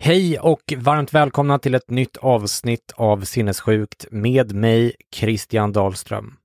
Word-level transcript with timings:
Hej 0.00 0.38
och 0.38 0.72
varmt 0.76 1.14
välkomna 1.14 1.58
till 1.58 1.74
ett 1.74 1.90
nytt 1.90 2.16
avsnitt 2.16 2.92
av 2.96 3.20
Sinnessjukt 3.20 4.06
med 4.10 4.54
mig, 4.54 4.92
Christian 5.14 5.72
Dahlström. 5.72 6.37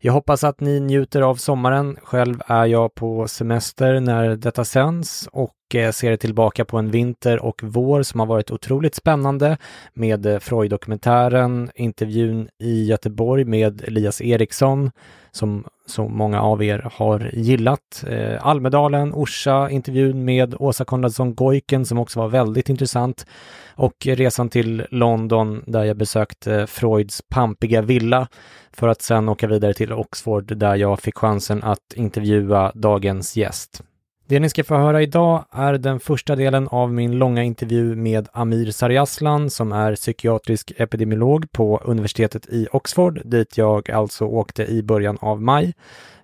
Jag 0.00 0.12
hoppas 0.12 0.44
att 0.44 0.60
ni 0.60 0.80
njuter 0.80 1.22
av 1.22 1.34
sommaren. 1.34 1.96
Själv 2.02 2.42
är 2.46 2.66
jag 2.66 2.94
på 2.94 3.28
semester 3.28 4.00
när 4.00 4.36
detta 4.36 4.64
sänds 4.64 5.28
och 5.32 5.54
Eh, 5.74 5.90
ser 5.92 6.16
tillbaka 6.16 6.64
på 6.64 6.78
en 6.78 6.90
vinter 6.90 7.44
och 7.44 7.60
vår 7.64 8.02
som 8.02 8.20
har 8.20 8.26
varit 8.26 8.50
otroligt 8.50 8.94
spännande 8.94 9.58
med 9.94 10.26
eh, 10.26 10.38
Freud-dokumentären, 10.38 11.70
intervjun 11.74 12.48
i 12.58 12.84
Göteborg 12.84 13.44
med 13.44 13.82
Elias 13.84 14.20
Eriksson 14.20 14.90
som 15.32 15.64
så 15.86 16.08
många 16.08 16.42
av 16.42 16.62
er 16.62 16.90
har 16.92 17.30
gillat. 17.32 18.04
Eh, 18.08 18.46
Almedalen, 18.46 19.14
Orsa, 19.14 19.70
intervjun 19.70 20.24
med 20.24 20.54
Åsa 20.58 20.84
Konradsson 20.84 21.34
Goiken 21.34 21.84
som 21.84 21.98
också 21.98 22.18
var 22.20 22.28
väldigt 22.28 22.68
intressant 22.68 23.26
och 23.74 24.06
resan 24.06 24.48
till 24.48 24.86
London 24.90 25.62
där 25.66 25.84
jag 25.84 25.96
besökte 25.96 26.54
eh, 26.54 26.66
Freuds 26.66 27.22
pampiga 27.28 27.82
villa 27.82 28.28
för 28.72 28.88
att 28.88 29.02
sen 29.02 29.28
åka 29.28 29.46
vidare 29.46 29.74
till 29.74 29.92
Oxford 29.92 30.56
där 30.56 30.76
jag 30.76 31.00
fick 31.00 31.18
chansen 31.18 31.62
att 31.62 31.92
intervjua 31.94 32.72
dagens 32.74 33.36
gäst. 33.36 33.82
Det 34.30 34.40
ni 34.40 34.48
ska 34.48 34.64
få 34.64 34.76
höra 34.76 35.02
idag 35.02 35.44
är 35.50 35.72
den 35.72 36.00
första 36.00 36.36
delen 36.36 36.68
av 36.68 36.92
min 36.92 37.18
långa 37.18 37.42
intervju 37.42 37.96
med 37.96 38.28
Amir 38.32 38.70
Sarjaslan 38.70 39.50
som 39.50 39.72
är 39.72 39.94
psykiatrisk 39.94 40.72
epidemiolog 40.76 41.52
på 41.52 41.80
universitetet 41.84 42.46
i 42.46 42.66
Oxford 42.72 43.20
dit 43.24 43.58
jag 43.58 43.90
alltså 43.90 44.24
åkte 44.24 44.64
i 44.66 44.82
början 44.82 45.18
av 45.20 45.42
maj. 45.42 45.74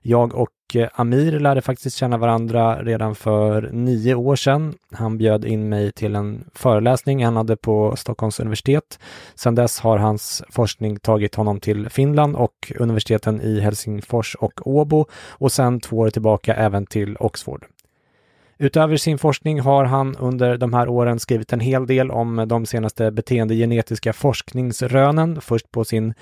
Jag 0.02 0.34
och 0.34 0.50
eh, 0.74 0.88
Amir 0.94 1.40
lärde 1.40 1.62
faktiskt 1.62 1.96
känna 1.96 2.18
varandra 2.18 2.82
redan 2.82 3.14
för 3.14 3.70
nio 3.72 4.14
år 4.14 4.36
sedan. 4.36 4.74
Han 4.92 5.18
bjöd 5.18 5.44
in 5.44 5.68
mig 5.68 5.92
till 5.92 6.14
en 6.14 6.44
föreläsning 6.54 7.24
han 7.24 7.36
hade 7.36 7.56
på 7.56 7.96
Stockholms 7.96 8.40
universitet. 8.40 8.98
Sedan 9.34 9.54
dess 9.54 9.80
har 9.80 9.98
hans 9.98 10.42
forskning 10.50 10.98
tagit 10.98 11.34
honom 11.34 11.60
till 11.60 11.88
Finland 11.88 12.36
och 12.36 12.72
universiteten 12.78 13.40
i 13.40 13.60
Helsingfors 13.60 14.34
och 14.34 14.66
Åbo 14.66 15.06
och 15.30 15.52
sedan 15.52 15.80
två 15.80 15.96
år 15.96 16.10
tillbaka 16.10 16.54
även 16.54 16.86
till 16.86 17.16
Oxford. 17.20 17.66
Utöver 18.58 18.96
sin 18.96 19.18
forskning 19.18 19.60
har 19.60 19.84
han 19.84 20.16
under 20.16 20.56
de 20.56 20.74
här 20.74 20.88
åren 20.88 21.20
skrivit 21.20 21.52
en 21.52 21.60
hel 21.60 21.86
del 21.86 22.10
om 22.10 22.44
de 22.48 22.66
senaste 22.66 23.10
beteendegenetiska 23.10 24.12
forskningsrönen. 24.12 25.40
Först 25.40 25.70
på 25.70 25.84
sin 25.84 26.14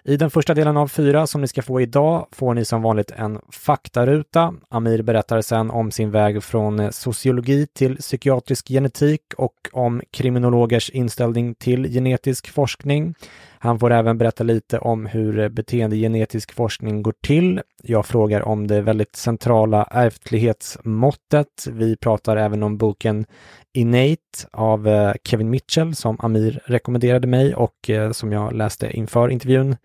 I 0.07 0.17
den 0.17 0.29
första 0.29 0.53
delen 0.53 0.77
av 0.77 0.87
fyra 0.87 1.27
som 1.27 1.41
ni 1.41 1.47
ska 1.47 1.61
få 1.61 1.81
idag 1.81 2.27
får 2.31 2.53
ni 2.53 2.65
som 2.65 2.81
vanligt 2.81 3.11
en 3.11 3.39
faktaruta. 3.51 4.53
Amir 4.69 5.01
berättar 5.01 5.41
sen 5.41 5.71
om 5.71 5.91
sin 5.91 6.11
väg 6.11 6.43
från 6.43 6.91
sociologi 6.91 7.67
till 7.67 7.97
psykiatrisk 7.97 8.67
genetik 8.67 9.21
och 9.37 9.53
om 9.71 10.01
kriminologers 10.11 10.89
inställning 10.89 11.55
till 11.55 11.93
genetisk 11.93 12.49
forskning. 12.49 13.15
Han 13.59 13.79
får 13.79 13.91
även 13.91 14.17
berätta 14.17 14.43
lite 14.43 14.79
om 14.79 15.05
hur 15.05 15.49
beteendegenetisk 15.49 16.53
forskning 16.53 17.03
går 17.03 17.13
till. 17.23 17.61
Jag 17.83 18.05
frågar 18.05 18.41
om 18.41 18.67
det 18.67 18.81
väldigt 18.81 19.15
centrala 19.15 19.83
ärftlighetsmåttet. 19.91 21.67
Vi 21.71 21.97
pratar 21.97 22.37
även 22.37 22.63
om 22.63 22.77
boken 22.77 23.25
Innate 23.75 24.47
av 24.51 24.87
eh, 24.87 25.13
Kevin 25.23 25.49
Mitchell 25.49 25.95
som 25.95 26.17
Amir 26.19 26.59
rekommenderade 26.65 27.27
mig 27.27 27.55
och 27.55 27.89
eh, 27.89 28.11
som 28.11 28.31
jag 28.31 28.53
läste 28.53 28.97
inför 28.97 29.29
intervjun. 29.29 29.75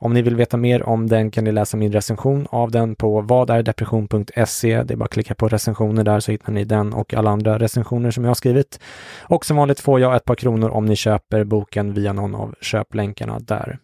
Om 0.00 0.14
ni 0.14 0.22
vill 0.22 0.36
veta 0.36 0.56
mer 0.56 0.82
om 0.82 1.06
den 1.06 1.30
kan 1.30 1.44
ni 1.44 1.52
läsa 1.52 1.76
min 1.76 1.92
recension 1.92 2.46
av 2.50 2.70
den 2.70 2.94
på 2.94 3.20
vadärdepression.se. 3.20 4.82
Det 4.82 4.94
är 4.94 4.96
bara 4.96 5.04
att 5.04 5.10
klicka 5.10 5.34
på 5.34 5.48
recensioner 5.48 6.04
där 6.04 6.20
så 6.20 6.30
hittar 6.32 6.52
ni 6.52 6.64
den 6.64 6.92
och 6.92 7.14
alla 7.14 7.30
andra 7.30 7.58
recensioner 7.58 8.10
som 8.10 8.24
jag 8.24 8.30
har 8.30 8.34
skrivit. 8.34 8.80
Och 9.20 9.44
som 9.44 9.56
vanligt 9.56 9.80
får 9.80 10.00
jag 10.00 10.16
ett 10.16 10.24
par 10.24 10.34
kronor 10.34 10.68
om 10.68 10.86
ni 10.86 10.96
köper 10.96 11.44
boken 11.44 11.94
via 11.94 12.12
någon 12.12 12.34
av 12.34 12.54
köplänkarna 12.60 13.38
där. 13.38 13.78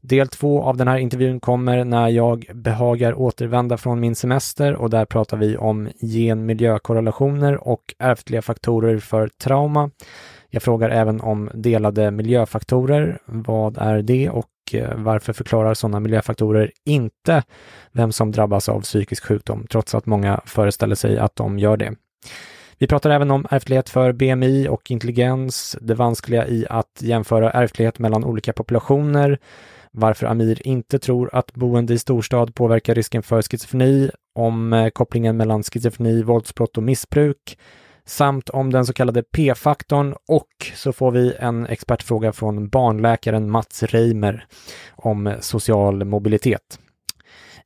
Del 0.00 0.28
två 0.28 0.62
av 0.62 0.76
den 0.76 0.88
här 0.88 0.98
intervjun 0.98 1.40
kommer 1.40 1.84
när 1.84 2.08
jag 2.08 2.50
behagar 2.54 3.20
återvända 3.20 3.76
från 3.76 4.00
min 4.00 4.14
semester 4.14 4.74
och 4.74 4.90
där 4.90 5.04
pratar 5.04 5.36
vi 5.36 5.56
om 5.56 5.88
gen-miljökorrelationer 6.00 7.68
och 7.68 7.94
ärftliga 7.98 8.42
faktorer 8.42 8.98
för 8.98 9.28
trauma. 9.28 9.90
Jag 10.48 10.62
frågar 10.62 10.90
även 10.90 11.20
om 11.20 11.50
delade 11.54 12.10
miljöfaktorer. 12.10 13.18
Vad 13.24 13.78
är 13.78 14.02
det 14.02 14.30
och 14.30 14.46
eh, 14.72 14.94
varför 14.96 15.32
förklarar 15.32 15.74
sådana 15.74 16.00
miljöfaktorer 16.00 16.72
inte 16.84 17.42
vem 17.92 18.12
som 18.12 18.32
drabbas 18.32 18.68
av 18.68 18.80
psykisk 18.80 19.24
sjukdom, 19.24 19.66
trots 19.70 19.94
att 19.94 20.06
många 20.06 20.40
föreställer 20.44 20.94
sig 20.94 21.18
att 21.18 21.36
de 21.36 21.58
gör 21.58 21.76
det. 21.76 21.94
Vi 22.78 22.86
pratar 22.86 23.10
även 23.10 23.30
om 23.30 23.46
ärftlighet 23.50 23.88
för 23.88 24.12
BMI 24.12 24.68
och 24.68 24.90
intelligens, 24.90 25.76
det 25.80 25.94
vanskliga 25.94 26.46
i 26.46 26.66
att 26.70 26.98
jämföra 26.98 27.50
ärftlighet 27.50 27.98
mellan 27.98 28.24
olika 28.24 28.52
populationer, 28.52 29.38
varför 29.92 30.26
Amir 30.26 30.66
inte 30.66 30.98
tror 30.98 31.30
att 31.32 31.54
boende 31.54 31.94
i 31.94 31.98
storstad 31.98 32.54
påverkar 32.54 32.94
risken 32.94 33.22
för 33.22 33.42
schizofreni, 33.42 34.10
om 34.34 34.72
eh, 34.72 34.88
kopplingen 34.88 35.36
mellan 35.36 35.62
schizofreni, 35.62 36.22
våldsbrott 36.22 36.76
och 36.76 36.82
missbruk, 36.82 37.58
samt 38.04 38.48
om 38.48 38.72
den 38.72 38.86
så 38.86 38.92
kallade 38.92 39.22
P-faktorn 39.22 40.14
och 40.28 40.72
så 40.74 40.92
får 40.92 41.10
vi 41.10 41.34
en 41.38 41.66
expertfråga 41.66 42.32
från 42.32 42.68
barnläkaren 42.68 43.50
Mats 43.50 43.82
Reimer 43.82 44.46
om 44.96 45.34
social 45.40 46.04
mobilitet. 46.04 46.78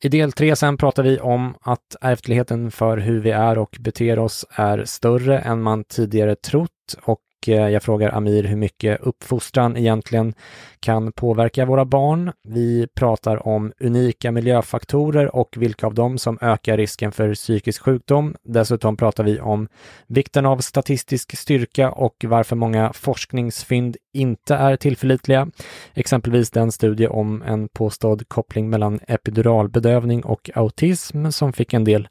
I 0.00 0.08
del 0.08 0.32
tre 0.32 0.56
sen 0.56 0.76
pratar 0.76 1.02
vi 1.02 1.20
om 1.20 1.54
att 1.60 1.96
ärftligheten 2.00 2.70
för 2.70 2.98
hur 2.98 3.20
vi 3.20 3.30
är 3.30 3.58
och 3.58 3.76
beter 3.80 4.18
oss 4.18 4.46
är 4.50 4.84
större 4.84 5.38
än 5.38 5.62
man 5.62 5.84
tidigare 5.84 6.36
trott 6.36 6.70
och 7.02 7.20
Eh, 7.48 7.68
jag 7.68 7.82
frågar 7.82 8.10
Amir 8.10 8.42
hur 8.42 8.56
mycket 8.56 9.00
uppfostran 9.00 9.76
egentligen 9.76 10.34
kan 10.80 11.12
påverka 11.12 11.64
våra 11.64 11.84
barn. 11.84 12.32
Vi 12.48 12.86
pratar 12.94 13.48
om 13.48 13.72
unika 13.80 14.32
miljöfaktorer 14.32 15.36
och 15.36 15.56
vilka 15.56 15.86
av 15.86 15.94
dem 15.94 16.18
som 16.18 16.38
ökar 16.40 16.76
risken 16.76 17.12
för 17.12 17.34
psykisk 17.34 17.82
sjukdom. 17.82 18.34
Dessutom 18.42 18.96
pratar 18.96 19.24
vi 19.24 19.40
om 19.40 19.68
vikten 20.06 20.46
av 20.46 20.58
statistisk 20.58 21.38
styrka 21.38 21.90
och 21.90 22.24
varför 22.28 22.56
många 22.56 22.92
forskningsfynd 22.92 23.96
inte 24.12 24.54
är 24.54 24.76
tillförlitliga. 24.76 25.48
Exempelvis 25.94 26.50
den 26.50 26.72
studie 26.72 27.06
om 27.06 27.42
en 27.42 27.68
påstådd 27.68 28.28
koppling 28.28 28.70
mellan 28.70 29.00
epiduralbedövning 29.08 30.24
och 30.24 30.50
autism 30.54 31.30
som 31.30 31.52
fick 31.52 31.74
en 31.74 31.84
del 31.84 32.08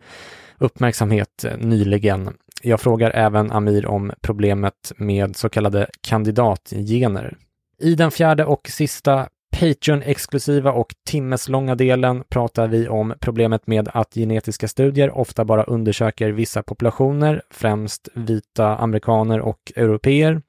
uppmärksamhet 0.57 1.43
eh, 1.43 1.57
nyligen. 1.57 2.29
Jag 2.61 2.81
frågar 2.81 3.11
även 3.11 3.51
Amir 3.51 3.85
om 3.85 4.11
problemet 4.21 4.91
med 4.97 5.35
så 5.35 5.49
kallade 5.49 5.87
kandidatgener. 6.01 7.37
I 7.79 7.95
den 7.95 8.11
fjärde 8.11 8.45
och 8.45 8.69
sista 8.69 9.27
Patreon-exklusiva 9.53 10.71
och 10.71 10.95
timmeslånga 11.05 11.75
delen 11.75 12.23
pratar 12.29 12.67
vi 12.67 12.87
om 12.87 13.13
problemet 13.19 13.67
med 13.67 13.89
att 13.93 14.13
genetiska 14.13 14.67
studier 14.67 15.17
ofta 15.17 15.45
bara 15.45 15.63
undersöker 15.63 16.29
vissa 16.29 16.63
populationer, 16.63 17.41
främst 17.49 18.09
vita 18.13 18.77
amerikaner 18.77 19.39
och 19.39 19.71
europeer. 19.75 20.41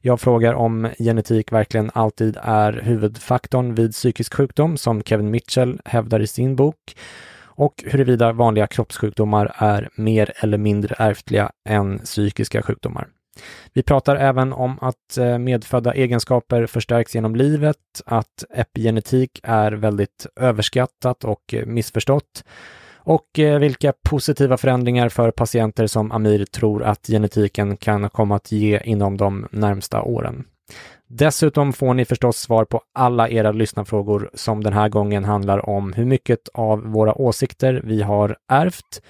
Jag 0.00 0.20
frågar 0.20 0.54
om 0.54 0.88
genetik 0.98 1.52
verkligen 1.52 1.90
alltid 1.94 2.36
är 2.42 2.72
huvudfaktorn 2.72 3.74
vid 3.74 3.92
psykisk 3.92 4.34
sjukdom, 4.34 4.76
som 4.76 5.02
Kevin 5.02 5.30
Mitchell 5.30 5.80
hävdar 5.84 6.20
i 6.20 6.26
sin 6.26 6.56
bok 6.56 6.94
och 7.56 7.84
huruvida 7.86 8.32
vanliga 8.32 8.66
kroppssjukdomar 8.66 9.52
är 9.54 9.88
mer 9.94 10.32
eller 10.36 10.58
mindre 10.58 10.94
ärftliga 10.98 11.50
än 11.68 11.98
psykiska 11.98 12.62
sjukdomar. 12.62 13.08
Vi 13.72 13.82
pratar 13.82 14.16
även 14.16 14.52
om 14.52 14.78
att 14.80 15.18
eh, 15.18 15.38
medfödda 15.38 15.94
egenskaper 15.94 16.66
förstärks 16.66 17.14
genom 17.14 17.36
livet, 17.36 17.76
att 18.06 18.44
epigenetik 18.50 19.40
är 19.42 19.72
väldigt 19.72 20.26
överskattat 20.40 21.24
och 21.24 21.54
eh, 21.54 21.66
missförstått 21.66 22.44
och 23.06 23.38
eh, 23.38 23.58
vilka 23.58 23.92
positiva 24.08 24.56
förändringar 24.56 25.08
för 25.08 25.30
patienter 25.30 25.86
som 25.86 26.12
Amir 26.12 26.44
tror 26.44 26.82
att 26.82 27.06
genetiken 27.06 27.76
kan 27.76 28.10
komma 28.10 28.36
att 28.36 28.52
ge 28.52 28.80
inom 28.84 29.16
de 29.16 29.48
närmsta 29.50 30.02
åren. 30.02 30.44
Dessutom 31.08 31.72
får 31.72 31.94
ni 31.94 32.04
förstås 32.04 32.36
svar 32.36 32.64
på 32.64 32.80
alla 32.92 33.28
era 33.28 33.52
lyssnarfrågor 33.52 34.30
som 34.34 34.64
den 34.64 34.72
här 34.72 34.88
gången 34.88 35.24
handlar 35.24 35.68
om 35.68 35.92
hur 35.92 36.04
mycket 36.04 36.48
av 36.54 36.82
våra 36.82 37.14
åsikter 37.14 37.80
vi 37.84 38.02
har 38.02 38.36
ärvt 38.48 39.02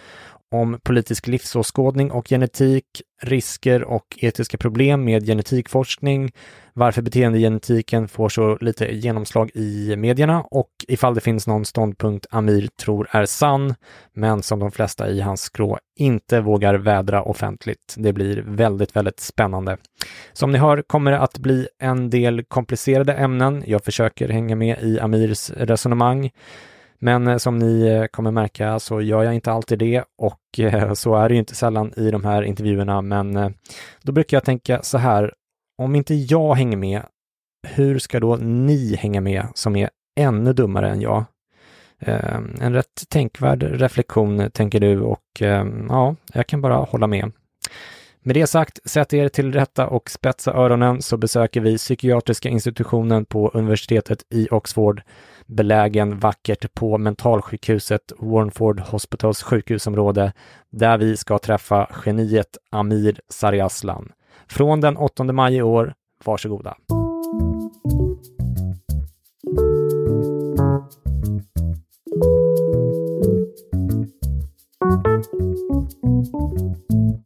om 0.53 0.79
politisk 0.83 1.27
livsåskådning 1.27 2.11
och 2.11 2.29
genetik, 2.29 2.85
risker 3.23 3.85
och 3.85 4.07
etiska 4.17 4.59
problem 4.59 5.05
med 5.05 5.27
genetikforskning, 5.27 6.31
varför 6.73 7.03
beteendegenetiken 7.03 8.09
får 8.09 8.29
så 8.29 8.59
lite 8.61 8.95
genomslag 8.95 9.51
i 9.55 9.97
medierna 9.97 10.43
och 10.43 10.71
ifall 10.89 11.15
det 11.15 11.21
finns 11.21 11.47
någon 11.47 11.65
ståndpunkt 11.65 12.27
Amir 12.31 12.69
tror 12.81 13.09
är 13.11 13.27
sann, 13.27 13.75
men 14.15 14.43
som 14.43 14.59
de 14.59 14.71
flesta 14.71 15.09
i 15.09 15.21
hans 15.21 15.41
skrå 15.41 15.79
inte 15.99 16.41
vågar 16.41 16.75
vädra 16.75 17.23
offentligt. 17.23 17.95
Det 17.97 18.13
blir 18.13 18.43
väldigt, 18.47 18.97
väldigt 18.97 19.21
spännande. 19.21 19.77
Som 20.33 20.53
ni 20.53 20.59
hör 20.59 20.83
kommer 20.83 21.11
det 21.11 21.19
att 21.19 21.39
bli 21.39 21.69
en 21.79 22.11
del 22.11 22.45
komplicerade 22.45 23.13
ämnen. 23.13 23.63
Jag 23.67 23.85
försöker 23.85 24.29
hänga 24.29 24.57
med 24.57 24.83
i 24.83 25.01
Amirs 25.01 25.51
resonemang. 25.51 26.31
Men 26.99 27.27
eh, 27.27 27.37
som 27.37 27.59
ni 27.59 27.87
eh, 27.87 28.07
kommer 28.07 28.31
märka 28.31 28.79
så 28.79 29.01
gör 29.01 29.23
jag 29.23 29.35
inte 29.35 29.53
alltid 29.53 29.79
det 29.79 30.05
och 30.19 30.59
eh, 30.59 30.93
så 30.93 31.15
är 31.15 31.29
det 31.29 31.35
ju 31.35 31.39
inte 31.39 31.55
sällan 31.55 31.93
i 31.97 32.11
de 32.11 32.25
här 32.25 32.43
intervjuerna. 32.43 33.03
Men 33.03 33.55
då 34.03 34.13
brukar 34.13 34.37
jag 34.37 34.45
tänka 34.45 34.83
så 34.83 34.99
här, 34.99 35.35
om 35.83 35.95
inte 35.95 36.15
jag 36.15 36.55
hänger 36.55 36.77
med, 36.77 37.03
hur 37.69 37.99
ska 37.99 38.21
då 38.21 38.37
ni 38.37 38.97
hänga 38.97 39.21
med 39.21 39.47
som 39.55 39.77
är 39.77 39.91
ännu 40.21 40.53
dummare 40.53 40.91
än 40.91 41.01
jag? 41.01 41.25
Ehm, 41.99 42.55
en 42.61 42.73
rätt 42.73 43.09
tänkvärd 43.09 43.63
reflektion, 43.63 44.51
tänker 44.51 44.81
du, 44.81 45.01
och 45.01 45.23
ehm, 45.41 45.87
ja, 45.89 46.15
jag 46.33 46.47
kan 46.47 46.61
bara 46.61 46.77
hålla 46.77 47.07
med. 47.07 47.33
Med 48.27 48.37
det 48.37 48.47
sagt, 48.47 48.91
sätt 48.91 49.13
er 49.13 49.29
till 49.29 49.53
rätta 49.53 49.87
och 49.87 50.11
spetsa 50.11 50.53
öronen 50.53 51.03
så 51.03 51.17
besöker 51.17 51.61
vi 51.61 51.79
psykiatriska 51.79 52.49
institutionen 52.49 53.25
på 53.25 53.51
universitetet 53.55 54.19
i 54.31 54.49
Oxford, 54.51 55.03
belägen 55.47 56.19
vackert 56.19 56.75
på 56.75 56.99
mentalsjukhuset 56.99 58.13
Warnford 58.19 58.81
Hospitals 58.81 59.43
sjukhusområde, 59.43 60.33
där 60.71 60.99
vi 60.99 61.17
ska 61.17 61.39
träffa 61.39 61.91
geniet 62.05 62.57
Amir 62.71 63.21
Sariaslan. 63.29 64.13
Från 64.49 64.81
den 64.81 64.97
8 64.97 65.25
maj 65.25 65.57
i 65.57 65.63
år, 65.63 65.95
varsågoda. 66.25 66.77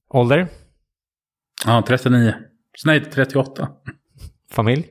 Ålder? 0.08 0.48
Ja, 1.66 1.82
39. 1.86 2.34
Nej, 2.84 3.04
38. 3.10 3.68
Familj? 4.50 4.86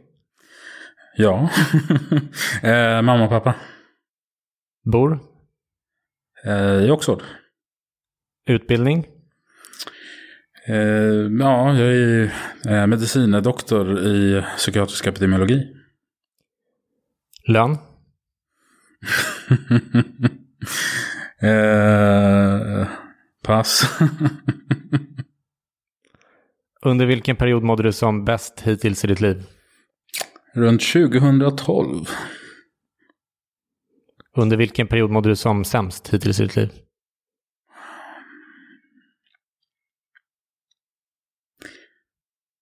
Ja. 1.16 1.50
eh, 2.63 3.01
mamma 3.01 3.24
och 3.24 3.30
pappa. 3.30 3.56
Bor? 4.92 5.19
Eh, 6.45 6.86
I 6.86 6.92
Oxford. 6.92 7.24
Utbildning? 8.45 9.07
Eh, 10.68 10.75
ja, 11.39 11.74
jag 11.74 11.94
är 11.94 12.33
eh, 12.68 12.88
medicinedoktor 12.88 14.00
i 14.00 14.44
psykiatrisk 14.57 15.07
epidemiologi. 15.07 15.75
Lön? 17.48 17.72
eh, 21.42 22.88
pass. 23.44 24.00
Under 26.86 27.06
vilken 27.06 27.36
period 27.36 27.64
mådde 27.64 27.84
du 27.84 27.92
som 27.92 28.26
bäst 28.26 28.62
hittills 28.62 29.04
i 29.04 29.08
ditt 29.08 29.22
liv? 29.22 29.44
Runt 30.54 30.81
2012. 30.81 32.06
Under 34.38 34.58
vilken 34.58 34.88
period 34.88 35.12
mådde 35.12 35.30
du 35.30 35.36
som 35.36 35.64
sämst 35.64 36.14
hittills 36.14 36.40
i 36.40 36.44
ditt 36.44 36.56
liv? 36.56 36.70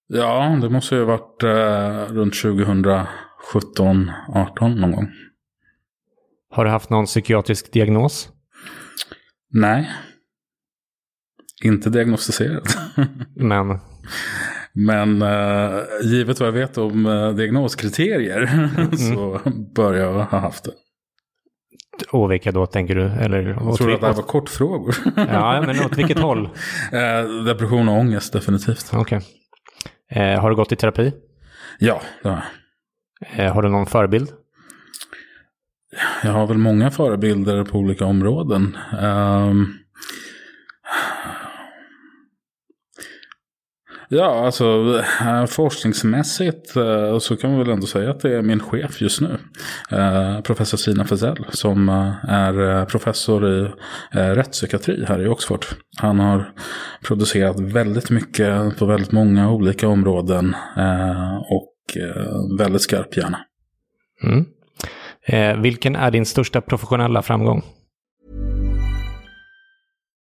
Ja, 0.08 0.60
det 0.62 0.70
måste 0.70 0.96
ju 0.96 1.06
ha 1.06 1.18
varit 1.18 1.44
eh, 1.44 2.13
runt 2.16 2.42
2017, 2.42 4.12
18 4.36 4.81
någon 4.81 4.92
gång. 4.92 5.12
Har 6.50 6.66
du 6.66 6.72
haft 6.72 6.90
någon 6.90 7.06
psykiatrisk 7.06 7.74
diagnos? 7.74 8.30
Nej. 9.50 9.92
Inte 11.63 11.90
diagnostiserad. 11.90 12.68
Men? 13.36 13.80
Men 14.74 15.21
uh, 15.21 15.83
givet 16.04 16.39
vad 16.39 16.48
jag 16.48 16.54
vet 16.54 16.77
om 16.77 17.06
uh, 17.06 17.36
diagnoskriterier 17.36 18.69
mm. 18.77 18.92
så 18.98 19.39
bör 19.75 19.94
jag 19.94 20.13
ha 20.13 20.39
haft 20.39 20.63
det. 20.63 20.71
Och 22.12 22.31
vilka 22.31 22.51
då 22.51 22.65
tänker 22.65 22.95
du? 22.95 23.06
Eller, 23.06 23.44
jag 23.44 23.75
tror 23.75 23.94
att 23.94 24.01
det 24.01 24.07
här 24.07 24.13
var 24.13 24.24
kortfrågor. 24.24 24.95
ja, 25.15 25.63
men 25.65 25.86
åt 25.86 25.98
vilket 25.98 26.19
håll? 26.19 26.45
Uh, 26.45 27.44
depression 27.45 27.89
och 27.89 27.98
ångest 27.98 28.33
definitivt. 28.33 28.92
Okej. 28.94 29.21
Okay. 30.12 30.36
har 30.36 30.50
du 30.50 30.56
gått 30.56 30.71
i 30.71 30.75
terapi? 30.75 31.13
Ja, 31.80 32.01
det 32.24 32.30
har 32.30 32.44
jag. 33.38 33.53
har 33.53 33.62
du 33.62 33.69
någon 33.69 33.86
förebild? 33.86 34.30
Jag 36.24 36.31
har 36.31 36.48
väl 36.48 36.57
många 36.57 36.92
förebilder 36.92 37.63
på 37.63 37.77
olika 37.77 38.06
områden. 38.06 38.77
Um, 39.01 39.74
Ja, 44.09 44.45
alltså 44.45 45.01
eh, 45.21 45.45
forskningsmässigt 45.45 46.75
eh, 46.75 47.19
så 47.19 47.38
kan 47.38 47.50
man 47.50 47.59
väl 47.59 47.69
ändå 47.69 47.88
säga 47.88 48.12
att 48.12 48.19
det 48.19 48.38
är 48.38 48.42
min 48.42 48.59
chef 48.59 49.01
just 49.01 49.21
nu. 49.21 49.38
Eh, 49.92 50.42
professor 50.42 50.77
Sina 50.77 51.06
Fezell 51.06 51.45
som 51.50 51.89
är 52.27 52.86
professor 52.86 53.48
i 53.48 53.69
rättspsykiatri 54.12 55.05
här 55.08 55.22
i 55.22 55.27
Oxford. 55.27 55.65
Han 55.98 56.20
har 56.20 56.53
producerat 57.03 57.60
väldigt 57.60 58.10
mycket 58.10 58.77
på 58.77 58.86
väldigt 58.86 59.12
många 59.12 59.51
olika 59.51 59.88
områden 59.88 60.55
och 61.50 61.74
väldigt 62.60 62.82
skarp 62.82 63.17
hjärna. 63.17 63.39
Mm. 64.24 64.46
Eh, 65.25 65.62
vilken 65.62 65.96
är 65.96 66.12
din 66.12 66.25
största 66.25 66.62
professionella 66.62 67.22
framgång? 67.22 67.63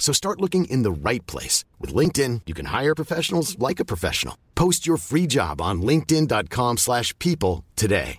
So 0.00 0.12
start 0.12 0.40
looking 0.40 0.64
in 0.64 0.82
the 0.82 0.90
right 1.10 1.24
place. 1.26 1.64
With 1.78 1.94
LinkedIn, 1.94 2.40
you 2.46 2.54
can 2.54 2.66
hire 2.80 2.94
professionals 2.94 3.56
like 3.58 3.78
a 3.78 3.84
professional. 3.84 4.34
Post 4.56 4.88
your 4.88 4.98
free 4.98 5.28
job 5.28 5.60
on 5.60 5.82
linkedin.com 5.82 6.78
slash 6.78 7.16
people 7.18 7.64
today. 7.76 8.18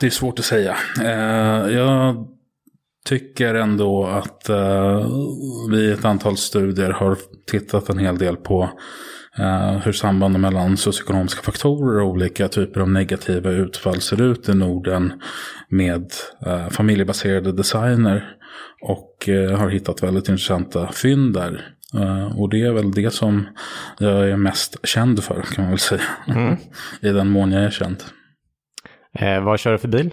Det 0.00 0.06
är 0.06 0.10
svårt 0.10 0.38
att 0.38 0.44
säga. 0.44 0.76
Uh, 1.00 1.72
jag 1.72 2.26
tycker 3.04 3.54
ändå 3.54 4.06
att 4.06 4.50
uh, 4.50 5.08
vi 5.70 5.78
i 5.78 5.92
ett 5.92 6.04
antal 6.04 6.36
studier 6.36 6.90
har 6.90 7.18
tittat 7.50 7.88
en 7.88 7.98
hel 7.98 8.18
del 8.18 8.36
på 8.36 8.70
eh, 9.38 9.78
hur 9.78 9.92
sambanden 9.92 10.40
mellan 10.40 10.76
socioekonomiska 10.76 11.42
faktorer 11.42 12.00
och 12.00 12.08
olika 12.08 12.48
typer 12.48 12.80
av 12.80 12.90
negativa 12.90 13.50
utfall 13.50 14.00
ser 14.00 14.22
ut 14.22 14.48
i 14.48 14.54
Norden 14.54 15.12
med 15.68 16.12
eh, 16.46 16.68
familjebaserade 16.68 17.52
designer. 17.52 18.32
Och 18.80 19.28
eh, 19.28 19.58
har 19.58 19.68
hittat 19.68 20.02
väldigt 20.02 20.28
intressanta 20.28 20.92
fynd 20.92 21.34
där. 21.34 21.72
Och 22.36 22.50
det 22.50 22.62
är 22.62 22.72
väl 22.72 22.90
det 22.92 23.10
som 23.10 23.46
jag 23.98 24.28
är 24.28 24.36
mest 24.36 24.86
känd 24.86 25.24
för 25.24 25.42
kan 25.42 25.64
man 25.64 25.70
väl 25.70 25.78
säga. 25.78 26.02
I 27.00 27.08
den 27.08 27.28
mån 27.28 27.52
jag 27.52 27.64
är 27.64 27.70
känd. 27.70 28.02
Vad 29.42 29.60
kör 29.60 29.72
du 29.72 29.78
för 29.78 29.88
bil? 29.88 30.10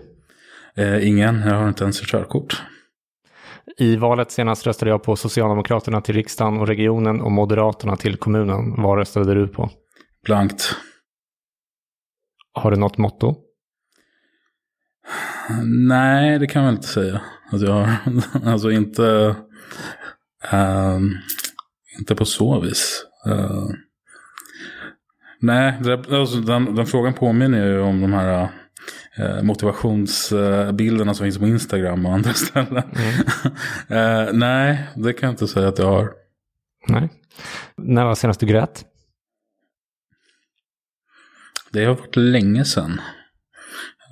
Ingen, 1.01 1.43
jag 1.45 1.55
har 1.55 1.67
inte 1.67 1.83
ens 1.83 2.01
ett 2.01 2.07
körkort. 2.07 2.61
I 3.77 3.95
valet 3.95 4.31
senast 4.31 4.67
röstade 4.67 4.91
jag 4.91 5.03
på 5.03 5.15
Socialdemokraterna 5.15 6.01
till 6.01 6.15
riksdagen 6.15 6.59
och 6.59 6.67
regionen 6.67 7.21
och 7.21 7.31
Moderaterna 7.31 7.95
till 7.95 8.17
kommunen. 8.17 8.81
Vad 8.81 8.97
röstade 8.97 9.33
du 9.33 9.47
på? 9.47 9.69
Blankt. 10.25 10.75
Har 12.53 12.71
du 12.71 12.77
något 12.77 12.97
motto? 12.97 13.35
Nej, 15.87 16.39
det 16.39 16.47
kan 16.47 16.63
jag 16.63 16.73
inte 16.73 16.87
säga. 16.87 17.21
Alltså, 17.51 17.67
jag 17.67 17.73
har, 17.73 17.95
alltså 18.51 18.71
inte, 18.71 19.35
ehm, 20.51 21.11
inte 21.99 22.15
på 22.15 22.25
så 22.25 22.59
vis. 22.59 23.05
Eh, 23.27 23.67
nej, 25.39 25.79
det, 25.83 25.93
alltså, 25.93 26.37
den, 26.37 26.75
den 26.75 26.85
frågan 26.85 27.13
påminner 27.13 27.65
ju 27.65 27.81
om 27.81 28.01
de 28.01 28.13
här 28.13 28.49
motivationsbilderna 29.43 31.13
som 31.13 31.23
finns 31.23 31.37
på 31.37 31.47
Instagram 31.47 32.05
och 32.05 32.13
andra 32.13 32.33
ställen. 32.33 32.83
Eh, 33.87 34.33
nej, 34.33 34.87
det 34.95 35.13
kan 35.13 35.27
jag 35.27 35.33
inte 35.33 35.47
säga 35.47 35.67
att 35.67 35.79
jag 35.79 35.85
har. 35.85 36.13
Nej. 36.87 37.09
När 37.77 38.05
var 38.05 38.15
senast 38.15 38.39
du 38.39 38.45
grät? 38.45 38.85
Det 41.71 41.85
har 41.85 41.95
varit 41.95 42.15
länge 42.15 42.65
sedan. 42.65 43.01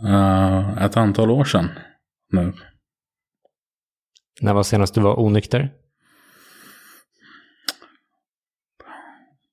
Eh, 0.07 0.83
ett 0.83 0.97
antal 0.97 1.31
år 1.31 1.43
sedan 1.43 1.69
nu. 2.31 2.53
När 4.41 4.53
var 4.53 4.63
senast 4.63 4.93
du 4.95 5.01
var 5.01 5.19
onykter? 5.19 5.73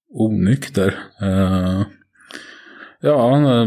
Onykter. 0.09 0.99
Eh, 1.21 1.83
ja, 3.01 3.37
eh, 3.37 3.67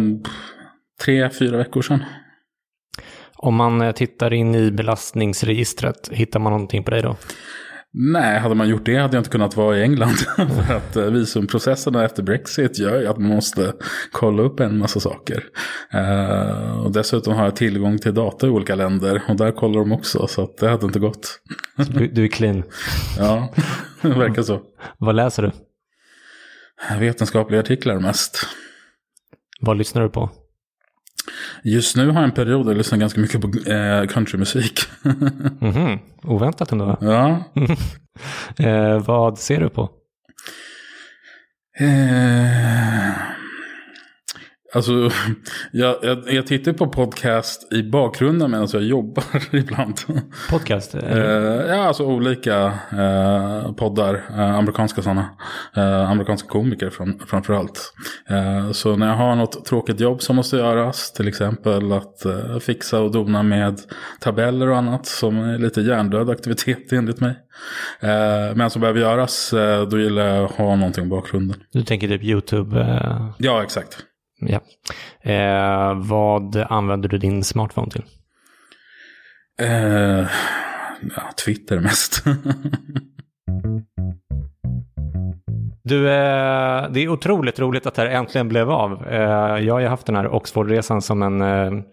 tre, 1.05 1.29
fyra 1.29 1.57
veckor 1.57 1.81
sedan. 1.81 2.03
Om 3.35 3.55
man 3.55 3.81
eh, 3.81 3.91
tittar 3.91 4.33
in 4.33 4.55
i 4.55 4.71
belastningsregistret, 4.71 6.09
hittar 6.11 6.39
man 6.39 6.51
någonting 6.51 6.83
på 6.83 6.91
dig 6.91 7.01
då? 7.01 7.15
Nej, 7.93 8.39
hade 8.39 8.55
man 8.55 8.69
gjort 8.69 8.85
det 8.85 8.95
hade 8.95 9.15
jag 9.15 9.19
inte 9.19 9.29
kunnat 9.29 9.55
vara 9.55 9.77
i 9.77 9.81
England. 9.81 10.15
För 10.35 10.75
att 10.75 10.95
eh, 10.95 11.05
visumprocesserna 11.05 12.05
efter 12.05 12.23
Brexit 12.23 12.79
gör 12.79 13.01
ju 13.01 13.07
att 13.07 13.17
man 13.17 13.29
måste 13.29 13.73
kolla 14.11 14.43
upp 14.43 14.59
en 14.59 14.77
massa 14.77 14.99
saker. 14.99 15.43
Eh, 15.93 16.79
och 16.79 16.91
dessutom 16.91 17.33
har 17.33 17.43
jag 17.43 17.55
tillgång 17.55 17.97
till 17.97 18.13
data 18.13 18.47
i 18.47 18.49
olika 18.49 18.75
länder. 18.75 19.21
Och 19.27 19.35
där 19.35 19.51
kollar 19.51 19.79
de 19.79 19.91
också, 19.91 20.27
så 20.27 20.43
att 20.43 20.57
det 20.57 20.69
hade 20.69 20.85
inte 20.85 20.99
gått. 20.99 21.39
Du, 21.77 22.07
du 22.07 22.23
är 22.23 22.27
clean. 22.27 22.63
Ja, 23.17 23.53
det 24.01 24.09
verkar 24.09 24.41
så. 24.41 24.61
Vad 24.97 25.15
läser 25.15 25.43
du? 25.43 25.51
Vetenskapliga 26.99 27.59
artiklar 27.59 27.99
mest. 27.99 28.47
Vad 29.61 29.77
lyssnar 29.77 30.01
du 30.01 30.09
på? 30.09 30.29
Just 31.63 31.95
nu 31.95 32.07
har 32.07 32.13
jag 32.15 32.23
en 32.23 32.31
period 32.31 32.65
där 32.65 32.71
jag 32.71 32.77
lyssnar 32.77 32.97
ganska 32.99 33.21
mycket 33.21 33.41
på 33.41 33.71
eh, 33.71 34.05
countrymusik. 34.07 34.79
Mhm, 35.61 35.99
Oväntat 36.23 36.71
ändå. 36.71 36.97
ja. 37.01 37.43
Eh, 38.59 38.99
vad 38.99 39.37
ser 39.39 39.59
du 39.59 39.69
på? 39.69 39.89
Eh, 41.79 43.11
alltså, 44.73 44.91
jag, 45.71 45.95
jag, 46.01 46.23
jag 46.33 46.47
tittar 46.47 46.73
på 46.73 46.87
podcast 46.87 47.73
i 47.73 47.83
bakgrunden 47.83 48.51
medan 48.51 48.67
jag 48.73 48.83
jobbar 48.83 49.23
ibland. 49.55 49.95
Podcast? 50.49 50.95
Eh, 50.95 51.11
eller? 51.11 51.67
ja, 51.75 51.83
alltså 51.83 52.03
olika 52.05 52.73
eh, 52.91 53.71
poddar, 53.73 54.13
eh, 54.29 54.55
amerikanska 54.55 55.01
sådana. 55.01 55.29
Eh, 55.75 56.09
amerikanska 56.11 56.49
komiker 56.49 56.89
fram, 56.89 57.19
framförallt. 57.27 57.93
Eh, 58.29 58.71
så 58.71 58.95
när 58.95 59.07
jag 59.07 59.15
har 59.15 59.35
något 59.35 59.65
tråkigt 59.65 59.99
jobb 59.99 60.21
som 60.21 60.35
måste 60.35 60.57
göras, 60.57 61.13
till 61.13 61.27
exempel 61.27 61.91
att 61.91 62.25
eh, 62.25 62.59
fixa 62.59 62.99
och 62.99 63.11
dona 63.11 63.43
med 63.43 63.79
tabeller 64.19 64.67
och 64.69 64.77
annat 64.77 65.05
som 65.05 65.37
är 65.39 65.57
lite 65.57 65.81
hjärndöd 65.81 66.29
aktivitet 66.29 66.91
enligt 66.93 67.19
mig. 67.19 67.35
Eh, 67.99 68.55
men 68.55 68.69
som 68.69 68.81
behöver 68.81 68.99
göras, 68.99 69.53
eh, 69.53 69.87
då 69.87 69.99
gillar 69.99 70.25
jag 70.27 70.45
att 70.45 70.51
ha 70.51 70.75
någonting 70.75 71.05
i 71.05 71.07
bakgrunden. 71.07 71.57
Du 71.73 71.83
tänker 71.83 72.07
typ 72.07 72.23
YouTube? 72.23 72.81
Eh, 72.81 73.29
Ja, 73.37 73.63
exakt. 73.63 73.97
Ja. 74.41 74.59
Eh, 75.31 75.93
vad 75.95 76.55
använder 76.55 77.09
du 77.09 77.17
din 77.17 77.43
smartphone 77.43 77.91
till? 77.91 78.03
Eh, 79.61 80.27
ja, 81.15 81.31
Twitter 81.45 81.79
mest. 81.79 82.23
Du, 85.83 86.09
eh, 86.09 86.91
det 86.91 86.99
är 86.99 87.07
otroligt 87.07 87.59
roligt 87.59 87.85
att 87.85 87.95
det 87.95 88.01
här 88.01 88.09
äntligen 88.09 88.47
blev 88.47 88.71
av. 88.71 89.07
Eh, 89.07 89.65
jag 89.65 89.73
har 89.73 89.79
ju 89.79 89.87
haft 89.87 90.05
den 90.05 90.15
här 90.15 90.27
Oxfordresan 90.27 91.01
som 91.01 91.21
en, 91.21 91.41
eh, 91.41 91.83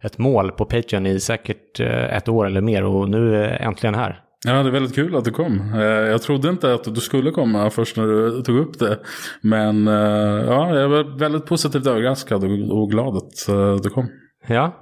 ett 0.00 0.18
mål 0.18 0.52
på 0.52 0.64
Patreon 0.64 1.06
i 1.06 1.20
säkert 1.20 1.80
eh, 1.80 2.16
ett 2.16 2.28
år 2.28 2.46
eller 2.46 2.60
mer 2.60 2.84
och 2.84 3.10
nu 3.10 3.36
är 3.36 3.48
jag 3.48 3.60
äntligen 3.60 3.94
här. 3.94 4.20
Ja, 4.46 4.62
det 4.62 4.68
är 4.68 4.72
väldigt 4.72 4.94
kul 4.94 5.16
att 5.16 5.24
du 5.24 5.30
kom. 5.30 5.72
Eh, 5.74 5.80
Jag 5.82 6.22
trodde 6.22 6.48
inte 6.48 6.74
att 6.74 6.94
du 6.94 7.00
skulle 7.00 7.30
komma 7.30 7.70
först 7.70 7.96
när 7.96 8.06
du 8.06 8.42
tog 8.42 8.58
upp 8.58 8.78
det. 8.78 8.98
Men 9.40 9.88
eh, 9.88 10.44
ja, 10.46 10.78
jag 10.78 10.88
var 10.88 11.18
väldigt 11.18 11.46
positivt 11.46 11.86
överraskad 11.86 12.44
och, 12.70 12.90
glad 12.90 13.16
att 13.16 13.48
eh, 13.48 13.76
du 13.76 13.90
kom. 13.90 14.08
Ja. 14.46 14.76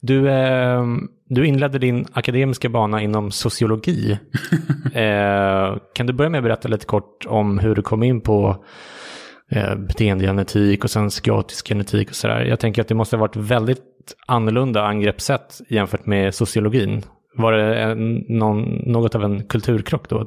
Du, 0.00 0.28
du 1.28 1.46
inledde 1.46 1.78
din 1.78 2.06
akademiska 2.12 2.68
bana 2.68 3.02
inom 3.02 3.30
sociologi. 3.30 4.18
kan 5.94 6.06
du 6.06 6.12
börja 6.12 6.30
med 6.30 6.38
att 6.38 6.44
berätta 6.44 6.68
lite 6.68 6.86
kort 6.86 7.26
om 7.26 7.58
hur 7.58 7.74
du 7.74 7.82
kom 7.82 8.02
in 8.02 8.20
på 8.20 8.64
beteendegenetik 9.76 10.84
och 10.84 10.90
sen 10.90 11.08
psykiatrisk 11.08 11.68
genetik 11.68 12.08
och 12.08 12.14
sådär. 12.16 12.40
Jag 12.40 12.60
tänker 12.60 12.82
att 12.82 12.88
det 12.88 12.94
måste 12.94 13.16
ha 13.16 13.20
varit 13.20 13.36
väldigt 13.36 13.82
annorlunda 14.26 14.82
angreppssätt 14.84 15.60
jämfört 15.68 16.06
med 16.06 16.34
sociologin. 16.34 17.02
Var 17.34 17.52
det 17.52 17.74
en, 17.74 18.24
någon, 18.28 18.62
något 18.86 19.14
av 19.14 19.24
en 19.24 19.44
kulturkrock 19.44 20.08
då? 20.08 20.26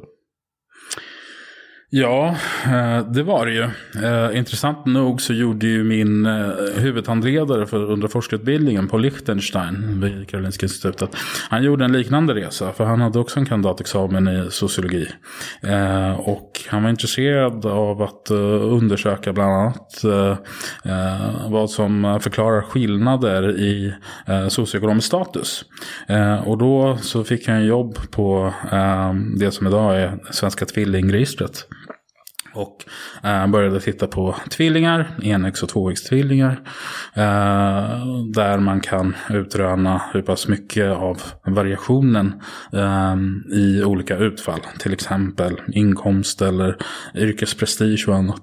Ja, 1.90 2.36
eh, 2.64 3.06
det 3.06 3.22
var 3.22 3.46
det 3.46 3.52
ju. 3.52 3.62
Eh, 4.04 4.38
intressant 4.38 4.86
nog 4.86 5.20
så 5.20 5.32
gjorde 5.32 5.66
ju 5.66 5.84
min 5.84 6.26
eh, 6.26 6.50
huvudhandledare 6.76 7.66
för 7.66 7.90
under 7.90 8.08
forskarutbildningen 8.08 8.88
på 8.88 8.98
Liechtenstein 8.98 10.00
vid 10.00 10.28
Karolinska 10.28 10.66
institutet. 10.66 11.10
Han 11.50 11.62
gjorde 11.62 11.84
en 11.84 11.92
liknande 11.92 12.34
resa 12.34 12.72
för 12.72 12.84
han 12.84 13.00
hade 13.00 13.18
också 13.18 13.40
en 13.40 13.46
kandidatexamen 13.46 14.28
i 14.28 14.48
sociologi. 14.50 15.08
Och 16.18 16.60
han 16.68 16.82
var 16.82 16.90
intresserad 16.90 17.66
av 17.66 18.02
att 18.02 18.30
undersöka 18.60 19.32
bland 19.32 19.52
annat 19.52 20.04
vad 21.48 21.70
som 21.70 22.18
förklarar 22.22 22.60
skillnader 22.62 23.58
i 23.58 23.94
socioekonomisk 24.48 25.06
status. 25.06 25.64
Och 26.44 26.58
då 26.58 26.98
så 27.00 27.24
fick 27.24 27.48
han 27.48 27.64
jobb 27.64 27.98
på 28.10 28.54
det 29.36 29.50
som 29.50 29.66
idag 29.66 30.00
är 30.00 30.18
Svenska 30.30 30.66
tvillingregistret. 30.66 31.66
Och 32.58 32.84
eh, 33.22 33.46
började 33.46 33.80
titta 33.80 34.06
på 34.06 34.36
tvillingar, 34.50 35.16
enäggs 35.22 35.62
och 35.62 35.68
tvåäggstvillingar. 35.68 36.60
Eh, 37.14 38.06
där 38.34 38.58
man 38.58 38.80
kan 38.80 39.16
utröna 39.30 40.02
hur 40.12 40.22
pass 40.22 40.48
mycket 40.48 40.90
av 40.90 41.22
variationen 41.46 42.42
eh, 42.72 43.16
i 43.58 43.84
olika 43.84 44.16
utfall. 44.16 44.60
Till 44.78 44.92
exempel 44.92 45.60
inkomst 45.72 46.42
eller 46.42 46.76
yrkesprestige 47.14 48.04
och 48.08 48.14
annat. 48.14 48.42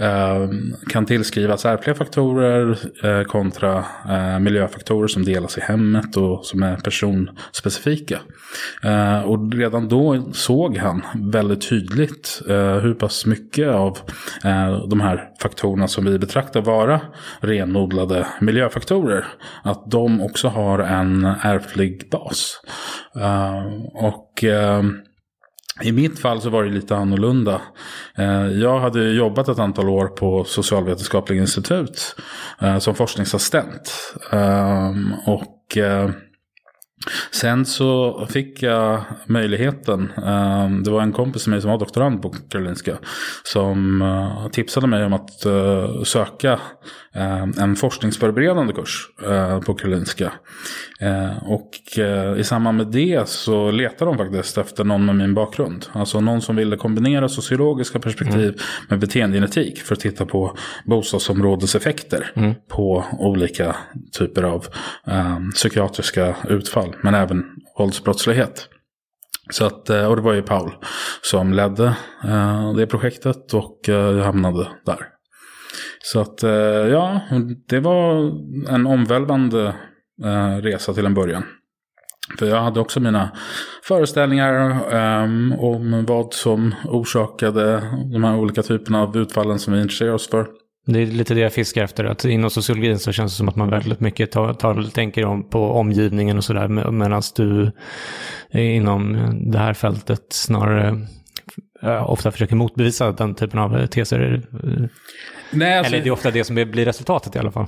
Ehm, 0.00 0.74
kan 0.88 1.06
tillskrivas 1.06 1.64
ärftliga 1.64 1.94
faktorer 1.94 2.78
eh, 3.04 3.22
kontra 3.24 3.84
eh, 4.08 4.38
miljöfaktorer 4.38 5.08
som 5.08 5.24
delas 5.24 5.58
i 5.58 5.60
hemmet 5.60 6.16
och 6.16 6.46
som 6.46 6.62
är 6.62 6.76
personspecifika. 6.76 8.20
Eh, 8.82 9.20
och 9.20 9.52
redan 9.52 9.88
då 9.88 10.32
såg 10.32 10.76
han 10.76 11.02
väldigt 11.14 11.68
tydligt 11.68 12.42
hur 12.82 12.94
pass 12.94 13.26
mycket 13.26 13.68
av 13.68 13.98
de 14.90 15.00
här 15.00 15.28
faktorerna 15.42 15.88
som 15.88 16.04
vi 16.04 16.18
betraktar 16.18 16.60
vara 16.60 17.00
renodlade 17.40 18.26
miljöfaktorer, 18.40 19.24
att 19.62 19.90
de 19.90 20.20
också 20.20 20.48
har 20.48 20.78
en 20.78 21.24
ärftlig 21.24 22.08
bas. 22.10 22.60
Ehm, 23.14 23.84
och 23.94 24.44
ehm, 24.44 24.96
i 25.82 25.92
mitt 25.92 26.18
fall 26.18 26.40
så 26.40 26.50
var 26.50 26.64
det 26.64 26.70
lite 26.70 26.96
annorlunda. 26.96 27.60
Eh, 28.14 28.46
jag 28.46 28.80
hade 28.80 29.10
jobbat 29.10 29.48
ett 29.48 29.58
antal 29.58 29.88
år 29.88 30.06
på 30.06 30.44
Socialvetenskapliga 30.44 31.40
institut 31.40 32.16
eh, 32.60 32.78
som 32.78 32.94
forskningsassistent. 32.94 34.14
Ehm, 34.32 35.14
och 35.26 35.76
eh, 35.76 36.10
Sen 37.30 37.66
så 37.66 38.26
fick 38.30 38.62
jag 38.62 39.02
möjligheten. 39.26 40.12
Ehm, 40.26 40.82
det 40.82 40.90
var 40.90 41.02
en 41.02 41.12
kompis 41.12 41.46
med 41.46 41.50
mig 41.50 41.60
som 41.60 41.70
var 41.70 41.78
doktorand 41.78 42.22
på 42.22 42.34
Karolinska. 42.50 42.96
Som 43.44 44.50
tipsade 44.52 44.86
mig 44.86 45.04
om 45.04 45.12
att 45.12 45.30
söka 46.06 46.60
en 47.58 47.76
forskningsförberedande 47.76 48.72
kurs 48.72 49.08
på 49.66 49.74
Karolinska. 49.74 50.32
Eh, 51.00 51.42
och 51.42 51.98
eh, 51.98 52.40
i 52.40 52.44
samband 52.44 52.76
med 52.76 52.86
det 52.86 53.28
så 53.28 53.70
letar 53.70 54.06
de 54.06 54.18
faktiskt 54.18 54.58
efter 54.58 54.84
någon 54.84 55.06
med 55.06 55.16
min 55.16 55.34
bakgrund. 55.34 55.86
Alltså 55.92 56.20
någon 56.20 56.42
som 56.42 56.56
ville 56.56 56.76
kombinera 56.76 57.28
sociologiska 57.28 57.98
perspektiv 57.98 58.48
mm. 58.48 58.54
med 58.88 58.98
beteendegenetik 58.98 59.78
för 59.78 59.94
att 59.94 60.00
titta 60.00 60.26
på 60.26 60.56
bostadsområdeseffekter 60.84 62.32
mm. 62.36 62.54
på 62.68 63.04
olika 63.18 63.76
typer 64.18 64.42
av 64.42 64.66
psykiatriska 65.54 66.36
utfall. 66.48 66.89
Men 67.02 67.14
även 67.14 67.44
våldsbrottslighet. 67.78 68.68
Så 69.50 69.66
att, 69.66 69.90
eh, 69.90 70.04
och 70.04 70.16
det 70.16 70.22
var 70.22 70.32
ju 70.32 70.42
Paul 70.42 70.72
som 71.22 71.52
ledde 71.52 71.96
eh, 72.24 72.74
det 72.74 72.86
projektet 72.86 73.54
och 73.54 73.88
eh, 73.88 73.94
jag 73.94 74.24
hamnade 74.24 74.68
där. 74.86 75.06
Så 76.02 76.20
att 76.20 76.42
ja, 76.90 77.20
det 77.68 77.80
var 77.80 78.32
en 78.68 78.86
omvälvande 78.86 79.74
resa 80.62 80.94
till 80.94 81.06
en 81.06 81.14
början. 81.14 81.44
För 82.38 82.46
jag 82.46 82.62
hade 82.62 82.80
också 82.80 83.00
mina 83.00 83.30
föreställningar 83.82 84.84
um, 85.22 85.52
om 85.52 86.04
vad 86.08 86.34
som 86.34 86.74
orsakade 86.84 87.82
de 88.12 88.24
här 88.24 88.36
olika 88.36 88.62
typerna 88.62 89.02
av 89.02 89.16
utfallen 89.16 89.58
som 89.58 89.74
vi 89.74 89.80
intresserar 89.80 90.12
oss 90.12 90.28
för. 90.28 90.46
Det 90.92 91.02
är 91.02 91.06
lite 91.06 91.34
det 91.34 91.40
jag 91.40 91.52
fiskar 91.52 91.84
efter. 91.84 92.04
Att 92.04 92.24
inom 92.24 92.50
sociologin 92.50 92.98
så 92.98 93.12
känns 93.12 93.32
det 93.32 93.36
som 93.36 93.48
att 93.48 93.56
man 93.56 93.70
väldigt 93.70 94.00
mycket 94.00 94.32
tar, 94.32 94.54
tar, 94.54 94.82
tänker 94.82 95.24
om 95.24 95.50
på 95.50 95.72
omgivningen 95.72 96.36
och 96.36 96.44
sådär. 96.44 96.68
Medan 96.90 97.22
du 97.36 97.72
inom 98.52 99.30
det 99.50 99.58
här 99.58 99.74
fältet 99.74 100.26
snarare 100.30 101.06
äh, 101.82 102.10
ofta 102.10 102.30
försöker 102.30 102.56
motbevisa 102.56 103.12
den 103.12 103.34
typen 103.34 103.60
av 103.60 103.86
teser. 103.86 104.42
Nej, 105.50 105.78
alltså... 105.78 105.94
Eller 105.94 106.04
det 106.04 106.08
är 106.08 106.12
ofta 106.12 106.30
det 106.30 106.44
som 106.44 106.54
blir 106.54 106.84
resultatet 106.84 107.36
i 107.36 107.38
alla 107.38 107.50
fall. 107.50 107.66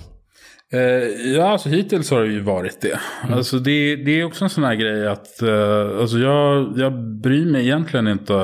Uh, 0.74 0.80
ja, 1.34 1.48
alltså 1.48 1.68
hittills 1.68 2.10
har 2.10 2.20
det 2.20 2.32
ju 2.32 2.40
varit 2.40 2.80
det. 2.80 2.98
Mm. 3.24 3.38
Alltså 3.38 3.58
det, 3.58 3.96
det 3.96 4.20
är 4.20 4.24
också 4.24 4.44
en 4.44 4.50
sån 4.50 4.64
här 4.64 4.74
grej 4.74 5.08
att 5.08 5.42
uh, 5.42 6.00
alltså 6.00 6.18
jag, 6.18 6.72
jag 6.76 6.92
bryr 7.22 7.46
mig 7.46 7.62
egentligen 7.62 8.08
inte 8.08 8.34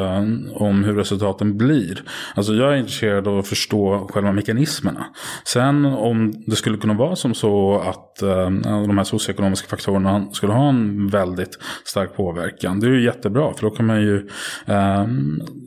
om 0.55 0.85
hur 0.85 0.95
resultaten 0.95 1.59
blir. 1.59 2.03
Alltså 2.35 2.55
jag 2.55 2.73
är 2.73 2.77
intresserad 2.77 3.29
av 3.29 3.39
att 3.39 3.49
förstå 3.49 4.09
själva 4.13 4.33
mekanismerna. 4.33 5.07
Sen 5.45 5.85
om 5.85 6.45
det 6.47 6.57
skulle 6.57 6.79
kunna 6.79 6.95
vara 6.95 7.17
som 7.17 7.35
så 7.35 7.79
att 7.79 8.23
uh, 8.23 8.51
de 8.87 8.99
här 8.99 9.05
socioekonomiska 9.05 9.69
faktorerna 9.69 10.27
skulle 10.33 10.53
ha 10.53 10.69
en 10.69 11.09
väldigt 11.09 11.59
stark 11.85 12.17
påverkan. 12.17 12.81
Det 12.81 12.87
är 12.87 12.91
ju 12.91 13.05
jättebra 13.05 13.55
för 13.55 13.63
då 13.63 13.71
kan 13.71 13.87
man 13.87 14.01
ju 14.01 14.29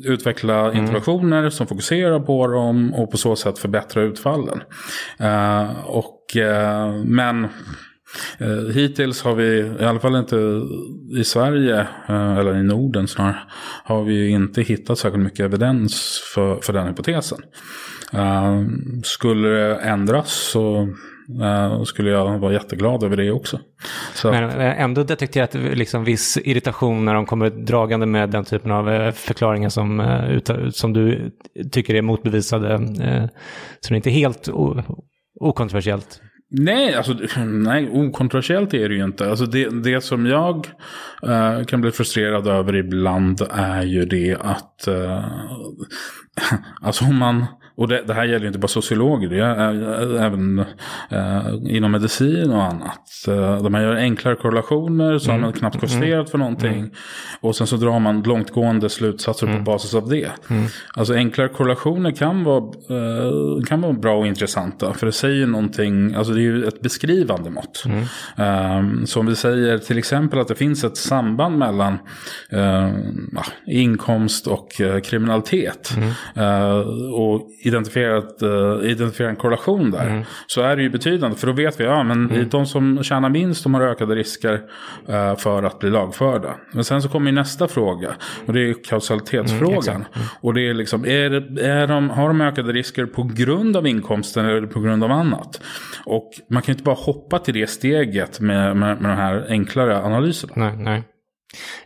utveckla 0.06 0.65
mm. 0.65 0.77
interventioner 0.77 1.50
som 1.50 1.68
fokuserar 1.68 2.20
på 2.20 2.48
dem 2.48 2.94
och 2.94 3.12
på 3.12 3.18
så 3.18 3.36
sätt 3.36 3.60
förbättra 3.60 4.01
utfallen. 4.01 4.62
och 5.86 6.21
Eh, 6.35 6.93
men 7.05 7.43
eh, 8.38 8.73
hittills 8.73 9.23
har 9.23 9.35
vi, 9.35 9.59
i 9.79 9.85
alla 9.85 10.00
fall 10.00 10.15
inte 10.15 10.61
i 11.19 11.23
Sverige, 11.23 11.79
eh, 12.09 12.38
eller 12.38 12.57
i 12.57 12.63
Norden 12.63 13.07
snarare, 13.07 13.38
har 13.83 14.03
vi 14.03 14.29
inte 14.29 14.61
hittat 14.61 14.97
särskilt 14.97 15.23
mycket 15.23 15.45
evidens 15.45 16.21
för, 16.35 16.55
för 16.61 16.73
den 16.73 16.88
hypotesen. 16.88 17.39
Eh, 18.13 18.61
skulle 19.03 19.47
det 19.47 19.75
ändras 19.75 20.31
så 20.31 20.88
eh, 21.41 21.83
skulle 21.83 22.09
jag 22.09 22.39
vara 22.39 22.53
jätteglad 22.53 23.03
över 23.03 23.17
det 23.17 23.31
också. 23.31 23.59
Så. 24.13 24.31
Men 24.31 24.50
ändå 24.61 25.03
detekterat 25.03 25.53
liksom 25.53 26.03
viss 26.03 26.38
irritation 26.38 27.05
när 27.05 27.13
de 27.13 27.25
kommer 27.25 27.50
dragande 27.50 28.05
med 28.05 28.29
den 28.29 28.45
typen 28.45 28.71
av 28.71 29.11
förklaringar 29.11 29.69
som, 29.69 30.22
som 30.74 30.94
du 30.94 31.31
tycker 31.72 31.96
är 31.96 32.01
motbevisade. 32.01 32.77
Så 33.79 33.89
det 33.89 33.94
är 33.94 33.96
inte 33.96 34.09
helt 34.09 34.50
okontroversiellt. 35.42 36.22
Nej, 36.50 36.96
alltså, 36.96 37.16
nej, 37.46 37.90
okontroversiellt 37.90 38.74
är 38.74 38.90
det 38.90 38.96
ju 38.96 39.04
inte. 39.04 39.30
Alltså 39.30 39.46
det, 39.46 39.84
det 39.84 40.01
som 40.01 40.25
jag 40.25 40.68
uh, 41.27 41.64
kan 41.64 41.82
bli 41.82 41.92
frustrerad 41.92 42.48
över 42.48 42.75
ibland 42.75 43.42
är 43.50 43.84
ju 43.84 44.06
det 44.06 44.38
att 44.42 44.86
uh, 44.88 45.25
alltså 46.82 47.06
om 47.06 47.18
man 47.18 47.46
och 47.81 47.87
det, 47.87 48.03
det, 48.07 48.13
här 48.13 48.25
gäller 48.25 48.48
inte 48.48 48.59
bara 48.59 48.67
sociologer, 48.67 49.29
det 49.29 49.39
är 49.39 50.25
även 50.25 50.59
eh, 51.09 51.75
inom 51.75 51.91
medicin 51.91 52.51
och 52.51 52.63
annat. 52.63 53.27
Eh, 53.27 53.63
de 53.63 53.74
här 53.74 53.81
gör 53.81 53.96
enklare 53.96 54.35
korrelationer 54.35 55.17
så 55.17 55.29
mm. 55.29 55.41
man 55.41 55.53
knappt 55.53 55.83
justerat 55.83 56.13
mm. 56.13 56.25
för 56.25 56.37
någonting. 56.37 56.79
Mm. 56.79 56.91
Och 57.39 57.55
sen 57.55 57.67
så 57.67 57.75
drar 57.75 58.00
man 58.00 58.22
långtgående 58.22 58.89
slutsatser 58.89 59.48
mm. 59.48 59.57
på 59.57 59.72
basis 59.72 59.94
av 59.94 60.09
det. 60.09 60.29
Mm. 60.50 60.65
Alltså 60.94 61.13
enklare 61.13 61.50
korrelationer 61.50 62.11
kan 62.11 62.44
vara, 62.44 62.63
eh, 62.89 63.63
kan 63.67 63.81
vara 63.81 63.94
bra 63.94 64.17
och 64.17 64.27
intressanta. 64.27 64.94
För 64.94 65.05
det 65.05 65.11
säger 65.11 65.48
någonting, 65.48 66.15
alltså 66.15 66.33
det 66.33 66.39
är 66.39 66.44
ju 66.44 66.67
ett 66.67 66.81
beskrivande 66.81 67.50
mått. 67.50 67.83
Um, 67.85 69.07
så 69.07 69.20
om 69.20 69.25
vi 69.25 69.35
säger 69.35 69.77
till 69.77 69.98
exempel 69.98 70.39
att 70.39 70.48
det 70.48 70.55
finns 70.55 70.83
ett 70.83 70.98
samband 70.98 71.57
mellan 71.57 71.98
uh, 72.53 72.91
inkomst 73.67 74.48
och 74.48 74.67
uh, 74.81 75.00
kriminalitet. 75.00 75.98
Uh, 76.37 77.71
identifierat, 77.72 78.44
uh, 78.44 78.90
identifiera 78.92 79.29
en 79.29 79.36
korrelation 79.36 79.92
där. 79.92 80.07
Mm. 80.07 80.24
Så 80.48 80.62
är 80.62 80.75
det 80.75 80.84
ju 80.84 80.90
betydande. 80.90 81.38
För 81.38 81.48
då 81.48 81.53
vet 81.53 81.79
vi, 81.79 81.84
ja 81.84 82.03
men 82.03 82.29
mm. 82.29 82.50
de 82.50 82.66
som 82.66 83.03
tjänar 83.03 83.29
minst 83.29 83.64
de 83.64 83.74
har 83.74 83.81
ökade 83.81 84.16
risker 84.16 84.53
uh, 85.10 85.36
för 85.36 85.64
att 85.64 85.79
bli 85.79 85.90
lagförda. 85.90 86.55
Men 86.72 86.84
sen 86.84 87.01
så 87.01 87.10
kommer 87.10 87.31
nästa 87.31 87.68
fråga. 87.68 88.10
Och 88.46 88.53
det 88.53 88.70
är 88.70 88.84
kausalitetsfrågan. 88.84 89.96
Mm, 89.96 90.27
och 90.42 90.53
det 90.53 90.70
är 90.70 90.74
liksom, 90.74 91.05
är, 91.05 91.60
är 91.60 91.88
de, 91.88 92.10
har 92.10 92.27
de 92.27 92.42
ökade 92.42 92.74
risker 92.74 93.05
på 93.05 93.24
grund 93.24 93.77
av 93.77 93.88
inkomsten 93.88 94.46
eller 94.46 94.68
på 94.68 94.79
grund 94.79 95.03
av 95.03 95.12
annat? 95.12 95.62
Och 96.05 96.31
man 96.48 96.62
kan 96.62 96.74
ju 96.74 96.74
inte 96.74 96.84
bara 96.84 96.96
hoppa 96.96 97.40
till 97.40 97.53
det 97.53 97.68
steget 97.70 98.40
med, 98.40 98.77
med, 98.77 99.01
med 99.01 99.12
de 99.12 99.18
här 99.18 99.46
enklare 99.50 100.03
analyserna. 100.03 100.53
Nej, 100.55 100.77
nej. 100.77 101.03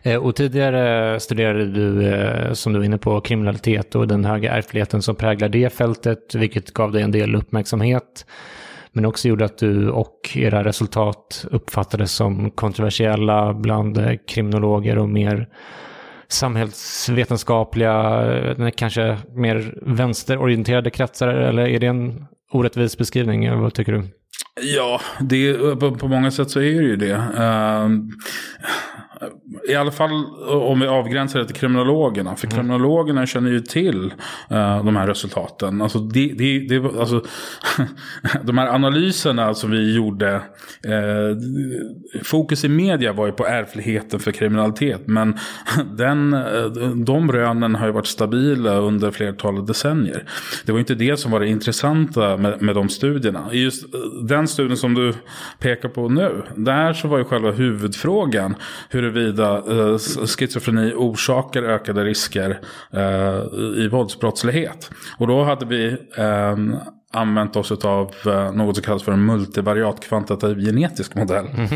Eh, 0.02 0.16
och 0.16 0.36
tidigare 0.36 1.20
studerade 1.20 1.66
du, 1.66 2.06
eh, 2.06 2.52
som 2.52 2.72
du 2.72 2.78
var 2.78 2.86
inne 2.86 2.98
på, 2.98 3.20
kriminalitet 3.20 3.94
och 3.94 4.08
den 4.08 4.24
höga 4.24 4.52
ärftligheten 4.52 5.02
som 5.02 5.16
präglar 5.16 5.48
det 5.48 5.72
fältet, 5.72 6.34
vilket 6.34 6.74
gav 6.74 6.92
dig 6.92 7.02
en 7.02 7.12
del 7.12 7.34
uppmärksamhet. 7.34 8.26
Men 8.92 9.04
också 9.04 9.28
gjorde 9.28 9.44
att 9.44 9.58
du 9.58 9.90
och 9.90 10.30
era 10.34 10.64
resultat 10.64 11.46
uppfattades 11.50 12.12
som 12.12 12.50
kontroversiella 12.50 13.54
bland 13.54 13.98
eh, 13.98 14.12
kriminologer 14.28 14.98
och 14.98 15.08
mer 15.08 15.48
samhällsvetenskapliga, 16.28 18.70
kanske 18.76 19.18
mer 19.34 19.74
vänsterorienterade 19.82 20.90
kretsar, 20.90 21.28
eller 21.28 21.68
är 21.68 21.80
det 21.80 21.86
en 21.86 22.24
orättvis 22.52 22.98
beskrivning? 22.98 23.60
Vad 23.60 23.74
tycker 23.74 23.92
du? 23.92 24.02
Ja, 24.76 25.00
det, 25.20 25.54
på, 25.54 25.94
på 25.94 26.08
många 26.08 26.30
sätt 26.30 26.50
så 26.50 26.60
är 26.60 26.64
det 26.64 26.86
ju 26.86 26.96
det. 26.96 27.14
Uh, 27.14 27.88
i 29.68 29.74
alla 29.74 29.90
fall 29.90 30.24
om 30.48 30.80
vi 30.80 30.86
avgränsar 30.86 31.38
det 31.38 31.46
till 31.46 31.54
kriminologerna. 31.54 32.36
För 32.36 32.46
mm. 32.46 32.56
kriminologerna 32.56 33.26
känner 33.26 33.50
ju 33.50 33.60
till 33.60 34.04
uh, 34.52 34.84
de 34.84 34.96
här 34.96 35.06
resultaten. 35.06 35.82
Alltså, 35.82 35.98
det, 35.98 36.32
det, 36.38 36.58
det, 36.58 37.00
alltså, 37.00 37.24
de 38.42 38.58
här 38.58 38.66
analyserna 38.66 39.54
som 39.54 39.70
vi 39.70 39.94
gjorde. 39.94 40.34
Uh, 40.34 41.36
fokus 42.24 42.64
i 42.64 42.68
media 42.68 43.12
var 43.12 43.26
ju 43.26 43.32
på 43.32 43.46
ärftligheten 43.46 44.20
för 44.20 44.32
kriminalitet. 44.32 45.02
Men 45.06 45.38
den, 45.96 46.34
uh, 46.34 46.96
de 46.96 47.32
rönen 47.32 47.74
har 47.74 47.86
ju 47.86 47.92
varit 47.92 48.06
stabila 48.06 48.76
under 48.76 49.10
flertalet 49.10 49.66
decennier. 49.66 50.24
Det 50.66 50.72
var 50.72 50.78
inte 50.78 50.94
det 50.94 51.16
som 51.16 51.30
var 51.30 51.40
det 51.40 51.48
intressanta 51.48 52.36
med, 52.36 52.62
med 52.62 52.74
de 52.74 52.88
studierna. 52.88 53.48
Just 53.52 53.84
den 54.28 54.48
studien 54.48 54.76
som 54.76 54.94
du 54.94 55.12
pekar 55.58 55.88
på 55.88 56.08
nu. 56.08 56.42
Där 56.56 56.92
så 56.92 57.08
var 57.08 57.18
ju 57.18 57.24
själva 57.24 57.50
huvudfrågan 57.50 58.54
huruvida 58.90 59.55
eh, 59.56 59.98
schizofreni 60.26 60.92
orsakar 60.94 61.62
ökade 61.62 62.04
risker 62.04 62.60
eh, 62.92 63.42
i 63.84 63.88
våldsbrottslighet. 63.88 64.90
Och 65.18 65.26
då 65.26 65.44
hade 65.44 65.66
vi 65.66 65.96
eh, 66.16 66.56
använt 67.12 67.56
oss 67.56 67.72
av 67.72 68.14
eh, 68.26 68.52
något 68.52 68.76
som 68.76 68.84
kallas 68.84 69.02
för 69.02 69.12
en 69.12 69.24
multivariat 69.24 70.00
kvantitativ 70.00 70.58
genetisk 70.58 71.14
modell. 71.14 71.46
Mm. 71.46 71.68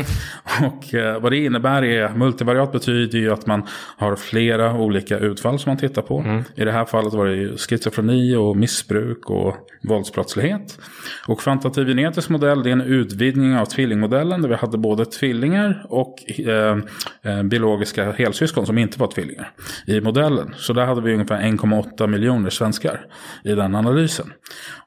Och 0.67 0.93
eh, 0.93 1.21
vad 1.21 1.31
det 1.31 1.37
innebär 1.37 1.83
är, 1.83 2.09
multivariat 2.09 2.71
betyder 2.71 3.19
ju 3.19 3.33
att 3.33 3.45
man 3.45 3.67
har 3.97 4.15
flera 4.15 4.73
olika 4.73 5.17
utfall 5.17 5.59
som 5.59 5.69
man 5.69 5.77
tittar 5.77 6.01
på. 6.01 6.19
Mm. 6.19 6.43
I 6.55 6.65
det 6.65 6.71
här 6.71 6.85
fallet 6.85 7.13
var 7.13 7.25
det 7.25 7.35
ju 7.35 7.57
schizofreni 7.57 8.35
och 8.35 8.57
missbruk 8.57 9.29
och 9.29 9.55
våldsbrottslighet. 9.83 10.79
Och 11.27 11.39
kvantitativ 11.39 11.87
genetisk 11.87 12.29
modell 12.29 12.63
det 12.63 12.69
är 12.69 12.73
en 12.73 12.81
utvidgning 12.81 13.57
av 13.57 13.65
tvillingmodellen 13.65 14.41
där 14.41 14.49
vi 14.49 14.55
hade 14.55 14.77
både 14.77 15.05
tvillingar 15.05 15.85
och 15.89 16.39
eh, 16.39 16.77
eh 17.21 17.43
biologiska 17.43 18.11
helsyskon 18.11 18.65
som 18.65 18.77
inte 18.77 18.99
var 18.99 19.07
tvillingar 19.07 19.51
i 19.87 20.01
modellen. 20.01 20.53
Så 20.57 20.73
där 20.73 20.85
hade 20.85 21.01
vi 21.01 21.13
ungefär 21.13 21.41
1,8 21.41 22.07
miljoner 22.07 22.49
svenskar 22.49 23.05
i 23.43 23.55
den 23.55 23.75
analysen. 23.75 24.33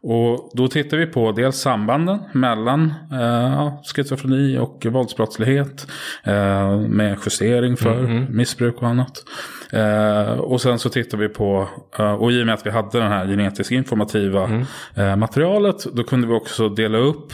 Och 0.02 0.33
då 0.52 0.68
tittar 0.68 0.96
vi 0.96 1.06
på 1.06 1.32
dels 1.32 1.56
sambanden 1.56 2.18
mellan 2.32 2.94
eh, 3.12 3.72
schizofreni 3.94 4.58
och 4.58 4.86
våldsbrottslighet. 4.90 5.86
Eh, 6.24 6.78
med 6.78 7.18
justering 7.24 7.76
för 7.76 7.98
mm 7.98 8.10
-hmm. 8.10 8.30
missbruk 8.30 8.82
och 8.82 8.88
annat. 8.88 9.24
Eh, 9.72 10.38
och 10.38 10.60
sen 10.60 10.78
så 10.78 10.88
tittar 10.88 11.18
vi 11.18 11.28
på, 11.28 11.68
eh, 11.98 12.12
och 12.12 12.32
i 12.32 12.42
och 12.42 12.46
med 12.46 12.54
att 12.54 12.66
vi 12.66 12.70
hade 12.70 12.98
den 12.98 13.12
här 13.12 13.26
genetiskt 13.26 13.72
informativa 13.72 14.44
mm. 14.44 14.64
eh, 14.94 15.16
materialet, 15.16 15.84
då 15.92 16.04
kunde 16.04 16.26
vi 16.26 16.34
också 16.34 16.68
dela 16.68 16.98
upp 16.98 17.32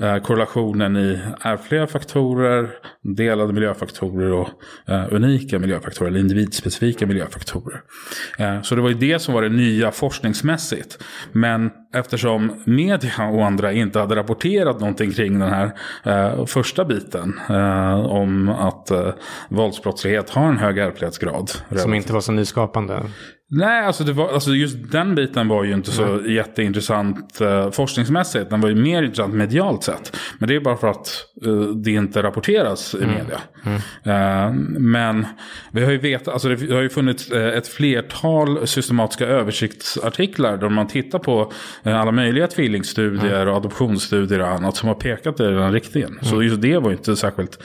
eh, 0.00 0.16
korrelationen 0.16 0.96
i 0.96 1.18
ärftliga 1.40 1.86
faktorer, 1.86 2.70
delade 3.02 3.52
miljöfaktorer 3.52 4.32
och 4.32 4.48
eh, 4.86 5.04
unika 5.10 5.58
miljöfaktorer, 5.58 6.10
eller 6.10 6.20
individspecifika 6.20 7.06
miljöfaktorer. 7.06 7.80
Eh, 8.38 8.62
så 8.62 8.74
det 8.74 8.80
var 8.80 8.88
ju 8.88 8.94
det 8.94 9.18
som 9.18 9.34
var 9.34 9.42
det 9.42 9.48
nya 9.48 9.90
forskningsmässigt. 9.90 11.04
Men 11.32 11.70
eftersom 11.94 12.62
media 12.64 13.28
och 13.32 13.46
andra 13.46 13.72
inte 13.72 13.98
hade 13.98 14.16
rapporterat 14.16 14.80
någonting 14.80 15.12
kring 15.12 15.38
den 15.38 15.48
här 15.48 15.72
första 16.46 16.84
biten 16.84 17.40
om 18.04 18.48
att 18.48 18.90
våldsbrottslighet 19.48 20.30
har 20.30 20.48
en 20.48 20.58
hög 20.58 20.78
ärftlighetsgrad 20.78 21.50
som 21.76 21.94
inte 21.94 22.12
var 22.12 22.20
så 22.20 22.32
nyskapande. 22.32 23.02
Nej, 23.50 23.86
alltså, 23.86 24.04
det 24.04 24.12
var, 24.12 24.28
alltså 24.28 24.50
just 24.50 24.92
den 24.92 25.14
biten 25.14 25.48
var 25.48 25.64
ju 25.64 25.74
inte 25.74 25.90
så 25.90 26.04
mm. 26.04 26.32
jätteintressant 26.32 27.38
uh, 27.40 27.70
forskningsmässigt. 27.70 28.50
Den 28.50 28.60
var 28.60 28.68
ju 28.68 28.74
mer 28.74 29.02
intressant 29.02 29.34
medialt 29.34 29.84
sett. 29.84 30.16
Men 30.38 30.48
det 30.48 30.56
är 30.56 30.60
bara 30.60 30.76
för 30.76 30.88
att 30.88 31.24
uh, 31.46 31.68
det 31.68 31.90
inte 31.90 32.22
rapporteras 32.22 32.94
i 32.94 33.02
mm. 33.02 33.14
media. 33.14 33.40
Mm. 33.64 33.76
Uh, 33.76 34.80
men 34.80 35.26
vi 35.72 35.84
har 35.84 35.92
ju 35.92 35.98
vetat, 35.98 36.28
alltså 36.34 36.48
det 36.48 36.74
har 36.74 36.82
ju 36.82 36.88
funnits 36.88 37.32
ett 37.32 37.68
flertal 37.68 38.66
systematiska 38.66 39.26
översiktsartiklar. 39.26 40.56
Där 40.56 40.68
man 40.68 40.86
tittar 40.86 41.18
på 41.18 41.52
alla 41.84 42.12
möjliga 42.12 42.46
tvillingstudier 42.46 43.46
och 43.46 43.56
adoptionsstudier 43.56 44.40
och 44.40 44.48
annat. 44.48 44.76
Som 44.76 44.88
har 44.88 44.94
pekat 44.94 45.40
i 45.40 45.42
den 45.42 45.72
riktningen. 45.72 46.18
Så 46.22 46.42
just 46.42 46.60
det 46.60 46.78
var 46.78 46.90
ju 46.90 46.96
inte 46.96 47.16
särskilt 47.16 47.58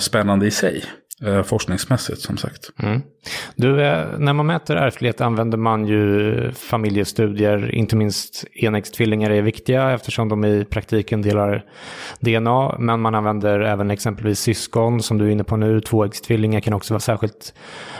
spännande 0.00 0.46
i 0.46 0.50
sig 0.50 0.84
eh, 1.26 1.42
forskningsmässigt 1.42 2.20
som 2.20 2.36
sagt. 2.36 2.70
Mm. 2.82 3.02
Du, 3.56 3.82
eh, 3.82 4.06
när 4.18 4.32
man 4.32 4.46
mäter 4.46 4.76
ärftlighet 4.76 5.20
använder 5.20 5.58
man 5.58 5.86
ju 5.86 6.52
familjestudier, 6.52 7.74
inte 7.74 7.96
minst 7.96 8.44
enäggstvillingar 8.54 9.30
är 9.30 9.42
viktiga 9.42 9.90
eftersom 9.90 10.28
de 10.28 10.44
i 10.44 10.64
praktiken 10.64 11.22
delar 11.22 11.64
DNA, 12.20 12.78
men 12.78 13.00
man 13.00 13.14
använder 13.14 13.60
även 13.60 13.90
exempelvis 13.90 14.40
syskon 14.40 15.02
som 15.02 15.18
du 15.18 15.26
är 15.26 15.30
inne 15.30 15.44
på 15.44 15.56
nu, 15.56 15.80
tvåäggstvillingar 15.80 16.60
kan 16.60 16.74
också 16.74 16.94
vara 16.94 17.00
särskilt 17.00 17.54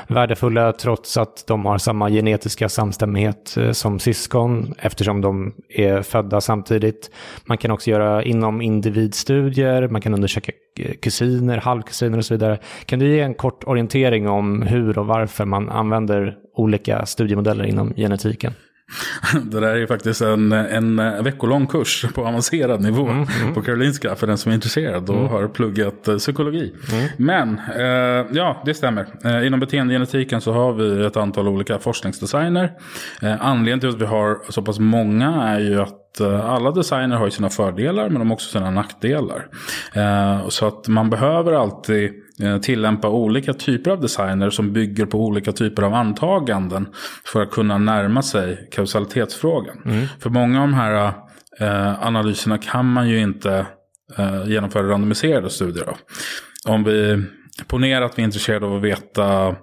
värdefulla 0.08 0.72
trots 0.72 1.16
att 1.16 1.44
de 1.46 1.66
har 1.66 1.78
samma 1.78 2.10
genetiska 2.10 2.68
samstämmighet 2.68 3.56
eh, 3.56 3.72
som 3.72 3.98
syskon 3.98 4.74
eftersom 4.78 5.20
de 5.20 5.54
är 5.68 6.02
födda 6.02 6.40
samtidigt. 6.40 7.10
Man 7.44 7.58
kan 7.58 7.70
också 7.70 7.90
göra 7.90 8.22
inom 8.22 8.62
individstudier, 8.62 9.88
man 9.88 10.00
kan 10.00 10.14
undersöka 10.14 10.52
eh, 10.78 10.94
kusiner, 10.94 11.58
halvkusiner 11.58 12.18
och 12.18 12.24
så 12.24 12.34
vidare. 12.34 12.58
Kan 12.86 12.98
du 12.98 13.09
ge 13.10 13.20
en 13.20 13.34
kort 13.34 13.64
orientering 13.64 14.28
om 14.28 14.62
hur 14.62 14.98
och 14.98 15.06
varför 15.06 15.44
man 15.44 15.70
använder 15.70 16.36
olika 16.54 17.06
studiemodeller 17.06 17.64
inom 17.64 17.94
genetiken? 17.94 18.52
Det 19.44 19.60
där 19.60 19.76
är 19.76 19.86
faktiskt 19.86 20.22
en, 20.22 20.52
en 20.52 20.96
veckolång 21.24 21.66
kurs 21.66 22.04
på 22.14 22.26
avancerad 22.26 22.82
nivå 22.82 23.06
mm, 23.06 23.26
mm. 23.42 23.54
på 23.54 23.62
Karolinska 23.62 24.14
för 24.14 24.26
den 24.26 24.38
som 24.38 24.50
är 24.50 24.54
intresserad 24.54 25.10
och 25.10 25.16
mm. 25.16 25.28
har 25.28 25.48
pluggat 25.48 26.08
eh, 26.08 26.16
psykologi. 26.16 26.74
Mm. 26.92 27.08
Men 27.16 27.60
eh, 27.76 28.26
ja, 28.32 28.62
det 28.64 28.74
stämmer. 28.74 29.06
Eh, 29.24 29.46
inom 29.46 29.60
beteendegenetiken 29.60 30.40
så 30.40 30.52
har 30.52 30.72
vi 30.72 31.06
ett 31.06 31.16
antal 31.16 31.48
olika 31.48 31.78
forskningsdesigner. 31.78 32.72
Eh, 33.22 33.46
anledningen 33.46 33.80
till 33.80 33.88
att 33.88 34.00
vi 34.00 34.06
har 34.06 34.38
så 34.48 34.62
pass 34.62 34.78
många 34.78 35.42
är 35.42 35.60
ju 35.60 35.80
att 35.80 36.20
eh, 36.20 36.50
alla 36.50 36.70
designer 36.70 37.16
har 37.16 37.24
ju 37.24 37.30
sina 37.30 37.48
fördelar 37.48 38.08
men 38.08 38.18
de 38.18 38.28
har 38.28 38.34
också 38.34 38.50
sina 38.50 38.70
nackdelar. 38.70 39.46
Eh, 39.94 40.48
så 40.48 40.66
att 40.66 40.88
man 40.88 41.10
behöver 41.10 41.52
alltid 41.52 42.12
tillämpa 42.62 43.08
olika 43.08 43.52
typer 43.52 43.90
av 43.90 44.00
designer 44.00 44.50
som 44.50 44.72
bygger 44.72 45.06
på 45.06 45.18
olika 45.24 45.52
typer 45.52 45.82
av 45.82 45.94
antaganden 45.94 46.88
för 47.24 47.42
att 47.42 47.50
kunna 47.50 47.78
närma 47.78 48.22
sig 48.22 48.68
kausalitetsfrågan. 48.72 49.82
Mm. 49.84 50.06
För 50.18 50.30
många 50.30 50.62
av 50.62 50.68
de 50.68 50.74
här 50.74 51.12
eh, 51.60 52.06
analyserna 52.06 52.58
kan 52.58 52.92
man 52.92 53.08
ju 53.08 53.20
inte 53.20 53.66
eh, 54.18 54.44
genomföra 54.46 54.88
randomiserade 54.88 55.50
studier 55.50 55.84
av. 55.84 55.96
Om 56.68 56.84
vi 56.84 57.24
ponerar 57.66 58.02
att 58.02 58.18
vi 58.18 58.22
är 58.22 58.24
intresserade 58.24 58.66
av 58.66 58.76
att 58.76 58.82
veta 58.82 59.56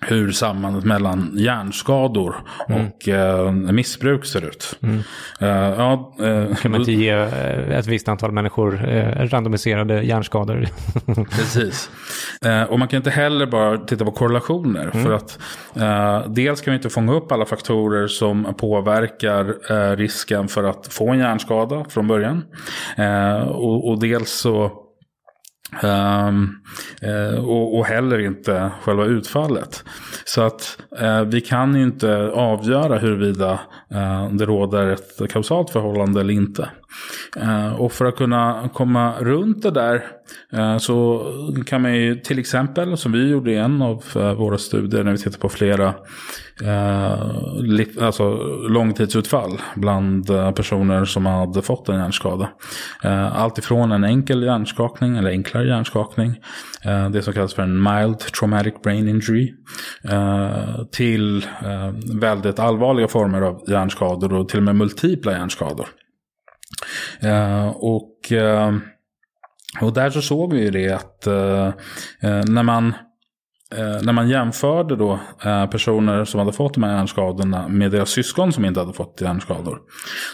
hur 0.00 0.32
sambandet 0.32 0.84
mellan 0.84 1.32
hjärnskador 1.34 2.34
mm. 2.68 2.86
och 2.86 3.08
eh, 3.08 3.52
missbruk 3.52 4.24
ser 4.24 4.44
ut. 4.44 4.78
Mm. 4.82 4.96
Uh, 4.96 5.48
ja, 5.78 6.14
uh, 6.20 6.54
kan 6.56 6.70
man 6.70 6.80
inte 6.80 6.92
ge 6.92 7.10
ett 7.70 7.86
visst 7.86 8.08
antal 8.08 8.32
människor 8.32 8.74
uh, 8.74 9.28
randomiserade 9.28 10.02
hjärnskador? 10.02 10.66
Precis. 11.30 11.90
och 12.68 12.78
man 12.78 12.88
kan 12.88 12.96
inte 12.96 13.10
heller 13.10 13.46
bara 13.46 13.78
titta 13.78 14.04
på 14.04 14.10
korrelationer. 14.10 14.90
Mm. 14.94 15.04
För 15.04 15.12
att 15.12 15.38
dels 16.34 16.60
kan 16.60 16.72
vi 16.72 16.76
inte 16.76 16.90
fånga 16.90 17.12
upp 17.12 17.32
alla 17.32 17.46
faktorer 17.46 18.06
som 18.06 18.54
påverkar 18.58 19.96
risken 19.96 20.48
för 20.48 20.64
att 20.64 20.86
få 20.92 21.10
en 21.10 21.18
hjärnskada 21.18 21.84
från 21.88 22.06
början. 22.06 22.44
Och, 23.48 23.88
och 23.88 24.00
dels 24.00 24.30
så 24.30 24.79
Um, 25.82 26.60
uh, 27.02 27.44
och, 27.44 27.78
och, 27.78 27.86
heller 27.86 28.18
inte 28.18 28.70
själva 28.82 29.04
utfallet. 29.04 29.84
Så 30.24 30.42
att 30.42 30.78
uh, 31.02 31.22
vi 31.22 31.40
kan 31.40 31.74
ju 31.74 31.82
inte 31.82 32.30
avgöra 32.34 32.98
huruvida 32.98 33.52
uh, 33.94 34.32
det 34.32 34.46
råder 34.46 34.86
ett 34.86 35.30
kausalt 35.30 35.70
förhållande 35.70 36.20
eller 36.20 36.34
inte. 36.34 36.68
Eh, 37.36 37.72
och 37.72 37.92
för 37.92 38.04
att 38.04 38.16
kunna 38.16 38.68
komma 38.74 39.14
runt 39.20 39.62
det 39.62 39.70
där 39.70 40.04
eh, 40.52 40.78
så 40.78 41.26
kan 41.66 41.82
man 41.82 41.94
ju 41.94 42.14
till 42.16 42.38
exempel, 42.38 42.96
som 42.96 43.12
vi 43.12 43.30
gjorde 43.30 43.52
i 43.52 43.56
en 43.56 43.82
av 43.82 44.04
eh, 44.16 44.32
våra 44.32 44.58
studier 44.58 45.04
när 45.04 45.12
vi 45.12 45.18
tittar 45.18 45.38
på 45.38 45.48
flera 45.48 45.94
alltså 48.00 48.32
långtidsutfall 48.68 49.60
bland 49.74 50.26
personer 50.56 51.04
som 51.04 51.26
hade 51.26 51.62
fått 51.62 51.88
en 51.88 51.98
hjärnskada. 51.98 52.48
Allt 53.32 53.58
ifrån 53.58 53.92
en 53.92 54.04
enkel 54.04 54.42
hjärnskakning 54.42 55.16
eller 55.16 55.30
enklare 55.30 55.68
hjärnskakning, 55.68 56.34
det 57.12 57.22
som 57.22 57.32
kallas 57.32 57.54
för 57.54 57.62
en 57.62 57.82
mild 57.82 58.18
traumatic 58.18 58.74
brain 58.82 59.08
injury, 59.08 59.54
till 60.92 61.46
väldigt 62.20 62.58
allvarliga 62.58 63.08
former 63.08 63.42
av 63.42 63.64
hjärnskador 63.68 64.32
och 64.32 64.48
till 64.48 64.58
och 64.58 64.64
med 64.64 64.76
multipla 64.76 65.32
hjärnskador. 65.32 65.86
Eh, 67.20 67.68
och, 67.68 68.32
eh, 68.32 68.74
och 69.80 69.92
där 69.92 70.10
så 70.10 70.22
såg 70.22 70.54
vi 70.54 70.60
ju 70.60 70.70
det 70.70 70.90
att 70.92 71.26
eh, 71.26 71.72
när 72.44 72.62
man 72.62 72.94
när 74.02 74.12
man 74.12 74.28
jämförde 74.28 74.96
då 74.96 75.20
personer 75.70 76.24
som 76.24 76.40
hade 76.40 76.52
fått 76.52 76.74
de 76.74 76.82
här 76.82 76.96
hjärnskadorna 76.96 77.68
med 77.68 77.90
deras 77.90 78.10
syskon 78.10 78.52
som 78.52 78.64
inte 78.64 78.80
hade 78.80 78.92
fått 78.92 79.20
hjärnskador. 79.20 79.78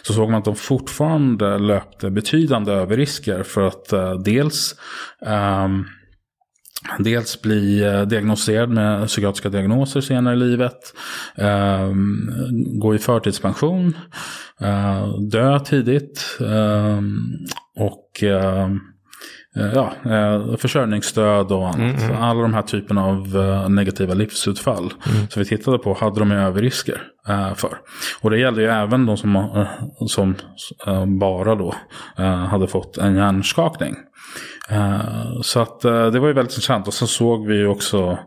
Så 0.03 0.13
såg 0.13 0.31
man 0.31 0.39
att 0.39 0.45
de 0.45 0.57
fortfarande 0.57 1.59
löpte 1.59 2.11
betydande 2.11 2.73
överrisker 2.73 3.43
för 3.43 3.67
att 3.67 3.93
dels 4.25 4.75
um, 5.21 5.87
Dels 6.99 7.43
bli 7.43 7.85
eh, 7.85 8.03
diagnostiserad 8.03 8.71
med 8.71 9.07
psykiatriska 9.07 9.49
diagnoser 9.49 10.01
senare 10.01 10.35
i 10.35 10.39
livet. 10.39 10.79
Eh, 11.35 11.91
gå 12.81 12.95
i 12.95 12.99
förtidspension. 12.99 13.97
Eh, 14.61 15.19
dö 15.31 15.61
tidigt. 15.61 16.39
Eh, 16.41 17.01
och 17.77 18.23
ehm, 18.23 18.81
ja, 19.75 19.93
försörjningsstöd 20.59 21.53
och 21.53 21.69
annat. 21.69 22.03
Mm, 22.03 22.23
Alla 22.23 22.43
de 22.43 22.55
här 22.55 22.63
typerna 22.63 23.05
av 23.05 23.29
negativa 23.71 24.15
livsutfall 24.15 24.93
mm. 25.15 25.29
som 25.29 25.43
vi 25.43 25.49
tittade 25.49 25.79
på 25.79 25.95
hade 26.01 26.21
de 26.21 26.33
överrisker 26.33 27.03
för. 27.55 27.79
Och 28.21 28.31
det 28.31 28.39
gällde 28.39 28.63
ju 28.63 28.69
även 28.69 29.07
de 29.07 29.17
som, 29.17 29.65
som 30.07 30.35
bara 31.19 31.55
då 31.55 31.75
hade 32.51 32.67
fått 32.67 32.99
en 32.99 33.17
hjärnskakning. 33.17 33.95
Så 35.43 35.61
att 35.61 35.81
det 35.81 36.21
var 36.21 36.29
ju 36.29 36.33
väldigt 36.33 36.53
intressant. 36.53 36.89
Och 36.89 36.95
så 36.95 37.07
såg 37.07 37.47
vi 37.47 37.57
ju 37.57 37.67
också 37.67 38.19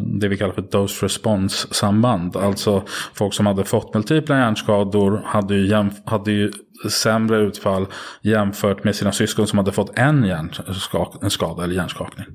det 0.00 0.28
vi 0.28 0.36
kallar 0.36 0.52
för 0.52 0.62
dose 0.62 1.04
response 1.04 1.68
samband. 1.74 2.36
Alltså 2.36 2.82
folk 3.14 3.34
som 3.34 3.46
hade 3.46 3.64
fått 3.64 3.94
multipla 3.94 4.38
hjärnskador 4.38 5.22
hade 5.24 5.54
ju, 5.54 5.90
hade 6.04 6.32
ju 6.32 6.52
sämre 6.90 7.36
utfall 7.36 7.86
jämfört 8.22 8.84
med 8.84 8.96
sina 8.96 9.12
syskon 9.12 9.46
som 9.46 9.58
hade 9.58 9.72
fått 9.72 9.98
en, 9.98 10.24
hjärnskak 10.24 11.14
en 11.22 11.30
skada 11.30 11.64
eller 11.64 11.74
hjärnskakning. 11.74 12.26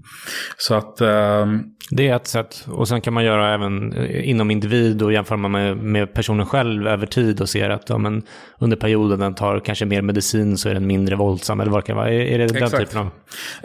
Så 0.58 0.76
att... 0.76 1.02
Um... 1.02 1.64
Det 1.92 2.08
är 2.08 2.16
ett 2.16 2.28
sätt. 2.28 2.66
Och 2.68 2.88
sen 2.88 3.02
kan 3.02 3.14
man 3.14 3.24
göra 3.24 3.54
även 3.54 3.94
eh, 3.94 4.30
inom 4.30 4.52
individ 4.52 5.02
och 5.02 5.14
jämföra 5.14 5.38
med, 5.38 5.78
med 5.78 6.14
personen 6.14 6.46
själv 6.46 6.88
över 6.88 7.06
tid 7.06 7.42
och 7.42 7.50
ser 7.50 7.70
att 7.70 7.90
ja, 7.90 7.98
men 7.98 8.24
under 8.60 8.78
perioden 8.78 9.20
den 9.20 9.36
tar 9.36 9.60
kanske 9.60 9.86
mer 9.86 10.02
medicin 10.02 10.58
så 10.58 10.70
är 10.70 10.74
den 10.74 10.88
mindre 10.88 11.16
våldsam. 11.16 11.60
Eller 11.60 11.72
vad 11.72 11.84
det 11.84 11.88
kan 11.88 11.96
vara. 11.96 12.10
Är, 12.10 12.20
är 12.20 12.38
det 12.38 12.48
den 12.48 12.64
Exakt. 12.64 12.92
typen 12.92 13.00
av... 13.00 13.10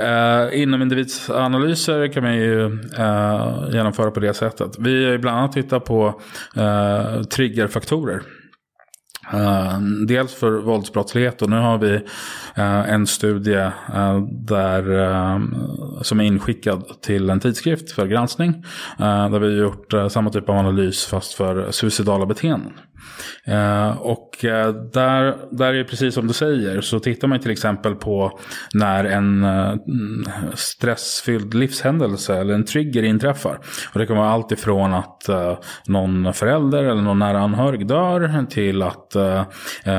Uh, 0.01 0.63
inom 0.63 0.83
individsanalyser 0.83 2.13
kan 2.13 2.23
man 2.23 2.37
ju 2.37 2.65
uh, 2.99 3.69
genomföra 3.73 4.11
på 4.11 4.21
det 4.21 4.35
sättet. 4.35 4.77
Vi 4.79 5.11
har 5.11 5.19
bland 5.19 5.39
annat 5.39 5.53
tittat 5.53 5.85
på 5.85 6.21
uh, 6.57 7.23
triggerfaktorer. 7.23 8.23
Uh, 9.33 9.79
dels 10.07 10.35
för 10.35 10.51
våldsbrottslighet 10.51 11.43
och 11.43 11.51
nu 11.51 11.57
har 11.57 11.79
vi 11.79 11.95
uh, 12.59 12.93
en 12.93 13.07
studie 13.07 13.71
uh, 13.95 14.27
där, 14.31 14.85
som 16.03 16.21
är 16.21 16.25
inskickad 16.25 17.01
till 17.01 17.31
en 17.31 17.41
tidskrift 17.41 17.93
för 17.93 18.07
granskning. 18.07 18.65
där 18.99 19.39
vi 19.39 19.47
har 19.47 19.65
gjort 19.65 20.13
samma 20.13 20.31
typ 20.31 20.49
av 20.49 20.57
analys 20.57 21.07
fast 21.07 21.35
för 21.35 21.71
suicidala 21.71 22.27
beteenden. 22.27 22.73
Och 23.99 24.31
där, 24.93 25.55
där 25.57 25.69
är 25.69 25.73
det 25.73 25.85
precis 25.85 26.15
som 26.15 26.27
du 26.27 26.33
säger, 26.33 26.81
så 26.81 27.01
tittar 27.01 27.29
man 27.29 27.41
till 27.41 27.51
exempel 27.51 27.95
på 27.95 28.39
när 28.75 29.05
en 29.05 29.47
stressfylld 30.55 31.55
livshändelse 31.55 32.37
eller 32.37 32.55
en 32.55 32.65
trigger 32.65 33.03
inträffar. 33.03 33.59
Och 33.93 34.01
det 34.01 34.07
kan 34.07 34.17
vara 34.17 34.31
allt 34.31 34.53
ifrån 34.53 34.95
att 34.95 35.29
någon 35.87 36.35
förälder 36.35 36.85
eller 36.85 37.03
någon 37.03 37.19
nära 37.19 37.41
anhörig 37.41 37.87
dör 37.87 38.47
till 38.51 38.83
att 38.83 39.14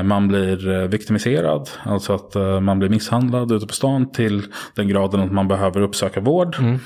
man 0.04 0.28
blir 0.28 0.86
viktimiserad, 0.86 1.68
alltså 1.82 2.12
att 2.14 2.34
man 2.62 2.78
blir 2.78 2.88
misshandlad 2.88 3.52
ute 3.52 3.66
på 3.66 3.72
stan 3.72 4.12
till 4.12 4.42
den 4.74 4.88
graden 4.88 5.20
att 5.20 5.32
man 5.32 5.48
behöver 5.48 5.80
uppsöka 5.80 6.20
vård 6.20 6.56
mm. 6.58 6.78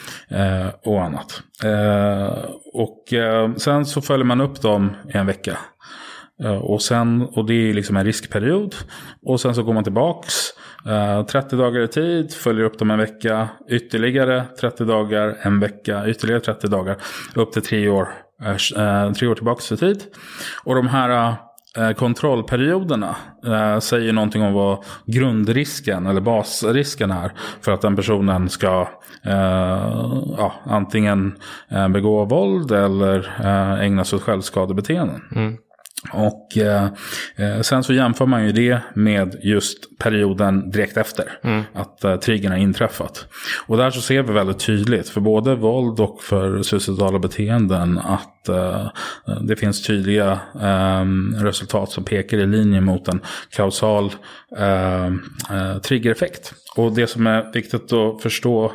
och 0.85 1.03
annat. 1.03 1.43
och 2.73 3.05
sen 3.57 3.87
så 3.87 4.01
följer 4.01 4.25
man 4.25 4.41
upp 4.41 4.63
dem 4.63 4.91
i 5.15 5.17
en 5.17 5.27
vecka. 5.27 5.59
Eh, 6.43 6.57
och, 6.57 6.83
sen, 6.83 7.23
och 7.23 7.45
det 7.45 7.55
är 7.55 7.75
liksom 7.75 7.97
en 7.97 8.05
riskperiod. 8.05 8.75
Och 9.23 9.41
sen 9.41 9.55
så 9.55 9.63
går 9.63 9.73
man 9.73 9.85
tillbaks. 9.85 10.35
30 11.31 11.55
eh, 11.55 11.59
dagar 11.59 11.81
i 11.81 11.89
tid, 11.89 12.35
följer 12.35 12.65
upp 12.65 12.79
dem 12.79 12.91
en 12.91 12.99
vecka. 12.99 13.49
Ytterligare 13.69 14.45
30 14.61 14.85
dagar, 14.85 15.37
en 15.43 15.61
vecka, 15.61 16.09
ytterligare 16.09 16.41
30 16.41 16.69
dagar. 16.69 16.97
Upp 17.35 17.53
till 17.53 17.63
tre 17.63 17.89
år, 17.89 18.09
eh, 18.43 19.13
tre 19.13 19.29
år 19.29 19.35
tillbaks 19.35 19.73
i 19.73 19.77
tid. 19.77 20.03
Och 20.65 20.75
de 20.75 20.89
här 20.89 21.35
Eh, 21.79 21.93
kontrollperioderna 21.93 23.17
eh, 23.47 23.79
säger 23.79 24.13
någonting 24.13 24.43
om 24.43 24.53
vad 24.53 24.85
grundrisken 25.07 26.07
eller 26.07 26.21
basrisken 26.21 27.11
är 27.11 27.33
för 27.61 27.73
att 27.73 27.81
den 27.81 27.97
personen 27.97 28.49
ska 28.49 28.89
eh, 29.25 29.35
ja, 30.39 30.53
antingen 30.65 31.35
begå 31.91 32.25
våld 32.25 32.73
eller 32.73 33.41
ägna 33.81 34.05
sig 34.05 34.17
åt 34.17 34.23
självskadebeteenden. 34.23 35.23
Mm. 35.37 35.57
Och 36.13 36.59
eh, 36.59 36.89
eh, 37.37 37.61
sen 37.61 37.85
så 37.85 37.93
jämför 37.93 38.27
man 38.27 38.47
ju 38.47 38.53
det 38.53 38.81
med 38.95 39.37
just 39.43 39.99
perioden 39.99 40.71
direkt 40.71 40.97
efter 40.97 41.39
mm. 41.43 41.63
att 41.75 42.05
eh, 42.05 42.17
triggern 42.17 42.53
har 42.53 42.59
inträffat. 42.59 43.27
Och 43.67 43.77
där 43.77 43.91
så 43.91 44.01
ser 44.01 44.23
vi 44.23 44.33
väldigt 44.33 44.59
tydligt 44.59 45.09
för 45.09 45.21
både 45.21 45.55
våld 45.55 46.01
och 46.01 46.23
för 46.23 46.63
suicidala 46.63 47.19
beteenden 47.19 47.99
att 47.99 48.49
eh, 48.49 48.89
det 49.41 49.57
finns 49.57 49.83
tydliga 49.83 50.41
eh, 50.61 51.05
resultat 51.43 51.91
som 51.91 52.05
pekar 52.05 52.39
i 52.39 52.47
linje 52.47 52.81
mot 52.81 53.09
en 53.09 53.21
kausal 53.51 54.13
eh, 54.57 55.07
eh, 55.07 55.79
triggereffekt. 55.83 56.55
Och 56.77 56.93
det 56.93 57.07
som 57.07 57.27
är 57.27 57.53
viktigt 57.53 57.93
att 57.93 58.23
förstå 58.23 58.73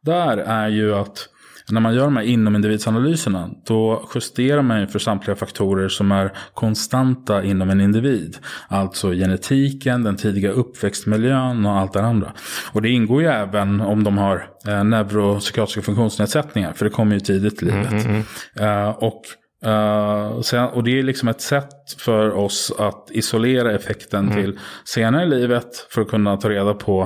där 0.00 0.36
är 0.36 0.68
ju 0.68 0.94
att 0.94 1.28
när 1.70 1.80
man 1.80 1.94
gör 1.94 2.04
de 2.04 2.16
här 2.16 2.24
inomindividsanalyserna 2.24 3.50
då 3.66 4.08
justerar 4.14 4.62
man 4.62 4.80
ju 4.80 4.86
för 4.86 4.98
samtliga 4.98 5.36
faktorer 5.36 5.88
som 5.88 6.12
är 6.12 6.32
konstanta 6.54 7.44
inom 7.44 7.70
en 7.70 7.80
individ. 7.80 8.36
Alltså 8.68 9.10
genetiken, 9.10 10.02
den 10.02 10.16
tidiga 10.16 10.50
uppväxtmiljön 10.50 11.66
och 11.66 11.72
allt 11.72 11.92
det 11.92 12.02
andra. 12.02 12.32
Och 12.72 12.82
det 12.82 12.88
ingår 12.88 13.22
ju 13.22 13.28
även 13.28 13.80
om 13.80 14.04
de 14.04 14.18
har 14.18 14.48
eh, 14.68 14.84
neuropsykiatriska 14.84 15.82
funktionsnedsättningar, 15.82 16.72
för 16.72 16.84
det 16.84 16.90
kommer 16.90 17.14
ju 17.14 17.20
tidigt 17.20 17.62
i 17.62 17.64
livet. 17.64 17.90
Mm, 17.90 18.06
mm, 18.06 18.22
mm. 18.56 18.88
Uh, 18.88 18.88
och 18.88 19.22
Uh, 19.66 20.40
sen, 20.40 20.64
och 20.64 20.84
det 20.84 20.98
är 20.98 21.02
liksom 21.02 21.28
ett 21.28 21.40
sätt 21.40 21.72
för 21.98 22.30
oss 22.30 22.72
att 22.78 23.08
isolera 23.10 23.74
effekten 23.74 24.28
mm. 24.28 24.42
till 24.42 24.58
senare 24.84 25.22
i 25.22 25.26
livet 25.26 25.86
för 25.90 26.02
att 26.02 26.08
kunna 26.08 26.36
ta 26.36 26.50
reda 26.50 26.74
på 26.74 27.02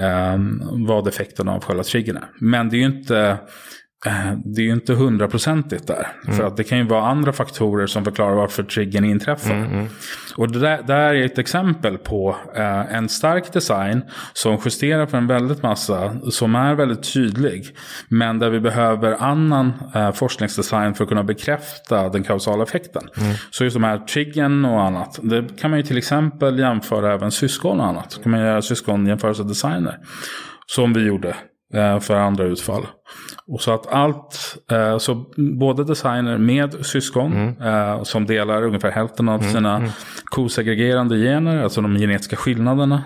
uh, 0.00 0.38
vad 0.86 1.08
effekten 1.08 1.48
av 1.48 1.64
själva 1.64 1.82
triggern 1.82 2.16
är. 2.16 2.28
Men 2.40 2.68
det 2.68 2.76
är 2.76 2.78
ju 2.78 2.86
inte 2.86 3.18
Eh, 3.18 3.36
det 4.44 4.60
är 4.60 4.64
ju 4.64 4.72
inte 4.72 4.94
hundraprocentigt 4.94 5.86
där. 5.86 6.08
Mm. 6.24 6.36
För 6.36 6.44
att 6.44 6.56
det 6.56 6.64
kan 6.64 6.78
ju 6.78 6.84
vara 6.84 7.06
andra 7.06 7.32
faktorer 7.32 7.86
som 7.86 8.04
förklarar 8.04 8.34
varför 8.34 8.62
triggern 8.62 9.04
inträffar. 9.04 9.54
Mm, 9.54 9.72
mm. 9.72 9.86
Och 10.36 10.52
det 10.52 10.58
där, 10.58 10.82
där, 10.82 11.14
är 11.14 11.24
ett 11.24 11.38
exempel 11.38 11.98
på 11.98 12.36
eh, 12.56 12.94
en 12.94 13.08
stark 13.08 13.52
design 13.52 14.04
som 14.32 14.58
justerar 14.64 15.06
för 15.06 15.18
en 15.18 15.26
väldigt 15.26 15.62
massa. 15.62 16.16
Som 16.30 16.54
är 16.54 16.74
väldigt 16.74 17.12
tydlig. 17.12 17.76
Men 18.08 18.38
där 18.38 18.50
vi 18.50 18.60
behöver 18.60 19.22
annan 19.22 19.72
eh, 19.94 20.12
forskningsdesign 20.12 20.94
för 20.94 21.04
att 21.04 21.08
kunna 21.08 21.24
bekräfta 21.24 22.08
den 22.08 22.22
kausala 22.24 22.62
effekten. 22.62 23.02
Mm. 23.16 23.34
Så 23.50 23.64
just 23.64 23.74
de 23.74 23.84
här 23.84 23.98
triggern 23.98 24.64
och 24.64 24.82
annat. 24.82 25.18
Det 25.22 25.60
kan 25.60 25.70
man 25.70 25.78
ju 25.78 25.82
till 25.82 25.98
exempel 25.98 26.58
jämföra 26.58 27.12
även 27.12 27.30
syskon 27.30 27.80
och 27.80 27.86
annat. 27.86 28.20
kan 28.22 28.32
man 28.32 28.40
göra 28.40 28.62
syskonjämförelsedesigner. 28.62 29.98
Som 30.66 30.92
vi 30.92 31.06
gjorde 31.06 31.28
eh, 31.28 31.34
för 32.00 32.14
andra 32.14 32.44
utfall. 32.44 32.86
Och 33.46 33.60
så 33.60 33.74
att 33.74 33.86
allt, 33.86 34.56
eh, 34.70 34.98
så 34.98 35.24
både 35.58 35.84
designer 35.84 36.38
med 36.38 36.86
syskon 36.86 37.32
mm. 37.32 37.62
eh, 37.62 38.02
som 38.02 38.26
delar 38.26 38.62
ungefär 38.62 38.90
hälften 38.90 39.28
av 39.28 39.40
mm. 39.40 39.52
sina 39.52 39.76
mm. 39.76 39.90
kosegregerande 40.24 41.16
gener, 41.16 41.62
alltså 41.62 41.80
de 41.80 41.98
genetiska 41.98 42.36
skillnaderna. 42.36 43.02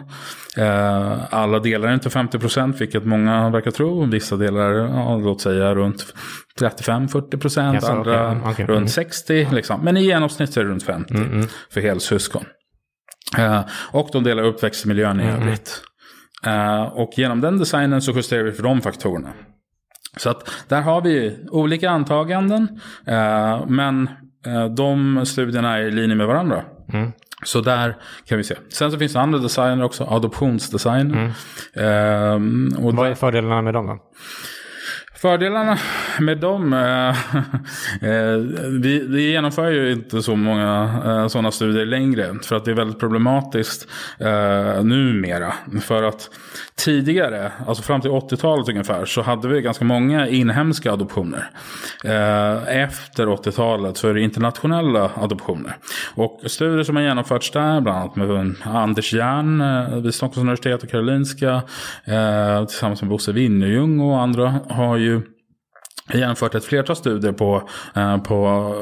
Eh, 0.57 1.35
alla 1.35 1.59
delar 1.59 1.95
inte 1.95 2.11
50 2.11 2.39
procent, 2.39 2.81
vilket 2.81 3.05
många 3.05 3.51
verkar 3.51 3.71
tro. 3.71 4.05
Vissa 4.07 4.37
delar, 4.37 4.73
ja, 4.73 5.17
låt 5.17 5.41
säga 5.41 5.75
runt 5.75 6.15
35-40 6.61 7.41
procent, 7.41 7.75
yes, 7.75 7.85
andra 7.85 8.31
okay. 8.31 8.53
Okay. 8.53 8.67
runt 8.67 8.79
mm. 8.79 8.89
60. 8.89 9.49
Liksom. 9.53 9.81
Men 9.85 9.97
i 9.97 10.05
genomsnitt 10.05 10.57
är 10.57 10.65
det 10.65 10.71
runt 10.71 10.83
50 10.83 11.15
mm, 11.15 11.33
mm. 11.33 11.47
för 11.71 11.81
helsyskon. 11.81 12.45
Eh, 13.39 13.61
och 13.93 14.09
de 14.13 14.25
delar 14.25 14.43
uppväxtmiljön 14.43 15.21
i 15.21 15.31
övrigt. 15.31 15.83
Uh, 16.47 16.83
och 16.83 17.11
genom 17.17 17.41
den 17.41 17.59
designen 17.59 18.03
så 18.03 18.13
justerar 18.13 18.43
vi 18.43 18.53
för 18.53 18.63
de 18.63 18.81
faktorerna. 18.81 19.33
Så 20.17 20.31
att 20.31 20.51
där 20.69 20.83
har 20.83 21.01
vi 21.01 21.47
olika 21.51 21.91
antaganden. 21.91 22.81
Eh, 23.07 23.67
men 23.67 24.11
eh, 24.47 24.65
de 24.65 25.27
studierna 25.27 25.79
är 25.79 25.83
i 25.83 25.91
linje 25.91 26.17
med 26.17 26.27
varandra. 26.27 26.65
Mm. 26.93 27.13
Så 27.45 27.61
där 27.61 27.97
kan 28.25 28.39
vi 28.39 28.45
se. 28.45 28.55
Sen 28.69 28.91
så 28.91 28.99
finns 28.99 29.13
det 29.13 29.21
andra 29.21 29.39
designer 29.39 29.85
också, 29.85 30.05
adoptionsdesign. 30.05 31.15
Mm. 31.15 31.31
Eh, 31.75 32.85
och 32.85 32.95
Vad 32.95 33.11
är 33.11 33.15
fördelarna 33.15 33.63
med 33.63 33.75
dem 33.75 33.87
då? 33.87 33.99
Fördelarna 35.21 35.79
med 36.21 36.39
dem, 36.39 36.73
eh, 36.73 37.09
eh, 38.11 38.37
vi, 38.83 39.07
vi 39.09 39.31
genomför 39.31 39.71
ju 39.71 39.93
inte 39.93 40.23
så 40.23 40.37
många 40.37 41.01
eh, 41.05 41.29
sådana 41.29 41.51
studier 41.51 41.87
längre. 41.87 42.35
För 42.43 42.57
att 42.57 42.65
det 42.65 42.71
är 42.71 42.75
väldigt 42.75 43.01
problematiskt 43.01 43.89
eh, 44.19 44.85
numera. 44.85 45.53
För 45.83 46.03
att 46.03 46.31
tidigare, 46.77 47.53
alltså 47.67 47.83
fram 47.83 48.01
till 48.01 48.11
80-talet 48.11 48.69
ungefär, 48.69 49.05
så 49.05 49.23
hade 49.23 49.49
vi 49.49 49.63
ganska 49.63 49.85
många 49.85 50.29
inhemska 50.29 50.93
adoptioner. 50.93 51.51
Eh, 52.05 52.83
efter 52.83 53.27
80-talet 53.27 53.97
så 53.97 54.09
är 54.09 54.15
det 54.15 54.21
internationella 54.21 55.11
adoptioner. 55.15 55.77
Och 56.15 56.41
studier 56.47 56.85
som 56.85 56.97
har 56.97 57.03
genomförts 57.03 57.51
där, 57.51 57.81
bland 57.81 57.99
annat 57.99 58.17
med 58.17 58.55
Anders 58.65 59.13
Jern 59.13 59.61
eh, 59.61 59.99
vid 59.99 60.15
Stockholms 60.15 60.37
universitet 60.37 60.83
och 60.83 60.91
Karolinska, 60.91 61.63
eh, 62.05 62.65
tillsammans 62.67 63.03
med 63.03 63.11
Bosse 63.11 63.33
Winnerljung 63.33 64.01
och 64.01 64.21
andra, 64.21 64.55
har 64.69 64.97
ju 64.97 65.08
jämfört 66.15 66.55
ett 66.55 66.65
flertal 66.65 66.97
studier 66.97 67.33
på, 67.33 67.69
eh, 67.95 68.19
på 68.19 68.35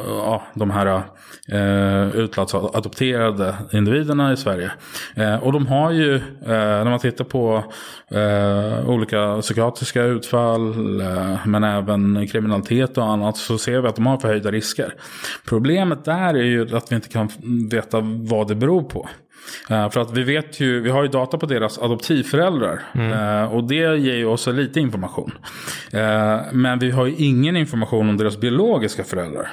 ja, 0.06 0.42
de 0.54 0.70
här 0.70 1.02
eh, 1.48 2.16
utlandsadopterade 2.16 3.54
individerna 3.72 4.32
i 4.32 4.36
Sverige. 4.36 4.70
Eh, 5.14 5.36
och 5.36 5.52
de 5.52 5.66
har 5.66 5.90
ju, 5.90 6.14
eh, 6.16 6.20
när 6.46 6.90
man 6.90 6.98
tittar 6.98 7.24
på 7.24 7.64
eh, 8.10 8.90
olika 8.90 9.40
psykiatriska 9.40 10.02
utfall, 10.02 11.00
eh, 11.00 11.46
men 11.46 11.64
även 11.64 12.26
kriminalitet 12.26 12.98
och 12.98 13.04
annat, 13.04 13.36
så 13.36 13.58
ser 13.58 13.80
vi 13.80 13.88
att 13.88 13.96
de 13.96 14.06
har 14.06 14.18
förhöjda 14.18 14.50
risker. 14.50 14.94
Problemet 15.48 16.04
där 16.04 16.34
är 16.34 16.44
ju 16.44 16.76
att 16.76 16.92
vi 16.92 16.96
inte 16.96 17.08
kan 17.08 17.28
veta 17.70 18.00
vad 18.02 18.48
det 18.48 18.54
beror 18.54 18.82
på. 18.82 19.08
Uh, 19.70 19.90
för 19.90 20.00
att 20.00 20.12
vi 20.12 20.22
vet 20.22 20.60
ju, 20.60 20.80
vi 20.80 20.90
har 20.90 21.02
ju 21.02 21.08
data 21.08 21.38
på 21.38 21.46
deras 21.46 21.78
adoptivföräldrar. 21.78 22.82
Mm. 22.94 23.12
Uh, 23.12 23.54
och 23.54 23.64
det 23.64 23.98
ger 23.98 24.16
ju 24.16 24.26
oss 24.26 24.46
lite 24.46 24.80
information. 24.80 25.32
Uh, 25.94 26.40
men 26.52 26.78
vi 26.78 26.90
har 26.90 27.06
ju 27.06 27.14
ingen 27.16 27.56
information 27.56 28.08
om 28.08 28.16
deras 28.16 28.36
biologiska 28.40 29.04
föräldrar. 29.04 29.48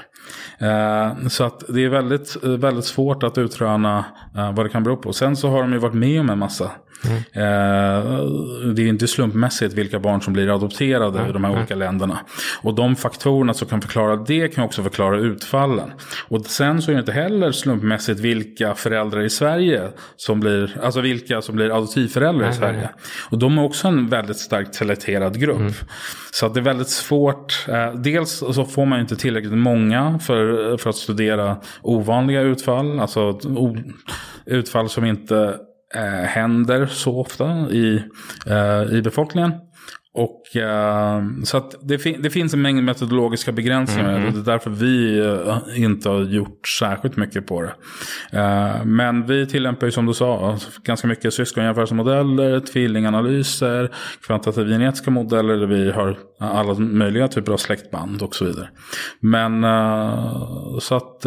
så 1.30 1.44
att 1.44 1.64
det 1.68 1.84
är 1.84 1.90
väldigt, 1.90 2.36
väldigt 2.44 2.86
svårt 2.86 3.24
att 3.24 3.38
utröna 3.38 4.06
vad 4.54 4.66
det 4.66 4.70
kan 4.70 4.84
bero 4.84 4.98
på. 4.98 5.14
Sen 5.14 5.36
så 5.36 5.50
har 5.50 5.62
de 5.62 5.74
ju 5.74 5.80
varit 5.80 5.94
med 5.94 6.20
om 6.20 6.30
en 6.30 6.40
massa 6.40 6.72
Mm. 7.06 8.76
det 8.76 8.82
är 8.82 8.88
inte 8.88 9.08
slumpmässigt 9.08 9.74
vilka 9.74 10.00
barn 10.00 10.22
som 10.22 10.34
blir 10.34 10.56
adopterade 10.56 11.18
mm. 11.18 11.30
i 11.30 11.34
de 11.34 11.44
här 11.44 11.52
olika 11.52 11.76
länderna. 11.76 12.20
Och 12.62 12.76
de 12.76 12.96
faktorerna 12.96 13.54
som 13.54 13.68
kan 13.68 13.82
förklara 13.82 14.16
det 14.16 14.48
kan 14.48 14.64
också 14.64 14.84
förklara 14.84 15.18
utfallen. 15.18 15.92
Och 16.28 16.46
sen 16.46 16.82
så 16.82 16.92
är 16.92 16.96
det 16.96 17.00
inte 17.00 17.12
heller 17.12 17.52
slumpmässigt 17.52 18.20
vilka 18.20 18.76
föräldrar 18.76 19.22
i 19.22 19.30
Sverige 19.30 19.73
som 20.16 20.40
blir, 20.40 20.78
alltså 20.82 21.02
vilka 21.02 21.42
som 21.42 21.56
blir 21.56 21.78
adoptivföräldrar 21.78 22.50
i 22.50 22.54
Sverige. 22.54 22.90
Och 23.30 23.38
de 23.38 23.58
är 23.58 23.64
också 23.64 23.88
en 23.88 24.10
väldigt 24.10 24.38
starkt 24.38 24.76
selekterad 24.76 25.40
grupp. 25.40 25.60
Mm. 25.60 25.74
Så 26.32 26.46
att 26.46 26.54
det 26.54 26.60
är 26.60 26.64
väldigt 26.64 26.90
svårt. 26.90 27.66
Eh, 27.68 27.94
dels 27.94 28.32
så 28.38 28.66
får 28.66 28.86
man 28.86 29.00
inte 29.00 29.16
tillräckligt 29.16 29.58
många 29.58 30.20
för, 30.20 30.78
för 30.78 30.90
att 30.90 30.96
studera 30.96 31.58
ovanliga 31.82 32.42
utfall. 32.42 33.00
Alltså 33.00 33.40
utfall 34.46 34.90
som 34.90 35.06
inte 35.06 35.58
eh, 35.96 36.26
händer 36.26 36.86
så 36.86 37.20
ofta 37.20 37.70
i, 37.70 38.04
eh, 38.48 38.98
i 38.98 39.02
befolkningen. 39.02 39.52
Och, 40.16 40.42
uh, 40.56 41.44
så 41.44 41.72
det, 41.82 42.00
fin 42.00 42.22
det, 42.22 42.30
finns 42.30 42.54
en 42.54 42.62
mängd 42.62 42.84
metodologiska 42.84 43.52
begränsningar. 43.52 44.16
Mm. 44.16 44.28
Och 44.28 44.34
det 44.34 44.40
är 44.40 44.54
därför 44.54 44.70
vi 44.70 45.22
uh, 45.22 45.84
inte 45.84 46.10
har 46.10 46.22
gjort 46.22 46.68
särskilt 46.68 47.18
mycket 47.18 47.48
på 47.48 47.62
det. 47.62 47.74
Uh, 48.40 48.86
men 48.86 49.26
vi 49.26 49.48
tillämpar 49.48 49.88
ju 49.88 49.92
som 49.92 50.06
du 50.06 50.14
sa 50.14 50.58
ganska 50.84 51.08
mycket 51.08 51.34
syskonjämförelsemodeller, 51.34 52.60
tvillinganalyser, 52.60 53.92
kvantitativa 54.26 54.68
genetiska 54.68 55.12
modeller 55.12 55.58
där 55.58 55.68
vi 55.68 55.92
har 55.92 56.18
alla 56.40 56.74
möjliga 56.74 57.28
typer 57.28 57.52
av 57.52 57.58
släktband 57.58 58.22
och 58.22 58.36
så 58.36 58.46
vidare. 58.46 58.70
Men 59.20 59.62
så 60.82 60.96
att 60.96 61.22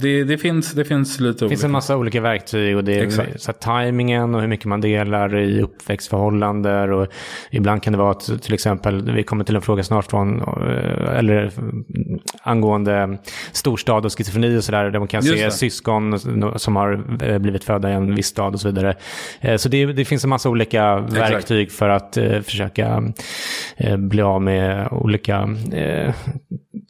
det, 0.00 0.24
det, 0.24 0.38
finns, 0.38 0.72
det 0.72 0.84
finns 0.84 1.20
lite 1.20 1.44
Det 1.44 1.48
finns 1.48 1.64
en 1.64 1.70
massa 1.70 1.96
olika 1.96 2.20
verktyg 2.20 2.76
och 2.76 2.84
det 2.84 2.98
är 2.98 3.38
så 3.38 3.52
tajmingen 3.52 4.34
och 4.34 4.40
hur 4.40 4.48
mycket 4.48 4.66
man 4.66 4.80
delar 4.80 5.38
i 5.38 5.62
uppväxtförhållanden. 5.62 6.92
Och 6.92 7.06
ibland 7.50 7.82
kan 7.82 7.92
det 7.92 7.98
vara 7.98 8.19
att 8.28 8.42
till 8.42 8.54
exempel, 8.54 9.12
vi 9.12 9.22
kommer 9.22 9.44
till 9.44 9.56
en 9.56 9.62
fråga 9.62 9.82
snart 9.82 10.10
från, 10.10 10.40
eh, 10.40 11.18
eller 11.18 11.52
angående 12.42 13.18
storstad 13.52 14.06
och 14.06 14.12
schizofreni 14.18 14.58
och 14.58 14.64
sådär, 14.64 14.90
där 14.90 14.98
man 14.98 15.08
kan 15.08 15.22
se 15.22 15.50
syskon 15.50 16.18
som 16.58 16.76
har 16.76 17.04
eh, 17.22 17.38
blivit 17.38 17.64
födda 17.64 17.90
i 17.90 17.92
en 17.92 18.14
viss 18.14 18.26
stad 18.26 18.54
och 18.54 18.60
så 18.60 18.68
vidare. 18.68 18.96
Eh, 19.40 19.56
så 19.56 19.68
det, 19.68 19.86
det 19.86 20.04
finns 20.04 20.24
en 20.24 20.30
massa 20.30 20.48
olika 20.48 21.04
Exakt. 21.08 21.32
verktyg 21.32 21.72
för 21.72 21.88
att 21.88 22.18
försöka 22.42 23.02
bli 23.98 24.22
av 24.22 24.42
med 24.42 24.88
olika 24.90 25.48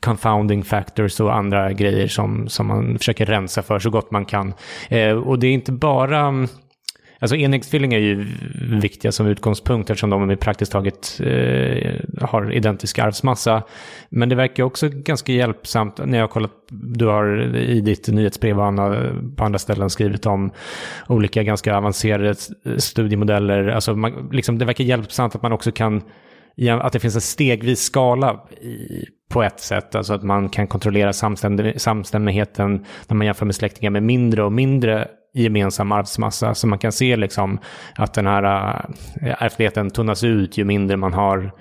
confounding 0.01 0.65
factors 0.65 1.21
och 1.21 1.37
andra 1.37 1.73
grejer 1.73 2.09
som, 2.09 2.49
som 2.49 2.67
man 2.67 2.99
försöker 2.99 3.27
rensa 3.27 3.63
för 3.63 3.79
så 3.79 3.91
gott 3.91 4.11
man 4.11 4.25
kan. 4.25 4.53
och 5.25 5.39
det 5.39 5.47
är 5.47 5.53
inte 5.53 5.73
bara 5.73 6.47
Alltså 7.21 7.37
enäggstvillingar 7.37 7.99
är 7.99 8.03
ju 8.03 8.27
viktiga 8.81 9.13
som 9.13 9.27
utgångspunkt 9.27 9.91
eftersom 9.91 10.11
de 10.11 10.31
är 10.31 10.37
praktiskt 10.37 10.73
taget 10.73 11.21
eh, 11.21 12.29
har 12.29 12.53
identisk 12.53 12.99
arvsmassa. 12.99 13.63
Men 14.09 14.29
det 14.29 14.35
verkar 14.35 14.63
också 14.63 14.89
ganska 14.93 15.33
hjälpsamt 15.33 16.01
när 16.05 16.19
jag 16.19 16.23
har 16.23 16.29
kollat, 16.29 16.53
du 16.71 17.07
har 17.07 17.57
i 17.57 17.81
ditt 17.81 18.09
nyhetsbrev 18.09 18.61
och 18.61 19.37
på 19.37 19.45
andra 19.45 19.59
ställen 19.59 19.91
skrivit 19.91 20.27
om 20.27 20.51
olika 21.09 21.43
ganska 21.43 21.77
avancerade 21.77 22.35
studiemodeller. 22.79 23.69
Alltså 23.69 23.97
man, 23.97 24.29
liksom, 24.33 24.59
det 24.59 24.65
verkar 24.65 24.85
hjälpsamt 24.85 25.35
att 25.35 25.43
man 25.43 25.53
också 25.53 25.73
kan 25.73 26.03
att 26.83 26.93
det 26.93 27.01
finns 27.01 27.15
en 27.15 27.21
stegvis 27.21 27.81
skala 27.81 28.41
i, 28.61 29.05
på 29.29 29.43
ett 29.43 29.61
sätt. 29.61 29.95
Alltså 29.95 30.15
att 30.15 30.23
man 30.23 30.49
kan 30.49 30.67
kontrollera 30.67 31.13
samstämmigheten 31.77 32.85
när 33.09 33.15
man 33.15 33.27
jämför 33.27 33.47
med 33.47 33.55
släktingar 33.55 33.91
med 33.91 34.03
mindre 34.03 34.43
och 34.43 34.53
mindre 34.53 35.09
gemensam 35.33 35.93
arvsmassa. 35.93 36.55
Så 36.55 36.67
man 36.67 36.79
kan 36.79 36.93
se 36.93 37.17
liksom 37.17 37.59
att 37.95 38.15
den 38.15 38.27
här 38.27 38.45
eh, 39.23 39.43
ärftligheten 39.43 39.91
tunnas 39.91 40.25
ut 40.25 40.59
ju 40.59 40.65
mindre 40.65 40.97
man 40.97 41.13
har. 41.13 41.53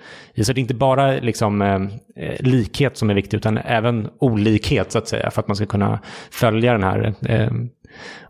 Så 0.43 0.53
det 0.53 0.59
är 0.59 0.61
inte 0.61 0.73
bara 0.73 1.11
liksom, 1.11 1.61
eh, 1.61 2.35
likhet 2.39 2.97
som 2.97 3.09
är 3.09 3.13
viktigt, 3.13 3.33
utan 3.33 3.57
även 3.57 4.09
olikhet 4.19 4.91
så 4.91 4.97
att 4.97 5.07
säga. 5.07 5.31
För 5.31 5.41
att 5.41 5.47
man 5.47 5.55
ska 5.55 5.65
kunna 5.65 5.99
följa 6.31 6.71
den 6.71 6.83
här 6.83 7.13
eh, 7.21 7.51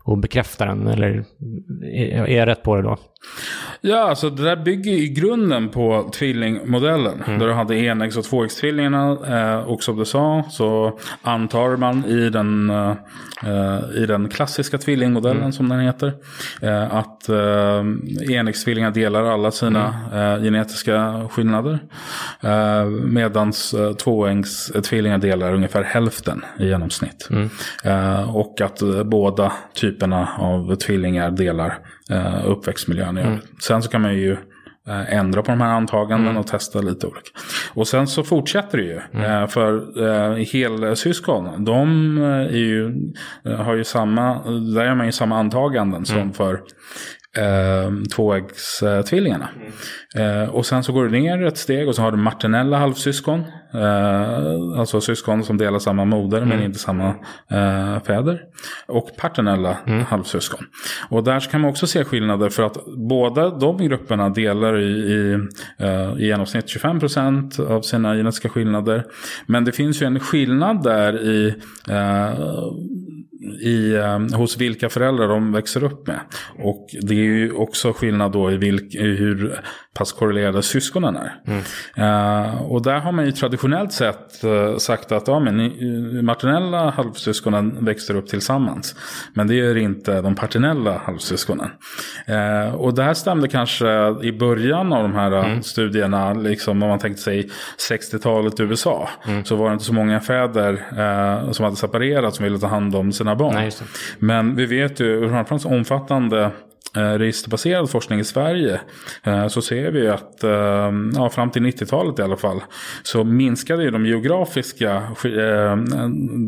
och 0.02 0.18
bekräfta 0.18 0.64
den. 0.64 0.86
Eller 0.86 1.24
är 1.92 2.36
jag 2.36 2.46
rätt 2.46 2.62
på 2.62 2.76
det 2.76 2.82
då? 2.82 2.96
Ja, 3.80 4.08
alltså 4.08 4.30
det 4.30 4.42
där 4.42 4.56
bygger 4.56 4.92
i 4.92 5.08
grunden 5.08 5.68
på 5.68 6.10
tvillingmodellen. 6.14 7.22
Mm. 7.26 7.38
Där 7.38 7.46
du 7.46 7.52
hade 7.52 7.76
enäggs 7.76 8.16
och 8.16 8.24
tvåäggstvillingarna. 8.24 9.18
Eh, 9.28 9.58
och 9.58 9.82
som 9.82 9.96
du 9.96 10.04
sa 10.04 10.44
så 10.50 10.98
antar 11.22 11.76
man 11.76 12.04
i 12.04 12.30
den, 12.30 12.70
eh, 12.70 12.96
i 13.96 14.06
den 14.06 14.28
klassiska 14.28 14.78
tvillingmodellen 14.78 15.40
mm. 15.40 15.52
som 15.52 15.68
den 15.68 15.80
heter. 15.80 16.12
Eh, 16.62 16.94
att 16.94 17.28
enäggstvillingar 18.30 18.90
delar 18.90 19.24
alla 19.24 19.50
sina 19.50 19.94
mm. 20.12 20.42
genetiska 20.42 21.28
skillnader. 21.30 21.78
Medan 23.04 23.52
tvåäggstvillingar 23.98 25.18
delar 25.18 25.54
ungefär 25.54 25.82
hälften 25.82 26.44
i 26.58 26.66
genomsnitt. 26.68 27.28
Mm. 27.30 27.50
Och 28.28 28.60
att 28.60 28.82
båda 29.04 29.52
typerna 29.90 30.28
av 30.38 30.74
tvillingar 30.74 31.30
delar 31.30 31.78
eh, 32.10 32.46
uppväxtmiljön. 32.46 33.18
Mm. 33.18 33.38
Sen 33.60 33.82
så 33.82 33.90
kan 33.90 34.02
man 34.02 34.14
ju 34.14 34.32
eh, 34.88 35.14
ändra 35.14 35.42
på 35.42 35.50
de 35.50 35.60
här 35.60 35.70
antaganden 35.70 36.28
mm. 36.28 36.40
och 36.40 36.46
testa 36.46 36.80
lite 36.80 37.06
olika. 37.06 37.30
Och 37.74 37.88
sen 37.88 38.06
så 38.06 38.22
fortsätter 38.22 38.78
det 38.78 38.84
ju. 38.84 39.00
Mm. 39.12 39.42
Eh, 39.42 39.48
för 39.48 39.74
eh, 40.06 40.46
helsyskon, 40.52 41.64
de 41.64 42.18
är 42.22 42.56
ju, 42.56 43.12
har 43.44 43.74
ju 43.74 43.84
samma, 43.84 44.50
där 44.74 44.84
är 44.84 44.94
man 44.94 45.06
ju 45.06 45.12
samma 45.12 45.38
antaganden 45.38 46.06
som 46.06 46.18
mm. 46.18 46.32
för 46.32 46.60
eh, 47.36 47.92
tvåäggstvillingarna. 48.14 49.48
Mm. 50.14 50.42
Eh, 50.42 50.48
och 50.48 50.66
sen 50.66 50.84
så 50.84 50.92
går 50.92 51.04
du 51.04 51.10
ner 51.10 51.42
ett 51.42 51.58
steg 51.58 51.88
och 51.88 51.94
så 51.94 52.02
har 52.02 52.10
du 52.10 52.16
martinella 52.16 52.78
halvsyskon. 52.78 53.44
Eh, 53.74 54.78
alltså 54.78 55.00
syskon 55.00 55.44
som 55.44 55.58
delar 55.58 55.78
samma 55.78 56.04
moder 56.04 56.38
mm. 56.38 56.48
men 56.48 56.62
inte 56.62 56.78
samma 56.78 57.08
eh, 57.50 58.02
fäder. 58.02 58.40
Och 58.86 59.10
paternella 59.16 59.76
mm. 59.86 60.04
halvsyskon. 60.04 60.64
Och 61.08 61.24
där 61.24 61.40
kan 61.40 61.60
man 61.60 61.70
också 61.70 61.86
se 61.86 62.04
skillnader 62.04 62.48
för 62.48 62.62
att 62.62 62.76
båda 63.08 63.50
de 63.50 63.78
grupperna 63.78 64.30
delar 64.30 64.78
i, 64.78 64.90
i, 64.90 65.48
eh, 65.78 66.12
i 66.18 66.26
genomsnitt 66.26 66.66
25% 66.66 67.66
av 67.66 67.82
sina 67.82 68.14
genetiska 68.14 68.48
skillnader. 68.48 69.04
Men 69.46 69.64
det 69.64 69.72
finns 69.72 70.02
ju 70.02 70.06
en 70.06 70.20
skillnad 70.20 70.82
där 70.82 71.22
i 71.22 71.54
eh, 71.88 72.32
i, 73.62 73.96
ehm, 73.96 74.32
hos 74.32 74.56
vilka 74.56 74.88
föräldrar 74.88 75.28
de 75.28 75.52
växer 75.52 75.84
upp 75.84 76.06
med. 76.06 76.20
Och 76.58 76.86
det 77.02 77.14
är 77.14 77.24
ju 77.24 77.52
också 77.52 77.92
skillnad 77.92 78.32
då 78.32 78.52
i, 78.52 78.56
vilk, 78.56 78.94
i 78.94 79.16
hur 79.16 79.60
pass 79.98 80.12
korrelerade 80.12 80.62
syskonen 80.62 81.16
är. 81.16 81.34
Mm. 81.46 81.60
Uh, 81.98 82.62
och 82.62 82.82
där 82.82 82.98
har 82.98 83.12
man 83.12 83.26
ju 83.26 83.32
traditionellt 83.32 83.92
sett 83.92 84.44
uh, 84.44 84.76
sagt 84.76 85.12
att 85.12 85.28
ja, 85.28 85.40
men, 85.40 85.60
uh, 85.60 86.22
martinella 86.22 86.90
halvsyskonen 86.90 87.84
växer 87.84 88.16
upp 88.16 88.26
tillsammans. 88.26 88.94
Men 89.34 89.46
det 89.46 89.54
gör 89.54 89.76
inte 89.76 90.20
de 90.20 90.34
partinella 90.34 90.98
halvsyskonen. 90.98 91.70
Uh, 92.28 92.74
och 92.74 92.94
det 92.94 93.02
här 93.02 93.14
stämde 93.14 93.48
kanske 93.48 94.16
i 94.22 94.32
början 94.32 94.92
av 94.92 95.02
de 95.02 95.14
här 95.14 95.32
mm. 95.32 95.62
studierna, 95.62 96.32
liksom, 96.32 96.82
om 96.82 96.88
man 96.88 96.98
tänkte 96.98 97.22
sig 97.22 97.50
60-talet 97.90 98.60
i 98.60 98.62
USA. 98.62 99.08
Mm. 99.26 99.44
Så 99.44 99.56
var 99.56 99.66
det 99.68 99.72
inte 99.72 99.84
så 99.84 99.94
många 99.94 100.20
fäder 100.20 101.52
som 101.52 101.64
hade 101.64 101.76
separerat 101.76 102.34
som 102.34 102.44
ville 102.44 102.58
ta 102.58 102.66
hand 102.66 102.94
om 102.94 103.12
sina 103.12 103.36
barn. 103.36 103.54
Nej, 103.54 103.70
Men 104.18 104.56
vi 104.56 104.66
vet 104.66 105.00
ju 105.00 105.20
hur 105.20 105.66
omfattande 105.66 106.44
eh, 106.44 106.50
registerbaserad 106.94 107.90
forskning 107.90 108.20
i 108.20 108.24
Sverige 108.24 108.80
eh, 109.22 109.48
så 109.48 109.62
ser 109.62 109.90
vi 109.90 110.08
att 110.08 110.44
eh, 110.44 110.92
ja, 111.14 111.30
fram 111.32 111.50
till 111.50 111.62
90-talet 111.62 112.18
i 112.18 112.22
alla 112.22 112.36
fall 112.36 112.60
så 113.02 113.24
minskade 113.24 113.82
ju 113.82 113.90
de 113.90 114.06
geografiska 114.06 114.96
eh, 115.24 115.76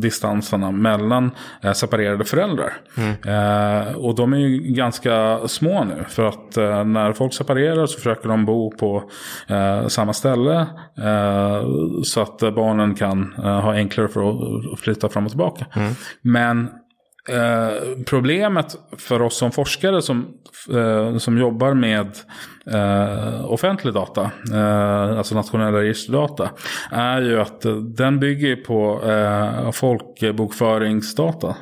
distanserna 0.01 0.71
mellan 0.71 1.31
eh, 1.61 1.73
separerade 1.73 2.25
föräldrar. 2.25 2.73
Eh, 3.25 3.93
och 3.95 4.15
de 4.15 4.33
är 4.33 4.37
ju 4.37 4.57
ganska 4.59 5.39
små 5.47 5.83
nu 5.83 6.05
för 6.09 6.25
att 6.25 6.57
eh, 6.57 6.83
när 6.83 7.13
folk 7.13 7.33
separerar 7.33 7.85
så 7.85 7.97
försöker 7.97 8.29
de 8.29 8.45
bo 8.45 8.71
på 8.71 9.03
eh, 9.47 9.87
samma 9.87 10.13
ställe 10.13 10.67
eh, 10.97 11.63
så 12.03 12.21
att 12.21 12.39
barnen 12.39 12.95
kan 12.95 13.33
eh, 13.37 13.59
ha 13.59 13.73
enklare 13.73 14.07
för 14.07 14.29
att 14.73 14.79
flytta 14.79 15.09
fram 15.09 15.25
och 15.25 15.31
tillbaka. 15.31 15.65
Men 16.21 16.69
Eh, 17.29 18.03
problemet 18.05 18.75
för 18.97 19.21
oss 19.21 19.37
som 19.37 19.51
forskare 19.51 20.01
som, 20.01 20.27
eh, 20.73 21.17
som 21.17 21.37
jobbar 21.37 21.73
med 21.73 22.07
eh, 22.71 23.51
offentlig 23.51 23.93
data, 23.93 24.31
eh, 24.53 25.17
alltså 25.17 25.35
nationella 25.35 25.77
registerdata, 25.77 26.49
är 26.91 27.21
ju 27.21 27.41
att 27.41 27.65
eh, 27.65 27.75
den 27.75 28.19
bygger 28.19 28.55
på 28.55 29.01
folkbokföringsdata. 29.73 31.55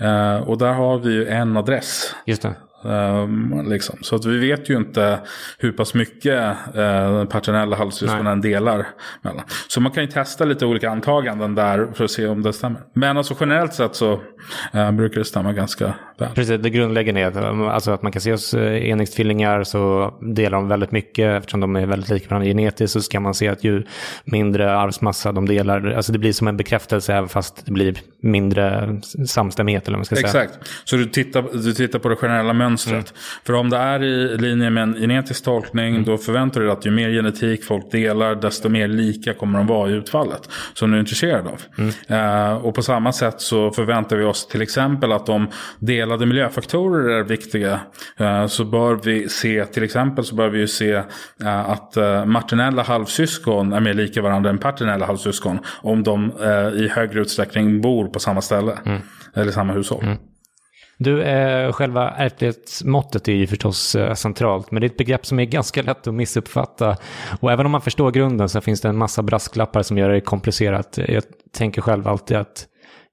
Eh, 0.00 0.36
och 0.36 0.58
där 0.58 0.72
har 0.72 0.98
vi 0.98 1.12
ju 1.12 1.28
en 1.28 1.56
adress. 1.56 2.14
Just 2.26 2.42
det. 2.42 2.54
Um, 2.84 3.64
liksom. 3.68 3.98
Så 4.00 4.16
att 4.16 4.24
vi 4.24 4.38
vet 4.38 4.70
ju 4.70 4.76
inte 4.76 5.18
hur 5.58 5.72
pass 5.72 5.94
mycket 5.94 6.56
uh, 6.76 7.24
paternella 7.24 7.76
halvsyskonen 7.76 8.40
delar 8.40 8.86
mellan. 9.22 9.44
Så 9.68 9.80
man 9.80 9.92
kan 9.92 10.02
ju 10.04 10.10
testa 10.10 10.44
lite 10.44 10.66
olika 10.66 10.90
antaganden 10.90 11.54
där 11.54 11.88
för 11.94 12.04
att 12.04 12.10
se 12.10 12.26
om 12.26 12.42
det 12.42 12.52
stämmer. 12.52 12.80
Men 12.92 13.16
alltså 13.16 13.36
generellt 13.40 13.74
sett 13.74 13.94
så 13.94 14.12
uh, 14.74 14.90
brukar 14.90 15.18
det 15.18 15.24
stämma 15.24 15.52
ganska. 15.52 15.94
Precis, 16.34 16.60
det 16.60 16.70
grundläggande 16.70 17.20
är 17.20 17.26
att, 17.26 17.36
alltså 17.74 17.90
att 17.90 18.02
man 18.02 18.12
kan 18.12 18.22
se 18.22 18.30
hos 18.30 18.54
eh, 18.54 18.88
enäggstvillingar 18.88 19.64
så 19.64 20.14
delar 20.20 20.58
de 20.58 20.68
väldigt 20.68 20.92
mycket 20.92 21.38
eftersom 21.38 21.60
de 21.60 21.76
är 21.76 21.86
väldigt 21.86 22.10
lika 22.10 22.28
varandra 22.28 22.48
genetiskt 22.48 22.92
så 22.92 23.00
ska 23.00 23.20
man 23.20 23.34
se 23.34 23.48
att 23.48 23.64
ju 23.64 23.82
mindre 24.24 24.76
arvsmassa 24.76 25.32
de 25.32 25.46
delar, 25.46 25.92
alltså 25.92 26.12
det 26.12 26.18
blir 26.18 26.32
som 26.32 26.48
en 26.48 26.56
bekräftelse 26.56 27.14
även 27.14 27.28
fast 27.28 27.66
det 27.66 27.72
blir 27.72 27.94
mindre 28.20 28.96
samstämmighet 29.26 29.88
eller 29.88 29.96
vad 29.96 29.98
man 29.98 30.04
ska 30.04 30.16
säga. 30.16 30.44
Exakt, 30.44 30.70
så 30.84 30.96
du 30.96 31.06
tittar, 31.06 31.44
du 31.52 31.72
tittar 31.72 31.98
på 31.98 32.08
det 32.08 32.16
generella 32.16 32.52
mönstret. 32.52 33.14
För 33.44 33.52
om 33.52 33.70
det 33.70 33.76
är 33.76 34.02
i 34.02 34.38
linje 34.38 34.70
med 34.70 34.82
en 34.82 34.94
genetisk 34.94 35.44
tolkning 35.44 36.04
då 36.04 36.18
förväntar 36.18 36.60
du 36.60 36.66
dig 36.66 36.72
att 36.72 36.86
ju 36.86 36.90
mer 36.90 37.10
genetik 37.10 37.64
folk 37.64 37.90
delar 37.90 38.34
desto 38.34 38.68
mer 38.68 38.88
lika 38.88 39.34
kommer 39.34 39.58
de 39.58 39.66
vara 39.66 39.90
i 39.90 39.92
utfallet. 39.92 40.48
Som 40.74 40.90
du 40.90 40.96
är 40.96 41.00
intresserad 41.00 41.46
av. 41.46 41.60
Eh, 42.16 42.54
och 42.54 42.74
på 42.74 42.82
samma 42.82 43.12
sätt 43.12 43.40
så 43.40 43.70
förväntar 43.70 44.16
vi 44.16 44.24
oss 44.24 44.46
till 44.48 44.62
exempel 44.62 45.12
att 45.12 45.28
om 45.28 45.48
delade 46.04 46.26
miljöfaktorer 46.26 47.18
är 47.18 47.22
viktiga 47.22 47.80
eh, 48.16 48.46
så 48.46 48.64
bör 48.64 48.94
vi 49.04 49.28
se, 49.28 49.64
till 49.64 49.82
exempel 49.82 50.24
så 50.24 50.34
bör 50.34 50.48
vi 50.48 50.58
ju 50.58 50.68
se 50.68 50.92
eh, 51.42 51.70
att 51.70 51.96
eh, 51.96 52.24
maternella 52.24 52.82
halvsyskon 52.82 53.72
är 53.72 53.80
mer 53.80 53.94
lika 53.94 54.22
varandra 54.22 54.50
än 54.50 54.58
paternella 54.58 55.06
halvsyskon. 55.06 55.58
Om 55.82 56.02
de 56.02 56.32
i 56.74 56.88
högre 56.88 57.20
utsträckning 57.20 57.80
bor 57.80 58.08
på 58.08 58.18
samma 58.18 58.40
ställe. 58.40 58.78
Eller 59.34 59.52
samma 59.52 59.72
hushåll. 59.72 60.04
Du, 60.96 61.22
eh, 61.22 61.72
själva 61.72 62.10
ärftlighetsmåttet 62.10 63.28
är 63.28 63.32
ju 63.32 63.46
förstås 63.46 63.94
eh, 63.94 64.14
centralt, 64.14 64.70
men 64.70 64.80
det 64.80 64.86
är 64.86 64.90
ett 64.90 64.96
begrepp 64.96 65.26
som 65.26 65.38
är 65.40 65.44
ganska 65.44 65.82
lätt 65.82 66.06
att 66.06 66.14
missuppfatta. 66.14 66.96
Och 67.40 67.52
även 67.52 67.66
om 67.66 67.72
man 67.72 67.80
förstår 67.80 68.10
grunden 68.10 68.48
så 68.48 68.60
finns 68.60 68.80
det 68.80 68.88
en 68.88 68.96
massa 68.96 69.22
brasklappar 69.22 69.82
som 69.82 69.98
gör 69.98 70.10
det 70.10 70.20
komplicerat. 70.20 70.98
Jag 71.08 71.22
tänker 71.52 71.82
själv 71.82 72.08
alltid 72.08 72.36
att 72.36 72.66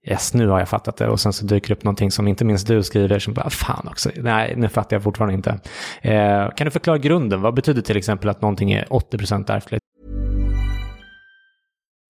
yes, 0.08 0.34
nu 0.34 0.48
har 0.48 0.60
jag 0.60 0.70
fattat 0.70 0.98
det. 0.98 1.08
Och 1.08 1.20
sen 1.20 1.34
så 1.34 1.46
dyker 1.46 1.68
det 1.68 1.74
upp 1.74 1.84
någonting 1.84 2.12
som 2.12 2.28
inte 2.28 2.46
minst 2.46 2.68
du 2.68 2.84
skriver 2.84 3.20
som 3.20 3.34
bara, 3.34 3.50
fan 3.50 3.88
också, 3.88 4.10
nej, 4.16 4.54
nu 4.58 4.70
fattar 4.70 4.96
jag 4.96 5.04
fortfarande 5.04 5.34
inte. 5.34 5.60
Eh, 6.02 6.50
kan 6.56 6.66
du 6.66 6.72
förklara 6.72 6.98
grunden? 6.98 7.42
Vad 7.42 7.54
betyder 7.54 7.82
till 7.82 7.98
exempel 7.98 8.30
att 8.30 8.42
någonting 8.42 8.72
är 8.72 8.86
80% 8.86 9.52
ärftligt? 9.52 9.81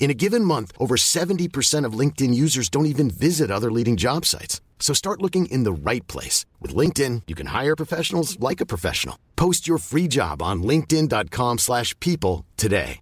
In 0.00 0.10
a 0.10 0.14
given 0.14 0.44
month, 0.44 0.72
over 0.78 0.96
70% 0.96 1.84
of 1.84 1.92
LinkedIn 1.92 2.34
users 2.34 2.70
don't 2.70 2.86
even 2.86 3.10
visit 3.10 3.50
other 3.50 3.70
leading 3.70 3.96
job 3.96 4.24
sites. 4.24 4.60
So 4.80 4.94
start 4.94 5.20
looking 5.22 5.46
in 5.46 5.64
the 5.64 5.72
right 5.72 6.06
place. 6.08 6.46
With 6.58 6.74
LinkedIn, 6.74 7.22
you 7.28 7.36
can 7.36 7.48
hire 7.48 7.76
professionals 7.76 8.40
like 8.40 8.60
a 8.62 8.66
professional. 8.66 9.16
Post 9.36 9.68
your 9.68 9.78
free 9.78 10.08
job 10.08 10.42
on 10.42 10.62
linkedin.com 10.62 11.58
slash 11.58 11.94
people 12.00 12.46
today. 12.56 13.00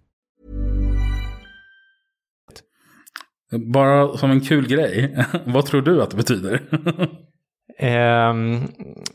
Bara 3.51 4.17
som 4.17 4.31
en 4.31 4.41
kul 4.41 4.67
grej, 4.67 5.25
vad 5.45 5.65
tror 5.65 5.81
du 5.81 6.01
att 6.01 6.09
det 6.09 6.17
betyder? 6.17 6.61
Eh, 7.77 8.33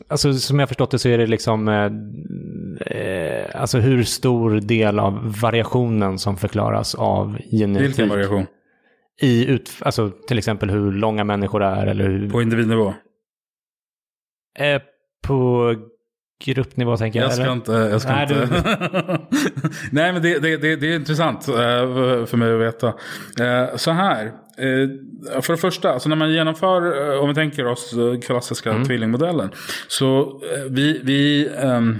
alltså 0.07 0.33
som 0.33 0.59
jag 0.59 0.67
förstått 0.69 0.91
det 0.91 0.99
så 0.99 1.09
är 1.09 1.17
det 1.17 1.27
liksom 1.27 1.67
eh, 1.67 2.97
eh, 2.97 3.61
alltså 3.61 3.77
hur 3.77 4.03
stor 4.03 4.51
del 4.51 4.99
av 4.99 5.39
variationen 5.41 6.19
som 6.19 6.37
förklaras 6.37 6.95
av 6.95 7.37
genetik. 7.51 7.87
Vilken 7.87 8.09
variation? 8.09 8.45
I 9.21 9.45
ut, 9.45 9.71
alltså 9.81 10.11
till 10.27 10.37
exempel 10.37 10.69
hur 10.69 10.91
långa 10.91 11.23
människor 11.23 11.63
är 11.63 11.87
eller 11.87 12.03
hur... 12.03 12.29
På 12.29 12.41
individnivå? 12.41 12.93
Eh, 14.59 14.81
på 15.27 15.75
gruppnivå 16.45 16.97
tänker 16.97 17.19
jag. 17.19 17.25
Jag 17.25 17.33
ska 17.33 17.43
eller? 17.43 17.53
inte... 17.53 17.71
Jag 17.71 18.01
ska 18.01 18.11
Nej, 18.11 18.21
inte. 18.23 18.47
Nej, 19.91 20.13
men 20.13 20.21
det, 20.21 20.39
det, 20.39 20.57
det, 20.57 20.75
det 20.75 20.91
är 20.91 20.95
intressant 20.95 21.47
eh, 21.47 21.55
för 22.25 22.37
mig 22.37 22.53
att 22.53 22.61
veta. 22.61 22.87
Eh, 23.45 23.75
Så 23.75 23.91
här. 23.91 24.31
Eh, 24.57 25.41
För 25.41 25.53
det 25.53 25.57
första, 25.57 25.91
alltså 25.91 26.09
när 26.09 26.15
man 26.15 26.33
genomför, 26.33 27.11
eh, 27.13 27.19
om 27.19 27.29
vi 27.29 27.35
tänker 27.35 27.65
oss 27.65 27.93
eh, 27.93 28.19
klassiska 28.19 28.71
Mm. 28.71 28.85
tvillingmodellen. 28.85 29.49
Så 29.87 30.41
vi, 30.69 31.01
vi 31.03 31.49
ehm, 31.57 31.99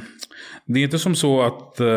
det 0.68 0.80
är 0.80 0.84
inte 0.84 0.99
som 0.99 1.16
så 1.16 1.41
att 1.41 1.80
eh, 1.80 1.88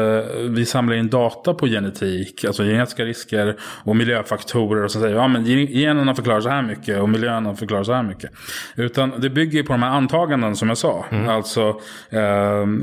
vi 0.51 0.67
samlar 0.67 0.97
in 0.97 1.09
data 1.09 1.55
på 1.55 1.67
genetik, 1.67 2.45
alltså 2.45 2.63
genetiska 2.63 3.05
risker 3.05 3.57
och 3.85 3.97
miljöfaktorer 3.97 4.85
och 4.85 4.91
så 4.91 5.01
säger 5.01 5.17
ja 5.17 5.29
men 5.29 5.45
generna 5.67 6.15
förklarar 6.15 6.41
så 6.41 6.49
här 6.49 6.63
mycket 6.63 7.01
och 7.01 7.09
miljön 7.09 7.57
förklarar 7.57 7.85
så 7.85 7.93
här 7.93 8.03
mycket. 8.03 8.31
Utan 8.77 9.13
det 9.21 9.31
bygger 9.31 9.63
på 9.63 9.73
de 9.73 9.83
här 9.83 9.91
antaganden 9.91 10.57
som 10.57 10.69
jag 10.69 10.79
sa. 10.79 11.05
Mm. 11.11 11.29
Alltså 11.29 11.81
eh, 12.11 12.21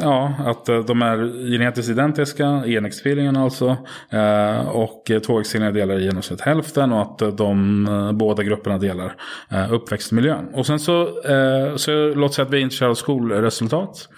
ja, 0.02 0.34
att 0.46 0.70
eh, 0.70 0.80
de 0.80 1.02
är 1.02 1.50
genetiskt 1.52 1.90
identiska, 1.90 2.64
enäggstvillingarna 2.66 3.44
alltså. 3.44 3.78
Eh, 4.10 4.68
och 4.68 5.12
tvåäggstvillingar 5.26 5.72
delar 5.72 6.00
i 6.00 6.04
genomsnitt 6.04 6.42
hälften 6.42 6.92
och 6.92 7.02
att 7.02 7.38
de 7.38 7.88
eh, 7.88 8.12
båda 8.12 8.44
grupperna 8.44 8.78
delar 8.78 9.16
eh, 9.52 9.74
uppväxtmiljön. 9.74 10.48
Och 10.54 10.66
sen 10.66 10.80
så, 10.80 11.02
eh, 11.02 11.76
så 11.76 12.14
låt 12.16 12.34
säga 12.34 12.46
att 12.46 12.54
vi 12.54 12.58
är 12.58 12.62
intresserade 12.62 12.92
av 12.92 12.96
skolresultat. 12.96 14.10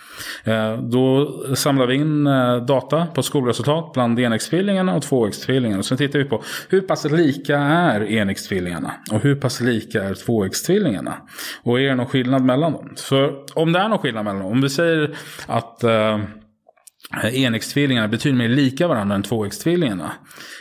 Eh, 0.43 0.77
då 0.77 1.33
samlar 1.55 1.87
vi 1.87 1.95
in 1.95 2.27
eh, 2.27 2.57
data 2.57 3.05
på 3.05 3.23
skolresultat 3.23 3.93
bland 3.93 4.19
enäggstvillingarna 4.19 4.95
och 4.95 5.03
tvåäggstvillingarna. 5.03 5.83
Sen 5.83 5.97
tittar 5.97 6.19
vi 6.19 6.25
på 6.25 6.43
hur 6.69 6.81
pass 6.81 7.05
lika 7.05 7.57
är 7.57 8.11
enäggstvillingarna 8.11 8.93
och 9.11 9.21
hur 9.21 9.35
pass 9.35 9.61
lika 9.61 10.03
är 10.03 10.13
tvåäggstvillingarna. 10.13 11.13
Och 11.63 11.79
är 11.79 11.83
det 11.83 11.95
någon 11.95 12.05
skillnad 12.05 12.41
mellan 12.41 12.73
dem? 12.73 12.93
För 12.97 13.33
om 13.53 13.73
det 13.73 13.79
är 13.79 13.89
någon 13.89 13.99
skillnad 13.99 14.25
mellan 14.25 14.41
dem, 14.41 14.51
om 14.51 14.61
vi 14.61 14.69
säger 14.69 15.17
att 15.45 15.83
eh, 15.83 16.19
enäggstvillingarna 17.23 18.07
betyder 18.07 18.37
mer 18.37 18.49
lika 18.49 18.87
varandra 18.87 19.15
än 19.15 19.23
tvåäggstvillingarna. 19.23 20.11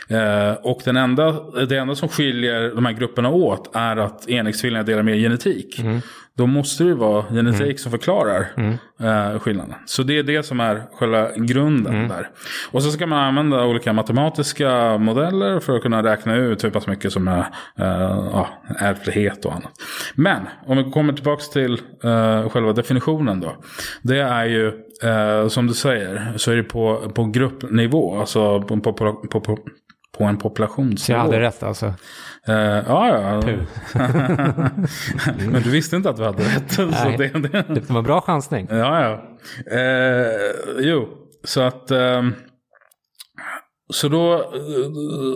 Eh, 0.07 0.53
och 0.53 0.81
den 0.85 0.97
enda, 0.97 1.31
det 1.65 1.77
enda 1.77 1.95
som 1.95 2.09
skiljer 2.09 2.75
de 2.75 2.85
här 2.85 2.93
grupperna 2.93 3.29
åt 3.29 3.75
är 3.75 3.97
att 3.97 4.29
enäggstvillingar 4.29 4.83
delar 4.83 5.03
mer 5.03 5.15
genetik. 5.15 5.79
Mm. 5.79 6.01
Då 6.37 6.47
måste 6.47 6.83
det 6.83 6.93
vara 6.93 7.23
genetik 7.29 7.61
mm. 7.61 7.77
som 7.77 7.91
förklarar 7.91 8.47
mm. 8.57 8.73
eh, 8.99 9.39
skillnaden. 9.39 9.75
Så 9.85 10.03
det 10.03 10.19
är 10.19 10.23
det 10.23 10.43
som 10.43 10.59
är 10.59 10.83
själva 10.93 11.31
grunden 11.35 11.95
mm. 11.95 12.07
där. 12.07 12.29
Och 12.71 12.83
så 12.83 12.91
ska 12.91 13.07
man 13.07 13.19
använda 13.19 13.65
olika 13.65 13.93
matematiska 13.93 14.97
modeller 14.97 15.59
för 15.59 15.75
att 15.75 15.81
kunna 15.81 16.03
räkna 16.03 16.35
ut 16.35 16.63
hur 16.63 16.69
pass 16.69 16.87
mycket 16.87 17.11
som 17.11 17.27
är 17.27 17.45
eh, 17.75 18.45
ärftlighet 18.79 19.45
och 19.45 19.51
annat. 19.51 19.71
Men 20.15 20.41
om 20.65 20.77
vi 20.77 20.91
kommer 20.91 21.13
tillbaka 21.13 21.43
till 21.53 21.73
eh, 22.03 22.49
själva 22.49 22.73
definitionen 22.73 23.39
då. 23.39 23.55
Det 24.01 24.19
är 24.19 24.45
ju 24.45 24.67
eh, 25.03 25.47
som 25.47 25.67
du 25.67 25.73
säger 25.73 26.33
så 26.35 26.51
är 26.51 26.55
det 26.55 26.63
på, 26.63 27.11
på 27.15 27.25
gruppnivå. 27.25 28.19
Alltså 28.19 28.61
på, 28.61 28.79
på, 28.79 28.93
på, 28.93 29.41
på 29.41 29.57
på 30.17 30.23
en 30.23 30.37
populationsnivå. 30.37 30.97
Så 31.05 31.11
jag 31.11 31.19
hade 31.19 31.39
rätt 31.39 31.63
alltså? 31.63 31.85
Uh, 32.49 32.55
ja, 32.55 33.07
ja. 33.07 33.41
Men 35.51 35.61
du 35.63 35.69
visste 35.69 35.95
inte 35.95 36.09
att 36.09 36.17
du 36.17 36.23
hade 36.23 36.43
rätt. 36.43 36.77
Nej, 36.77 37.17
det, 37.17 37.39
det... 37.39 37.65
det 37.67 37.89
var 37.89 38.01
bra 38.01 38.21
chansning. 38.21 38.67
Ja, 38.69 39.01
ja. 39.01 39.21
Uh, 39.77 40.31
jo, 40.79 41.07
så 41.43 41.61
att... 41.61 41.91
Um, 41.91 42.35
så 43.89 44.07
då 44.07 44.53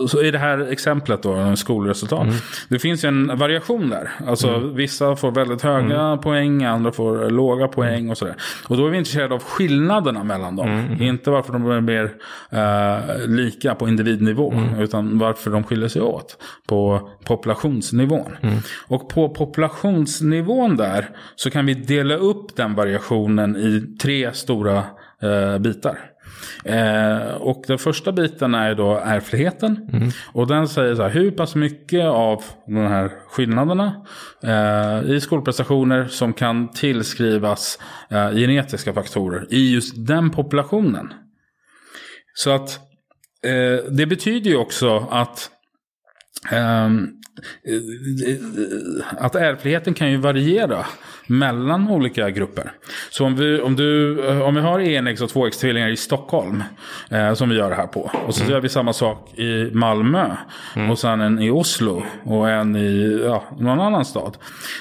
så 0.08 0.22
i 0.22 0.30
det 0.30 0.38
här 0.38 0.58
exemplet 0.58 1.22
då, 1.22 1.56
skolresultat. 1.56 2.22
Mm. 2.22 2.34
Det 2.68 2.78
finns 2.78 3.04
ju 3.04 3.08
en 3.08 3.38
variation 3.38 3.90
där. 3.90 4.10
Alltså 4.26 4.48
mm. 4.48 4.74
vissa 4.74 5.16
får 5.16 5.30
väldigt 5.30 5.62
höga 5.62 6.00
mm. 6.00 6.18
poäng, 6.20 6.64
andra 6.64 6.92
får 6.92 7.30
låga 7.30 7.68
poäng 7.68 8.10
och 8.10 8.18
sådär. 8.18 8.36
Och 8.68 8.76
då 8.76 8.86
är 8.86 8.90
vi 8.90 8.98
intresserade 8.98 9.34
av 9.34 9.42
skillnaderna 9.42 10.24
mellan 10.24 10.56
dem. 10.56 10.68
Mm. 10.68 11.02
Inte 11.02 11.30
varför 11.30 11.52
de 11.52 11.70
är 11.70 11.80
mer 11.80 12.04
uh, 12.04 13.28
lika 13.28 13.74
på 13.74 13.88
individnivå. 13.88 14.52
Mm. 14.52 14.80
Utan 14.80 15.18
varför 15.18 15.50
de 15.50 15.64
skiljer 15.64 15.88
sig 15.88 16.02
åt 16.02 16.36
på 16.66 17.10
populationsnivån. 17.24 18.36
Mm. 18.40 18.58
Och 18.88 19.08
på 19.08 19.28
populationsnivån 19.28 20.76
där 20.76 21.08
så 21.36 21.50
kan 21.50 21.66
vi 21.66 21.74
dela 21.74 22.14
upp 22.14 22.56
den 22.56 22.74
variationen 22.74 23.56
i 23.56 23.96
tre 24.02 24.32
stora 24.32 24.76
uh, 25.24 25.58
bitar. 25.58 26.11
Eh, 26.64 27.34
och 27.34 27.64
den 27.66 27.78
första 27.78 28.12
biten 28.12 28.54
är 28.54 28.74
då 28.74 28.96
ärftligheten. 29.04 29.88
Mm. 29.92 30.08
Och 30.32 30.46
den 30.46 30.68
säger 30.68 30.94
så 30.94 31.02
här, 31.02 31.10
hur 31.10 31.30
pass 31.30 31.54
mycket 31.54 32.04
av 32.04 32.44
de 32.66 32.76
här 32.76 33.12
skillnaderna 33.28 34.06
eh, 34.42 35.10
i 35.10 35.20
skolprestationer 35.20 36.06
som 36.06 36.32
kan 36.32 36.68
tillskrivas 36.68 37.78
eh, 38.10 38.30
genetiska 38.30 38.92
faktorer 38.92 39.46
i 39.50 39.72
just 39.72 40.06
den 40.06 40.30
populationen. 40.30 41.12
Så 42.34 42.50
att 42.50 42.78
eh, 43.46 43.90
det 43.90 44.06
betyder 44.06 44.50
ju 44.50 44.56
också 44.56 45.08
att 45.10 45.50
att 49.18 49.34
ärftligheten 49.34 49.94
kan 49.94 50.10
ju 50.10 50.16
variera 50.16 50.86
mellan 51.26 51.88
olika 51.88 52.30
grupper. 52.30 52.72
Så 53.10 53.24
om 53.24 53.36
vi, 53.36 53.60
om 53.60 53.76
du, 53.76 54.20
eh, 54.28 54.42
om 54.42 54.54
vi 54.54 54.60
har 54.60 54.80
enäggs 54.80 55.20
och 55.20 55.28
tvåäggstvillingar 55.28 55.88
i 55.88 55.96
Stockholm, 55.96 56.64
eh, 57.10 57.34
som 57.34 57.48
vi 57.48 57.56
gör 57.56 57.70
här 57.70 57.86
på. 57.86 58.10
Och 58.26 58.34
så 58.34 58.40
mm. 58.40 58.52
gör 58.52 58.60
vi 58.60 58.68
samma 58.68 58.92
sak 58.92 59.38
i 59.38 59.70
Malmö. 59.72 60.36
Mm. 60.76 60.90
Och 60.90 60.98
sen 60.98 61.20
en 61.20 61.38
i 61.38 61.50
Oslo 61.50 62.02
och 62.24 62.50
en 62.50 62.76
i 62.76 63.20
ja, 63.24 63.44
någon 63.58 63.80
annan 63.80 64.04
stad. 64.04 64.36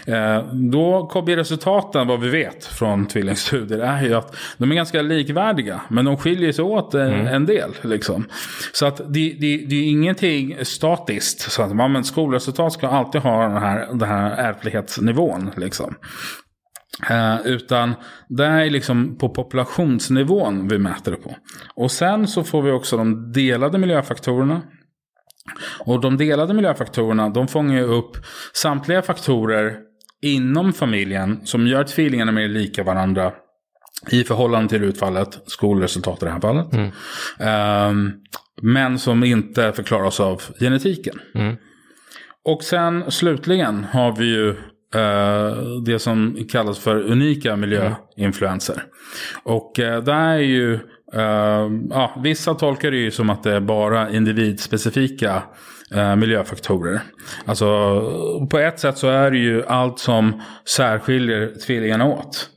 Eh, 0.05 0.43
då 0.51 1.21
blir 1.25 1.35
resultaten, 1.35 2.07
vad 2.07 2.19
vi 2.19 2.29
vet 2.29 2.65
från 2.65 3.07
tvillingstudier, 3.07 3.79
är 3.79 4.03
ju 4.03 4.13
att 4.13 4.35
de 4.57 4.71
är 4.71 4.75
ganska 4.75 5.01
likvärdiga. 5.01 5.81
Men 5.87 6.05
de 6.05 6.17
skiljer 6.17 6.51
sig 6.51 6.63
åt 6.63 6.93
en, 6.93 7.13
mm. 7.13 7.27
en 7.27 7.45
del. 7.45 7.71
Liksom. 7.81 8.25
Så 8.73 8.85
att 8.85 8.97
det, 8.97 9.35
det, 9.39 9.57
det 9.67 9.75
är 9.75 9.83
ingenting 9.83 10.55
statiskt. 10.61 11.40
Så 11.49 11.61
att 11.61 11.75
man, 11.75 12.03
skolresultat 12.03 12.73
ska 12.73 12.87
alltid 12.87 13.21
ha 13.21 13.43
den 13.43 13.57
här, 13.57 13.87
den 13.93 14.09
här 14.09 14.31
ärftlighetsnivån. 14.31 15.51
Liksom. 15.57 15.95
Eh, 17.09 17.41
utan 17.45 17.93
det 18.29 18.45
är 18.45 18.69
liksom 18.69 19.17
på 19.17 19.29
populationsnivån 19.29 20.67
vi 20.67 20.77
mäter 20.77 21.11
det 21.11 21.17
på. 21.17 21.35
Och 21.75 21.91
sen 21.91 22.27
så 22.27 22.43
får 22.43 22.61
vi 22.61 22.71
också 22.71 22.97
de 22.97 23.31
delade 23.31 23.77
miljöfaktorerna. 23.77 24.61
Och 25.79 26.01
de 26.01 26.17
delade 26.17 26.53
miljöfaktorerna 26.53 27.29
de 27.29 27.47
fångar 27.47 27.75
ju 27.75 27.83
upp 27.83 28.17
samtliga 28.53 29.01
faktorer 29.01 29.77
inom 30.21 30.73
familjen 30.73 31.45
som 31.45 31.67
gör 31.67 31.83
tvillingarna 31.83 32.31
mer 32.31 32.47
lika 32.47 32.83
varandra 32.83 33.31
i 34.09 34.23
förhållande 34.23 34.69
till 34.69 34.83
utfallet, 34.83 35.41
skolresultat 35.45 36.23
i 36.23 36.25
det 36.25 36.31
här 36.31 36.39
fallet. 36.39 36.67
Mm. 36.73 37.89
Um, 37.89 38.13
men 38.61 38.99
som 38.99 39.23
inte 39.23 39.71
förklaras 39.71 40.19
av 40.19 40.41
genetiken. 40.59 41.19
Mm. 41.35 41.55
Och 42.45 42.63
sen 42.63 43.11
slutligen 43.11 43.83
har 43.83 44.15
vi 44.15 44.25
ju 44.25 44.55
Uh, 44.95 45.81
det 45.85 45.99
som 45.99 46.37
kallas 46.51 46.79
för 46.79 46.95
unika 47.11 47.55
miljöinfluenser. 47.55 48.83
Och 49.43 49.79
uh, 49.79 49.97
där 49.97 50.29
är 50.29 50.37
ju, 50.37 50.73
uh, 51.15 51.71
ja, 51.89 52.19
vissa 52.23 52.53
tolkar 52.53 52.91
det 52.91 52.97
ju 52.97 53.11
som 53.11 53.29
att 53.29 53.43
det 53.43 53.55
är 53.55 53.59
bara 53.59 54.09
individspecifika 54.09 55.43
miljöfaktorer. 56.17 57.01
Alltså 57.45 57.67
på 58.49 58.59
ett 58.59 58.79
sätt 58.79 58.97
så 58.97 59.07
är 59.07 59.31
det 59.31 59.37
ju 59.37 59.65
allt 59.65 59.99
som 59.99 60.41
särskiljer 60.65 61.53
tvillingarna 61.65 62.05
åt. 62.05 62.49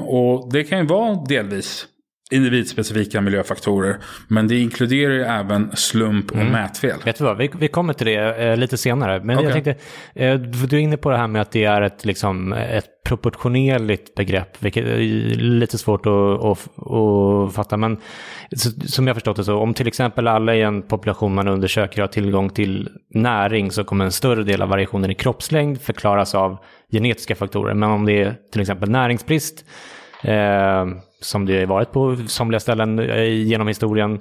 och 0.00 0.52
det 0.52 0.64
kan 0.64 0.78
ju 0.78 0.86
vara 0.86 1.24
delvis 1.28 1.86
individspecifika 2.30 3.20
miljöfaktorer. 3.20 3.96
Men 4.28 4.48
det 4.48 4.58
inkluderar 4.58 5.12
ju 5.12 5.22
även 5.22 5.76
slump 5.76 6.30
och 6.30 6.36
mm. 6.36 6.52
mätfel. 6.52 6.98
Vet 7.04 7.18
du 7.18 7.24
vad, 7.24 7.36
vi, 7.36 7.50
vi 7.58 7.68
kommer 7.68 7.92
till 7.92 8.06
det 8.06 8.34
eh, 8.36 8.56
lite 8.56 8.76
senare. 8.76 9.20
Men 9.24 9.36
okay. 9.36 9.44
jag 9.44 9.52
tänkte, 9.52 9.84
eh, 10.14 10.34
du 10.34 10.76
är 10.76 10.80
inne 10.80 10.96
på 10.96 11.10
det 11.10 11.16
här 11.16 11.26
med 11.26 11.42
att 11.42 11.50
det 11.50 11.64
är 11.64 11.82
ett, 11.82 12.04
liksom, 12.04 12.52
ett 12.52 12.86
proportionerligt 13.04 14.14
begrepp, 14.14 14.62
vilket 14.62 14.86
är 14.86 14.98
lite 15.36 15.78
svårt 15.78 16.06
att, 16.06 16.44
att, 16.44 16.90
att 16.90 17.54
fatta. 17.54 17.76
Men 17.76 17.96
som 18.86 19.06
jag 19.06 19.16
förstått 19.16 19.36
det 19.36 19.44
så, 19.44 19.56
om 19.56 19.74
till 19.74 19.88
exempel 19.88 20.28
alla 20.28 20.54
i 20.54 20.62
en 20.62 20.82
population 20.82 21.34
man 21.34 21.48
undersöker 21.48 22.00
har 22.00 22.08
tillgång 22.08 22.50
till 22.50 22.88
näring 23.14 23.70
så 23.70 23.84
kommer 23.84 24.04
en 24.04 24.12
större 24.12 24.42
del 24.42 24.62
av 24.62 24.68
variationen 24.68 25.10
i 25.10 25.14
kroppslängd 25.14 25.80
förklaras 25.80 26.34
av 26.34 26.58
genetiska 26.92 27.34
faktorer. 27.34 27.74
Men 27.74 27.90
om 27.90 28.06
det 28.06 28.22
är 28.22 28.34
till 28.52 28.60
exempel 28.60 28.90
näringsbrist 28.90 29.64
eh, 30.22 30.86
som 31.20 31.46
det 31.46 31.58
har 31.58 31.66
varit 31.66 31.92
på 31.92 32.16
somliga 32.26 32.60
ställen 32.60 32.98
eh, 32.98 33.24
genom 33.24 33.68
historien. 33.68 34.20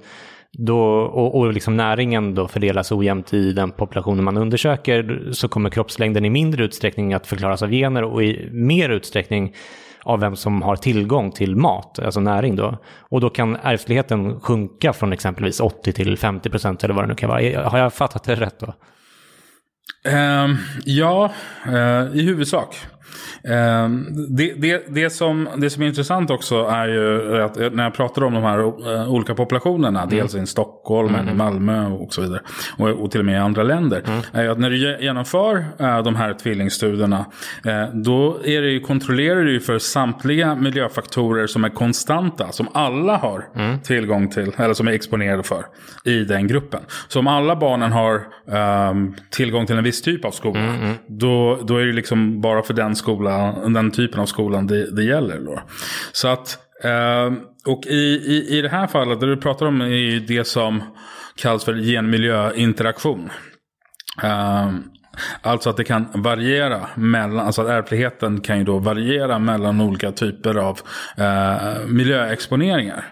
Då, 0.51 0.79
och, 0.99 1.35
och 1.35 1.53
liksom 1.53 1.77
näringen 1.77 2.35
då 2.35 2.47
fördelas 2.47 2.91
ojämnt 2.91 3.33
i 3.33 3.51
den 3.51 3.71
populationen 3.71 4.23
man 4.23 4.37
undersöker 4.37 5.29
så 5.31 5.47
kommer 5.47 5.69
kroppslängden 5.69 6.25
i 6.25 6.29
mindre 6.29 6.63
utsträckning 6.63 7.13
att 7.13 7.27
förklaras 7.27 7.63
av 7.63 7.69
gener 7.69 8.03
och 8.03 8.23
i 8.23 8.49
mer 8.51 8.89
utsträckning 8.89 9.55
av 10.03 10.19
vem 10.19 10.35
som 10.35 10.61
har 10.61 10.75
tillgång 10.75 11.31
till 11.31 11.55
mat, 11.55 11.99
alltså 11.99 12.19
näring 12.19 12.55
då. 12.55 12.77
Och 12.99 13.21
då 13.21 13.29
kan 13.29 13.55
ärftligheten 13.55 14.39
sjunka 14.39 14.93
från 14.93 15.13
exempelvis 15.13 15.59
80 15.59 15.93
till 15.93 16.17
50 16.17 16.49
procent 16.49 16.83
eller 16.83 16.93
vad 16.93 17.03
det 17.03 17.07
nu 17.07 17.15
kan 17.15 17.29
vara. 17.29 17.69
Har 17.69 17.77
jag 17.77 17.93
fattat 17.93 18.23
det 18.23 18.35
rätt 18.35 18.59
då? 18.59 18.73
Ehm, 20.03 20.57
ja, 20.85 21.31
eh, 21.65 22.17
i 22.19 22.21
huvudsak. 22.21 22.75
Ehm, 23.43 24.05
det, 24.29 24.53
det, 24.53 24.83
det, 24.87 25.09
som, 25.09 25.49
det 25.57 25.69
som 25.69 25.83
är 25.83 25.87
intressant 25.87 26.31
också 26.31 26.55
är 26.55 26.87
ju 26.87 27.41
att 27.41 27.55
när 27.73 27.83
jag 27.83 27.93
pratar 27.93 28.23
om 28.23 28.33
de 28.33 28.43
här 28.43 28.59
eh, 28.59 29.11
olika 29.11 29.35
populationerna, 29.35 30.01
mm. 30.01 30.15
dels 30.15 30.35
i 30.35 30.45
Stockholm, 30.45 31.15
mm. 31.15 31.29
i 31.29 31.33
Malmö 31.33 31.87
och 31.87 32.13
så 32.13 32.21
vidare, 32.21 32.41
och, 32.77 32.89
och, 32.89 33.11
till 33.11 33.19
och 33.19 33.25
med 33.25 33.35
i 33.35 33.37
andra 33.37 33.63
länder, 33.63 34.03
mm. 34.07 34.21
är 34.33 34.49
att 34.49 34.59
när 34.59 34.69
du 34.69 34.97
genomför 35.01 35.65
äh, 35.79 36.03
de 36.03 36.15
här 36.15 36.33
tvillingstudierna, 36.33 37.25
då 37.93 38.39
är 38.43 38.61
det 38.61 38.69
ju, 38.69 38.79
kontrollerar 38.79 39.43
du 39.43 39.59
för 39.59 39.79
samtliga 39.79 40.55
miljöfaktorer 40.55 41.47
som 41.47 41.63
är 41.63 41.69
konstanta, 41.69 42.51
som 42.51 42.67
alla 42.73 43.17
har 43.17 43.47
mm. 43.55 43.79
tillgång 43.79 44.29
till, 44.29 44.51
eller 44.57 44.73
som 44.73 44.87
är 44.87 44.91
exponerade 44.91 45.43
för 45.43 45.65
i 46.03 46.23
den 46.23 46.47
gruppen. 46.47 46.79
Så 47.07 47.19
om 47.19 47.27
alla 47.27 47.55
barnen 47.55 47.91
har 47.91 48.15
äh, 48.51 48.93
tillgång 49.29 49.65
till 49.65 49.77
en 49.77 49.83
viss 49.89 50.01
typ 50.01 50.25
av 50.25 50.31
skola, 50.31 50.59
mm, 50.59 50.81
mm. 50.81 50.95
då, 51.07 51.59
då 51.63 51.77
är 51.77 51.85
det 51.85 51.93
liksom 51.93 52.41
bara 52.41 52.63
för 52.63 52.73
den 52.73 52.95
skolan 52.95 53.09
skola, 53.09 53.69
den 53.69 53.91
typen 53.91 54.19
av 54.19 54.25
skolan 54.25 54.67
det, 54.67 54.95
det 54.95 55.03
gäller. 55.03 55.39
Då. 55.39 55.61
Så 56.11 56.27
att, 56.27 56.57
eh, 56.83 57.33
och 57.65 57.85
i, 57.85 58.21
i, 58.25 58.57
i 58.57 58.61
det 58.61 58.69
här 58.69 58.87
fallet, 58.87 59.19
det 59.19 59.25
du 59.25 59.37
pratar 59.37 59.65
om 59.65 59.81
är 59.81 60.19
det 60.27 60.47
som 60.47 60.83
kallas 61.35 61.65
för 61.65 61.75
genmiljöinteraktion. 61.75 63.29
Eh, 64.23 64.69
Alltså 65.41 65.69
att 65.69 65.77
det 65.77 65.83
kan 65.83 66.07
variera 66.13 66.87
mellan, 66.95 67.45
alltså 67.45 67.61
att 67.61 67.67
ärftligheten 67.67 68.41
kan 68.41 68.57
ju 68.57 68.63
då 68.63 68.79
variera 68.79 69.39
mellan 69.39 69.81
olika 69.81 70.11
typer 70.11 70.55
av 70.55 70.79
eh, 71.17 71.87
miljöexponeringar. 71.87 73.05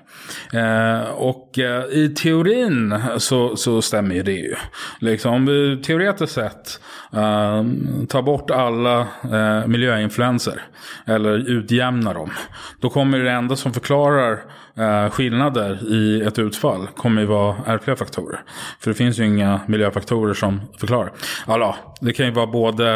Eh, 0.54 1.10
och 1.10 1.60
eh, 1.60 1.84
i 1.86 2.10
teorin 2.10 3.02
så, 3.18 3.56
så 3.56 3.82
stämmer 3.82 4.16
ju 4.16 4.24
det 4.24 4.32
ju. 4.32 4.56
Liksom, 5.00 5.34
om 5.34 5.46
vi 5.46 5.82
teoretiskt 5.84 6.34
sett 6.34 6.80
eh, 7.14 7.64
tar 8.10 8.22
bort 8.22 8.52
alla 8.52 9.00
eh, 9.24 9.68
miljöinfluenser 9.68 10.62
eller 11.06 11.50
utjämnar 11.50 12.14
dem. 12.14 12.32
Då 12.80 12.90
kommer 12.90 13.20
det 13.20 13.32
enda 13.32 13.56
som 13.56 13.74
förklarar 13.74 14.40
eh, 14.78 15.10
skillnader 15.10 15.94
i 15.94 16.22
ett 16.22 16.40
utfall 16.40 16.88
kommer 16.88 17.22
ju 17.22 17.28
vara 17.28 17.56
ärftliga 17.66 17.96
faktorer. 17.96 18.40
För 18.80 18.92
det 18.92 18.96
finns 18.96 19.20
ju 19.20 19.26
inga 19.26 19.62
miljöfaktorer 19.68 20.34
som 20.34 20.62
förklarar. 20.80 21.12
Alltså, 21.46 21.76
det 22.02 22.14
kan 22.14 22.26
ju 22.26 22.32
vara 22.32 22.48
både 22.48 22.94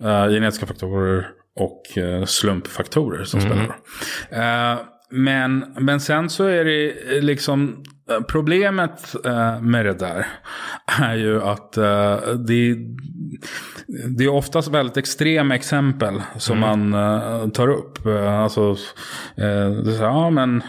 eh, 0.00 0.26
genetiska 0.28 0.66
faktorer 0.66 1.28
och 1.56 1.98
eh, 1.98 2.24
slumpfaktorer 2.24 3.24
som 3.24 3.40
mm. 3.40 3.52
spelar. 3.52 3.76
Eh, 4.72 4.78
men, 5.10 5.74
men 5.78 6.00
sen 6.00 6.30
så 6.30 6.44
är 6.44 6.64
det 6.64 6.94
liksom 7.20 7.84
eh, 8.10 8.20
Problemet 8.20 9.14
eh, 9.24 9.60
med 9.60 9.86
det 9.86 9.92
där 9.92 10.26
är 11.02 11.14
ju 11.14 11.42
att 11.42 11.76
eh, 11.76 12.18
det, 12.46 12.76
det 14.08 14.24
är 14.24 14.28
oftast 14.28 14.68
väldigt 14.68 14.96
extrema 14.96 15.54
exempel 15.54 16.22
som 16.38 16.62
mm. 16.62 16.90
man 16.90 17.50
tar 17.50 17.68
upp. 17.68 18.06
Alltså, 18.06 18.76
det 19.36 19.42
är 19.42 19.98
så, 19.98 20.02
ja 20.02 20.30
men 20.30 20.62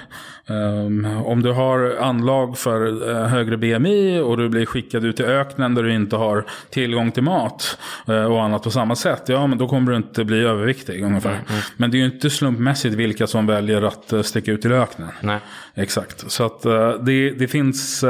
Um, 0.48 1.06
om 1.06 1.42
du 1.42 1.52
har 1.52 1.96
anlag 2.00 2.58
för 2.58 3.10
uh, 3.10 3.26
högre 3.26 3.58
BMI 3.58 4.20
och 4.20 4.38
du 4.38 4.50
blir 4.50 4.66
skickad 4.66 5.06
ut 5.06 5.20
i 5.20 5.24
öknen 5.24 5.76
där 5.76 5.84
du 5.84 5.94
inte 5.94 6.16
har 6.16 6.46
tillgång 6.70 7.12
till 7.12 7.24
mat 7.24 7.78
uh, 8.10 8.24
och 8.24 8.44
annat 8.44 8.64
på 8.64 8.72
samma 8.72 8.96
sätt. 8.96 9.24
Ja, 9.26 9.48
men 9.48 9.58
då 9.58 9.68
kommer 9.68 9.92
du 9.92 9.98
inte 9.98 10.24
bli 10.24 10.40
överviktig 10.40 11.04
ungefär. 11.04 11.30
Mm, 11.30 11.46
mm. 11.50 11.62
Men 11.78 11.92
det 11.92 11.98
är 11.98 12.00
ju 12.00 12.06
inte 12.06 12.30
slumpmässigt 12.30 12.96
vilka 12.96 13.28
som 13.28 13.48
väljer 13.48 13.82
att 13.82 14.14
uh, 14.14 14.22
sticka 14.22 14.52
ut 14.52 14.66
i 14.66 14.68
öknen. 14.68 15.10
Nej. 15.22 15.40
Exakt. 15.76 16.32
Så 16.32 16.46
att 16.46 16.62
det, 17.06 17.30
det 17.30 17.48
finns, 17.48 18.02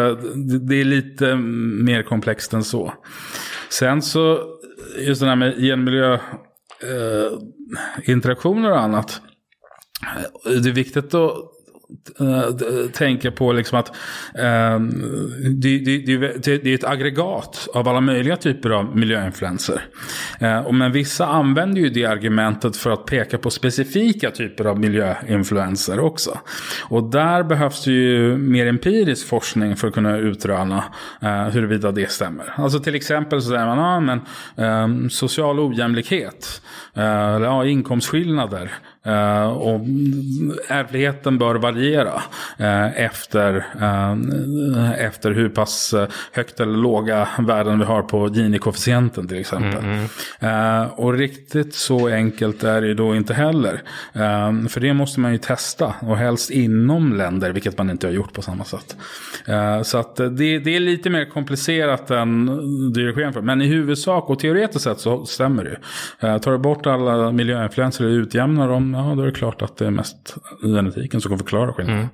det 0.62 0.76
är 0.82 0.86
lite 0.86 1.36
mer 1.36 2.04
komplext 2.04 2.54
än 2.54 2.64
så. 2.64 2.94
Sen 3.70 4.02
så, 4.02 4.40
just 4.98 5.22
det 5.22 5.28
här 5.28 5.36
med 5.36 5.58
genmiljö, 5.58 6.14
eh, 6.14 6.20
interaktioner 8.04 8.72
och 8.72 8.80
annat. 8.80 9.22
Det 10.44 10.70
är 10.70 10.74
viktigt 10.74 11.14
att 11.14 11.55
Eh, 12.20 12.90
tänker 12.94 13.32
på 13.32 13.54
liksom 13.54 13.80
att 13.80 13.96
um, 14.34 14.90
det, 15.62 15.78
det, 15.78 15.98
det, 15.98 16.58
det, 16.58 16.70
är 16.70 16.76
ett 16.76 16.84
aggregat 16.84 17.68
av 17.74 17.88
alla 17.88 18.02
möjliga 18.02 18.36
typer 18.36 18.70
av 18.70 18.98
miljöinfluenser. 18.98 19.82
Uh, 20.42 20.72
men 20.72 20.92
vissa 20.92 21.26
använder 21.26 21.82
ju 21.82 21.90
det 21.90 22.06
argumentet 22.06 22.78
för 22.78 22.90
att 22.90 23.06
peka 23.06 23.38
på 23.38 23.50
specifika 23.50 24.32
typer 24.32 24.66
av 24.66 24.80
miljöinfluenser 24.80 26.00
också. 26.00 26.40
Och 26.90 27.04
där 27.04 27.44
behövs 27.44 27.84
det 27.84 27.92
ju 27.92 28.38
mer 28.38 28.68
empirisk 28.68 29.28
forskning 29.28 29.76
för 29.76 29.88
att 29.88 29.94
kunna 29.94 30.18
utröna 30.18 30.84
uh, 31.24 31.30
huruvida 31.30 31.92
det 31.92 32.12
stämmer. 32.12 32.54
Alltså 32.56 32.80
till 32.80 32.96
exempel 32.96 33.42
så 33.42 33.50
säger 33.50 33.66
man 33.66 33.80
ah, 33.80 34.00
men, 34.00 34.22
ehm, 34.58 35.10
social 35.10 35.60
ojämlikhet, 35.60 36.62
eller 36.94 37.46
ja, 37.46 37.66
inkomstskillnader. 37.66 38.72
Uh, 39.08 39.48
och 39.48 39.82
ärftligheten 40.68 41.38
bör 41.38 41.56
variera 41.56 42.14
uh, 42.60 43.02
efter, 43.02 43.56
uh, 43.56 44.92
efter 45.02 45.32
hur 45.32 45.50
pass 45.50 45.94
högt 46.32 46.60
eller 46.60 46.78
låga 46.78 47.28
värden 47.40 47.80
vi 47.80 47.86
har 47.86 48.02
på 48.02 48.28
Gini-koefficienten 48.28 49.28
till 49.28 49.40
exempel. 49.40 49.84
Mm, 49.84 50.06
mm. 50.40 50.88
och 50.90 51.14
riktigt 51.14 51.76
så 51.76 52.08
enkelt 52.08 52.64
är 52.64 52.82
det 52.82 52.94
då 52.94 53.16
inte 53.16 53.34
heller. 53.34 53.82
för 54.70 54.80
det 54.80 54.94
måste 54.94 55.20
man 55.20 55.32
ju 55.32 55.38
testa 55.38 55.96
och 56.02 56.18
helst 56.18 56.52
inom 56.52 57.14
länder, 57.14 57.52
vilket 57.52 57.78
man 57.78 57.90
inte 57.90 58.08
har 58.08 58.14
gjort 58.14 58.34
på 58.34 58.42
samma 58.42 58.64
sätt. 58.64 58.96
så 59.84 59.98
att 59.98 60.16
det, 60.16 60.60
det, 60.60 60.76
är 60.76 60.80
lite 60.80 61.10
mer 61.10 61.26
komplicerat 61.26 62.12
än 62.12 62.46
dirigering 62.94 63.34
för. 63.34 63.42
Men 63.42 63.62
i 63.62 63.68
huvudsak 63.68 64.30
och 64.30 64.40
teoretiskt 64.40 64.84
sett 64.84 65.00
så 65.00 65.26
stämmer 65.26 65.64
det. 65.64 66.40
Tar 66.40 66.52
du 66.52 66.58
bort 66.58 66.86
alla 66.86 67.32
miljöinfluenser 67.32 68.06
och 68.06 68.10
utjämnar 68.10 68.68
dem 68.68 68.95
ja 68.96 69.16
då 69.16 69.22
är 69.22 69.26
det 69.26 69.32
klart 69.32 69.62
att 69.62 69.78
det 69.78 69.86
är 69.86 69.92
mest 69.92 70.36
genetiken 70.62 71.22
som 71.22 71.30
kan 71.30 71.38
förklara 71.38 71.74
skillnaden. 71.74 72.10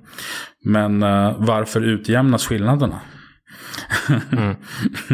Mm. 0.64 1.00
Men 1.00 1.04
uh, 1.04 1.36
varför 1.38 1.82
utjämnas 1.82 2.46
skillnaderna? 2.46 3.00
mm. 4.32 4.56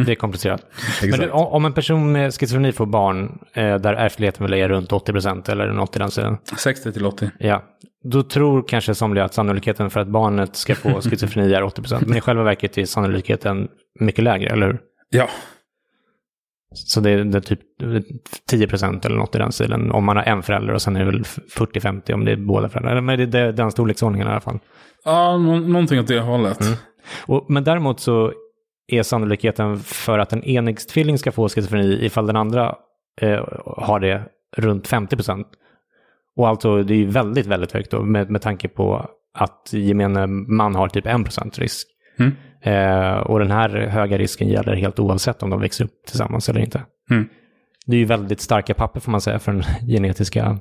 Det 0.06 0.12
är 0.12 0.16
komplicerat. 0.16 0.62
Men 1.02 1.20
det, 1.20 1.32
om 1.32 1.66
en 1.66 1.74
person 1.74 2.12
med 2.12 2.34
schizofreni 2.34 2.72
får 2.72 2.86
barn 2.86 3.40
eh, 3.54 3.76
där 3.76 3.94
ärftligheten 3.94 4.46
väl 4.46 4.54
är 4.54 4.70
runt 4.70 4.92
80% 4.92 5.52
eller 5.52 5.68
något 5.68 5.96
i 5.96 6.00
den 6.00 6.12
sidan. 6.12 6.38
60 6.58 6.92
till 6.92 7.06
80. 7.06 7.32
Ja, 7.40 7.64
då 8.04 8.24
tror 8.24 8.68
kanske 8.68 8.96
somliga 8.96 9.26
att 9.26 9.34
sannolikheten 9.34 9.90
för 9.90 10.00
att 10.00 10.08
barnet 10.08 10.56
ska 10.56 10.76
få 10.76 11.02
schizofreni 11.02 11.54
är 11.54 11.62
80%. 11.62 12.04
Men 12.06 12.18
i 12.18 12.22
själva 12.22 12.44
verket 12.44 12.78
är 12.78 12.86
sannolikheten 12.86 13.68
mycket 14.00 14.24
lägre, 14.24 14.50
eller 14.50 14.68
hur? 14.68 14.80
Ja, 15.10 15.30
så 16.74 17.00
det 17.00 17.10
är, 17.10 17.24
det 17.24 17.38
är 17.38 17.42
typ 17.42 17.60
10 18.50 18.68
procent 18.68 19.06
eller 19.06 19.18
något 19.18 19.36
i 19.36 19.38
den 19.38 19.52
stilen 19.52 19.92
om 19.92 20.06
man 20.06 20.18
har 20.18 20.24
en 20.24 20.44
förälder 20.44 20.74
och 20.74 20.82
sen 20.82 20.96
är 20.96 21.00
det 21.00 21.06
väl 21.06 21.24
40-50 21.24 22.14
om 22.14 22.26
det 22.26 22.32
är 22.32 22.36
båda 22.36 22.70
föräldrar. 22.70 23.02
Men 23.02 23.32
det 23.32 23.40
är 23.40 23.52
den 23.52 23.72
storleksordningen 23.72 24.28
i 24.28 24.32
alla 24.32 24.42
fall. 24.42 24.60
Ja, 25.06 25.38
någonting 25.38 26.00
åt 26.00 26.08
det 26.08 26.20
hållet. 26.20 26.62
Mm. 26.62 26.74
Och, 27.26 27.46
men 27.50 27.64
däremot 27.64 28.00
så 28.00 28.34
är 28.88 29.04
sannolikheten 29.04 29.80
för 29.80 30.20
att 30.20 30.34
en 30.34 30.44
enäggstvilling 30.44 31.18
ska 31.18 31.32
få 31.32 31.50
schizofreni 31.50 32.06
ifall 32.06 32.28
den 32.28 32.36
andra 32.36 32.76
eh, 33.22 33.46
har 33.66 34.00
det 34.00 34.24
runt 34.58 34.88
50 34.88 35.16
procent. 35.16 35.48
Och 36.36 36.48
alltså 36.48 36.84
det 36.84 36.94
är 36.94 36.98
ju 36.98 37.06
väldigt, 37.06 37.46
väldigt 37.46 37.72
högt 37.72 37.92
då 37.92 38.02
med, 38.02 38.30
med 38.30 38.42
tanke 38.42 38.68
på 38.68 39.10
att 39.34 39.70
gemene 39.74 40.28
man 40.28 40.76
har 40.76 40.88
typ 40.88 41.06
1 41.06 41.24
procent 41.24 41.60
risk. 41.60 41.88
Mm. 42.20 42.32
Eh, 42.62 43.18
och 43.18 43.40
den 43.40 43.52
här 43.52 43.70
höga 43.70 44.18
risken 44.18 44.48
gäller 44.48 44.76
helt 44.76 45.00
oavsett 45.00 45.44
om 45.44 45.50
de 45.50 45.62
växer 45.62 45.86
upp 45.86 46.06
tillsammans 46.08 46.50
eller 46.50 46.60
inte. 46.60 46.82
Mm. 47.10 47.30
Det 47.86 47.96
är 47.96 48.00
ju 48.00 48.06
väldigt 48.06 48.42
starka 48.42 48.74
papper 48.74 49.00
får 49.00 49.12
man 49.12 49.22
säga 49.22 49.40
för 49.40 49.52
den 49.52 49.64
genetiska 49.88 50.60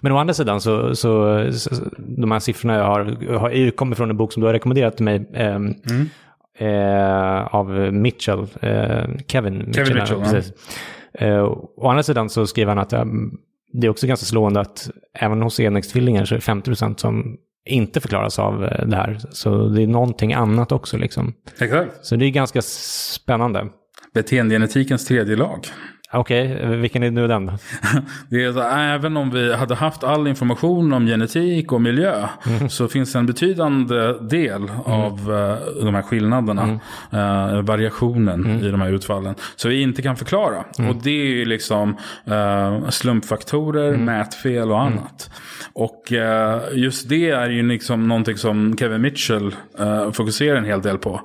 men 0.00 0.12
å 0.12 0.18
andra 0.18 0.34
sidan 0.34 0.60
så, 0.60 0.94
så, 0.94 1.46
så 1.52 1.74
de 1.98 2.30
här 2.30 2.38
siffrorna 2.38 2.74
jag 2.74 2.84
har, 2.84 3.38
har 3.38 3.70
kommer 3.70 3.96
från 3.96 4.10
en 4.10 4.16
bok 4.16 4.32
som 4.32 4.40
du 4.40 4.46
har 4.46 4.52
rekommenderat 4.52 4.96
till 4.96 5.04
mig 5.04 5.28
eh, 5.34 5.54
mm. 5.54 6.08
eh, 6.58 7.54
av 7.54 7.70
Mitchell, 7.92 8.46
eh, 8.60 9.04
Kevin 9.26 9.58
Mitchell. 9.58 9.86
Kevin 9.86 9.94
Mitchell 9.94 10.20
precis. 10.20 10.52
Eh, 11.14 11.42
å 11.76 11.88
andra 11.88 12.02
sidan 12.02 12.28
så 12.28 12.46
skriver 12.46 12.68
han 12.68 12.78
att 12.78 12.92
um, 12.92 13.38
det 13.72 13.86
är 13.86 13.90
också 13.90 14.06
ganska 14.06 14.26
slående 14.26 14.60
att 14.60 14.90
även 15.14 15.42
hos 15.42 15.60
enäggstvillingar 15.60 16.24
så 16.24 16.34
är 16.34 16.36
det 16.36 16.42
50 16.42 16.74
som 16.96 17.36
inte 17.64 18.00
förklaras 18.00 18.38
av 18.38 18.64
eh, 18.64 18.86
det 18.86 18.96
här. 18.96 19.18
Så 19.30 19.68
det 19.68 19.82
är 19.82 19.86
någonting 19.86 20.32
annat 20.32 20.72
också 20.72 20.96
liksom. 20.96 21.34
Exakt. 21.58 22.06
Så 22.06 22.16
det 22.16 22.26
är 22.26 22.30
ganska 22.30 22.62
spännande. 22.62 23.66
Beteendegenetikens 24.14 25.06
tredje 25.06 25.36
lag. 25.36 25.66
Okej, 26.14 26.54
okay, 26.54 26.76
vilken 26.76 27.02
är 27.02 27.10
nu 27.10 27.26
den 27.26 27.46
det 28.28 28.44
är 28.44 28.52
så, 28.52 28.60
även 28.62 29.16
om 29.16 29.30
vi 29.30 29.54
hade 29.54 29.74
haft 29.74 30.04
all 30.04 30.26
information 30.26 30.92
om 30.92 31.06
genetik 31.06 31.72
och 31.72 31.80
miljö 31.80 32.28
mm. 32.46 32.68
så 32.68 32.88
finns 32.88 33.14
en 33.14 33.26
betydande 33.26 34.12
del 34.12 34.62
mm. 34.62 34.80
av 34.84 35.30
uh, 35.30 35.84
de 35.84 35.94
här 35.94 36.02
skillnaderna, 36.02 36.62
mm. 36.62 37.56
uh, 37.56 37.62
variationen 37.62 38.44
mm. 38.44 38.64
i 38.64 38.70
de 38.70 38.80
här 38.80 38.92
utfallen, 38.92 39.34
så 39.56 39.68
vi 39.68 39.82
inte 39.82 40.02
kan 40.02 40.16
förklara. 40.16 40.64
Mm. 40.78 40.90
Och 40.90 40.96
det 41.02 41.10
är 41.10 41.26
ju 41.26 41.44
liksom 41.44 41.96
uh, 42.30 42.88
slumpfaktorer, 42.88 43.88
mm. 43.88 44.04
mätfel 44.04 44.70
och 44.70 44.80
annat. 44.80 45.30
Och 45.72 46.12
just 46.72 47.08
det 47.08 47.30
är 47.30 47.50
ju 47.50 47.68
liksom 47.68 48.08
någonting 48.08 48.36
som 48.36 48.76
Kevin 48.78 49.00
Mitchell 49.00 49.54
fokuserar 50.12 50.56
en 50.56 50.64
hel 50.64 50.82
del 50.82 50.98
på. 50.98 51.20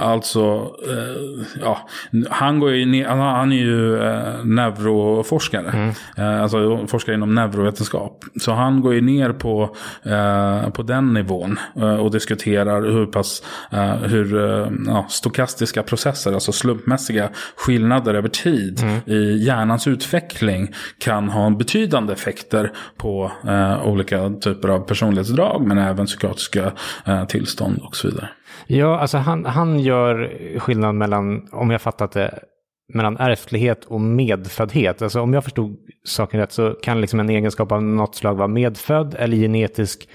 alltså, 0.00 0.70
ja, 1.60 1.88
han 2.30 2.60
går 2.60 2.70
ju 2.70 2.84
ner, 2.86 3.06
han 3.06 3.49
är 3.52 3.56
ju 3.56 4.02
eh, 4.02 4.44
neuroforskare. 4.44 5.70
Mm. 5.70 5.94
Eh, 6.16 6.42
alltså 6.42 6.86
forskare 6.86 7.14
inom 7.14 7.34
neurovetenskap. 7.34 8.24
Så 8.40 8.52
han 8.52 8.80
går 8.80 8.94
ju 8.94 9.00
ner 9.00 9.32
på, 9.32 9.76
eh, 10.02 10.70
på 10.70 10.82
den 10.82 11.14
nivån 11.14 11.58
eh, 11.76 11.94
och 11.94 12.10
diskuterar 12.10 12.82
hur 12.82 13.06
pass 13.06 13.42
eh, 13.72 13.94
hur 13.94 14.50
eh, 14.50 14.68
ja, 14.86 15.06
stokastiska 15.08 15.82
processer, 15.82 16.32
alltså 16.32 16.52
slumpmässiga 16.52 17.28
skillnader 17.56 18.14
över 18.14 18.28
tid 18.28 18.80
mm. 18.82 19.00
i 19.06 19.44
hjärnans 19.44 19.86
utveckling 19.86 20.74
kan 20.98 21.28
ha 21.28 21.50
betydande 21.50 22.12
effekter 22.12 22.72
på 22.96 23.32
olika 23.84 24.30
typer 24.30 24.68
av 24.68 24.80
personlighetsdrag 24.80 25.66
men 25.66 25.78
även 25.78 26.06
psykiatriska 26.06 26.72
tillstånd 27.28 27.78
och 27.82 27.96
så 27.96 28.08
vidare. 28.08 28.28
Ja, 28.66 28.98
alltså 28.98 29.18
han, 29.18 29.44
han 29.44 29.80
gör 29.80 30.30
skillnad 30.58 30.94
mellan, 30.94 31.48
om 31.52 31.70
jag 31.70 31.80
fattat 31.80 32.12
det, 32.12 32.38
mellan 32.94 33.16
ärftlighet 33.16 33.84
och 33.84 34.00
medföddhet. 34.00 35.02
Alltså 35.02 35.20
om 35.20 35.34
jag 35.34 35.44
förstod 35.44 35.76
saken 36.04 36.40
rätt 36.40 36.52
så 36.52 36.70
kan 36.70 37.00
liksom 37.00 37.20
en 37.20 37.30
egenskap 37.30 37.72
av 37.72 37.82
något 37.82 38.14
slag 38.14 38.34
vara 38.34 38.48
medfödd 38.48 39.14
eller 39.18 39.36
genetisk 39.36 40.08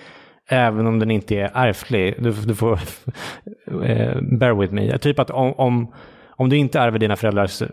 även 0.49 0.87
om 0.87 0.99
den 0.99 1.11
inte 1.11 1.35
är 1.35 1.51
ärftlig. 1.53 2.15
Du, 2.19 2.31
du 2.31 2.55
får 2.55 2.73
eh, 3.83 4.21
bear 4.21 4.61
with 4.61 4.73
me. 4.73 4.97
Typ 4.97 5.19
att 5.19 5.29
om, 5.29 5.53
om, 5.53 5.93
om 6.29 6.49
du 6.49 6.57
inte 6.57 6.79
ärver 6.79 6.99
dina 6.99 7.15
föräldrars 7.15 7.63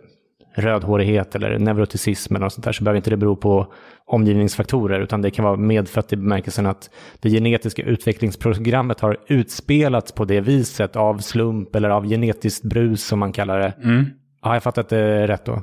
rödhårighet 0.55 1.35
eller 1.35 1.59
neuroticism 1.59 2.35
eller 2.35 2.45
något 2.45 2.53
sånt 2.53 2.65
där 2.65 2.73
så 2.73 2.85
behöver 2.85 2.97
inte 2.97 3.11
det 3.11 3.17
bero 3.17 3.37
på 3.37 3.73
omgivningsfaktorer 4.07 5.01
utan 5.01 5.23
det 5.23 5.31
kan 5.31 5.45
vara 5.45 5.57
medfött 5.57 6.13
i 6.13 6.17
bemärkelsen 6.17 6.67
att 6.67 6.91
det 7.21 7.31
genetiska 7.31 7.83
utvecklingsprogrammet 7.83 9.01
har 9.01 9.17
utspelats 9.27 10.13
på 10.13 10.25
det 10.25 10.41
viset 10.41 10.97
av 10.97 11.19
slump 11.19 11.77
eller 11.77 11.91
av 11.91 12.09
genetiskt 12.09 12.65
brus 12.65 13.05
som 13.05 13.19
man 13.19 13.33
kallar 13.33 13.59
det. 13.59 13.73
Mm. 13.85 14.07
Ja, 14.43 14.55
jag 14.55 14.63
fattar 14.63 14.83
att 14.83 14.89
det 14.89 14.99
är 14.99 15.27
rätt 15.27 15.45
då? 15.45 15.63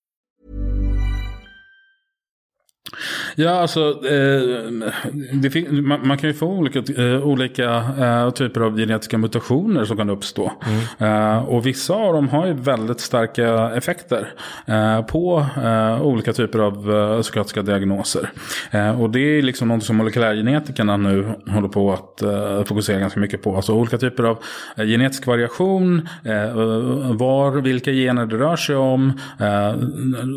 Ja, 3.35 3.49
alltså 3.49 4.05
eh, 4.05 4.41
det, 5.33 5.71
man, 5.71 6.07
man, 6.07 6.17
kan 6.17 6.29
ju 6.29 6.33
få 6.33 6.45
olika, 6.45 6.79
eh, 6.79 7.27
olika 7.27 7.83
eh, 7.99 8.29
typer 8.29 8.61
av 8.61 8.77
genetiska 8.77 9.17
mutationer 9.17 9.85
som 9.85 9.97
kan 9.97 10.09
uppstå. 10.09 10.51
Mm. 10.99 11.37
Eh, 11.37 11.43
och 11.43 11.65
vissa 11.65 11.93
av 11.93 12.13
dem 12.13 12.29
har 12.29 12.47
ju 12.47 12.53
väldigt 12.53 12.99
starka 12.99 13.71
effekter 13.75 14.33
eh, 14.65 15.01
på 15.01 15.45
eh, 15.63 16.01
olika 16.01 16.33
typer 16.33 16.59
av 16.59 16.89
uh, 16.89 17.21
psykiatriska 17.21 17.61
diagnoser. 17.61 18.29
och 18.99 19.09
det 19.09 19.19
är 19.19 19.41
liksom 19.41 19.67
något 19.67 19.83
som 19.83 19.97
molekylärgenetikerna 19.97 20.97
nu 20.97 21.33
håller 21.47 21.67
på 21.67 21.93
att 21.93 22.21
fokusera 22.67 22.99
ganska 22.99 23.19
mycket 23.19 23.43
på. 23.43 23.55
Alltså 23.55 23.73
olika 23.73 23.97
typer 23.97 24.23
av 24.23 24.37
genetisk 24.77 25.27
variation, 25.27 26.09
var, 27.13 27.61
vilka 27.61 27.91
gener 27.91 28.25
det 28.25 28.37
rör 28.37 28.55
sig 28.55 28.75
om 28.75 29.19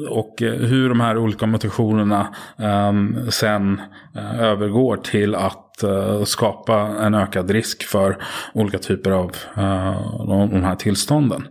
och 0.09 0.35
hur 0.41 0.89
de 0.89 1.01
här 1.01 1.19
olika 1.19 1.47
mutationerna 1.47 2.27
Ehm, 2.59 3.31
sen 3.31 3.81
eh, 4.17 4.41
övergår 4.41 4.97
till 4.97 5.35
att 5.35 5.83
eh, 5.83 6.25
skapa 6.25 6.81
en 6.81 7.15
ökad 7.15 7.51
risk 7.51 7.85
för 7.85 8.17
olika 8.55 8.79
typer 8.79 9.11
av 9.11 9.31
eh, 9.57 10.27
de, 10.27 10.65
här 10.65 10.77
tillstånden. 10.77 11.49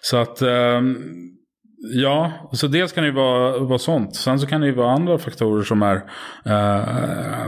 Så 0.00 0.16
att 0.16 0.42
ehm, 0.42 0.96
Ja, 1.88 2.32
så 2.52 2.66
dels 2.66 2.92
kan 2.92 3.04
det 3.04 3.08
ju 3.08 3.14
vara, 3.14 3.58
vara 3.58 3.78
sånt. 3.78 4.16
Sen 4.16 4.38
så 4.38 4.46
kan 4.46 4.60
det 4.60 4.66
ju 4.66 4.72
vara 4.72 4.92
andra 4.92 5.18
faktorer 5.18 5.62
som 5.62 5.82
är 5.82 6.02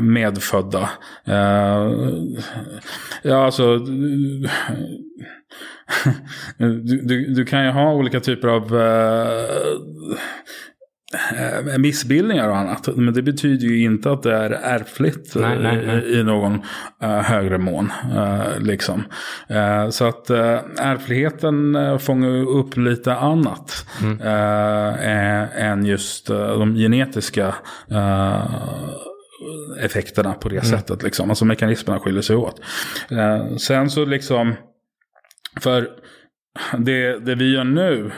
medfödda. 0.00 0.90
Ja, 3.22 3.44
alltså... 3.44 3.78
du, 6.58 7.02
du, 7.02 7.34
du, 7.34 7.44
kan 7.44 7.64
ju 7.64 7.70
ha 7.70 7.92
olika 7.92 8.20
typer 8.20 8.48
av 8.48 8.76
Eh, 8.78 10.18
missbildningar 11.78 12.48
och 12.48 12.56
annat. 12.56 12.88
Men 12.96 13.14
det 13.14 13.22
betyder 13.22 13.66
ju 13.66 13.82
inte 13.82 14.10
att 14.10 14.22
det 14.22 14.34
är 14.34 14.50
ärftligt 14.50 15.34
nej, 15.34 15.58
nej, 15.58 15.86
nej. 15.86 16.20
i 16.20 16.24
någon 16.24 16.54
uh, 17.02 17.08
högre 17.08 17.58
mån. 17.58 17.92
Uh, 18.14 18.60
liksom. 18.60 19.04
Uh, 19.50 19.90
så 19.90 20.04
att 20.04 20.30
ärftligheten 20.80 21.76
fångar 21.98 22.28
upp 22.48 22.76
lite 22.76 23.14
annat 23.14 23.86
mm. 24.02 24.18
än 25.56 25.86
just 25.86 26.26
de 26.26 26.74
genetiska 26.74 27.54
effekterna 29.80 30.32
på 30.32 30.48
det 30.48 30.56
mm. 30.56 30.78
sättet. 30.78 31.02
Liksom. 31.02 31.30
Alltså 31.30 31.44
mekanismerna 31.44 32.00
skiljer 32.00 32.22
sig 32.22 32.36
åt. 32.36 32.60
sen 33.58 33.90
så 33.90 34.04
liksom, 34.04 34.54
för 35.60 35.88
det, 36.78 37.18
det 37.18 37.34
vi 37.34 37.54
gör 37.54 37.64
nu 37.64 38.10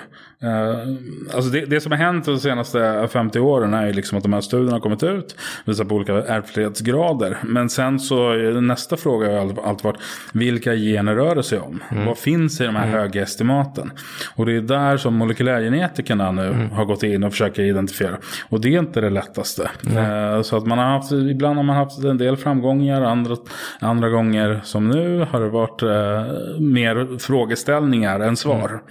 Uh, 0.44 0.96
alltså 1.34 1.50
det, 1.50 1.66
det, 1.66 1.80
som 1.80 1.92
har 1.92 1.98
hänt 1.98 2.24
de 2.24 2.38
senaste 2.38 3.08
50 3.12 3.40
åren 3.40 3.74
är 3.74 3.86
ju 3.86 3.92
liksom 3.92 4.18
att 4.18 4.24
de 4.24 4.32
här 4.32 4.40
studierna 4.40 4.72
har 4.72 4.80
kommit 4.80 5.02
ut. 5.02 5.36
Visar 5.64 5.84
på 5.84 5.94
olika 5.94 6.12
ärftlighetsgrader. 6.14 7.38
Men 7.42 7.70
sen 7.70 8.00
så 8.00 8.32
nästa 8.60 8.96
fråga 8.96 9.26
har 9.26 9.62
alltid 9.64 9.84
varit 9.84 10.00
vilka 10.32 10.74
gener 10.74 11.14
rör 11.14 11.34
det 11.34 11.42
sig 11.42 11.58
om? 11.58 11.82
Mm. 11.90 12.06
Vad 12.06 12.18
finns 12.18 12.60
i 12.60 12.64
de 12.64 12.76
här 12.76 12.86
mm. 12.86 13.00
höga 13.00 13.22
estimaten? 13.22 13.92
Och 14.34 14.46
det 14.46 14.56
är 14.56 14.60
där 14.60 14.96
som 14.96 15.14
molekylärgenetikerna 15.14 16.32
nu 16.32 16.46
mm. 16.46 16.70
har 16.70 16.84
gått 16.84 17.02
in 17.02 17.24
och 17.24 17.32
försöker 17.32 17.62
identifiera. 17.62 18.16
Och 18.48 18.60
det 18.60 18.74
är 18.74 18.78
inte 18.78 19.00
det 19.00 19.10
lättaste. 19.10 19.62
Uh, 19.62 20.42
så 20.42 20.56
att 20.56 20.66
man 20.66 20.78
har 20.78 20.86
haft, 20.86 21.12
ibland 21.12 21.56
har 21.56 21.64
man 21.64 21.76
haft 21.76 22.04
en 22.04 22.18
del 22.18 22.36
framgångar. 22.36 23.02
Andra, 23.02 23.36
andra 23.80 24.08
gånger 24.08 24.60
som 24.64 24.88
nu 24.88 25.26
har 25.30 25.40
det 25.40 25.48
varit 25.48 25.82
uh, 25.82 26.60
mer 26.60 27.18
frågeställningar 27.18 28.20
än 28.20 28.36
svar. 28.36 28.82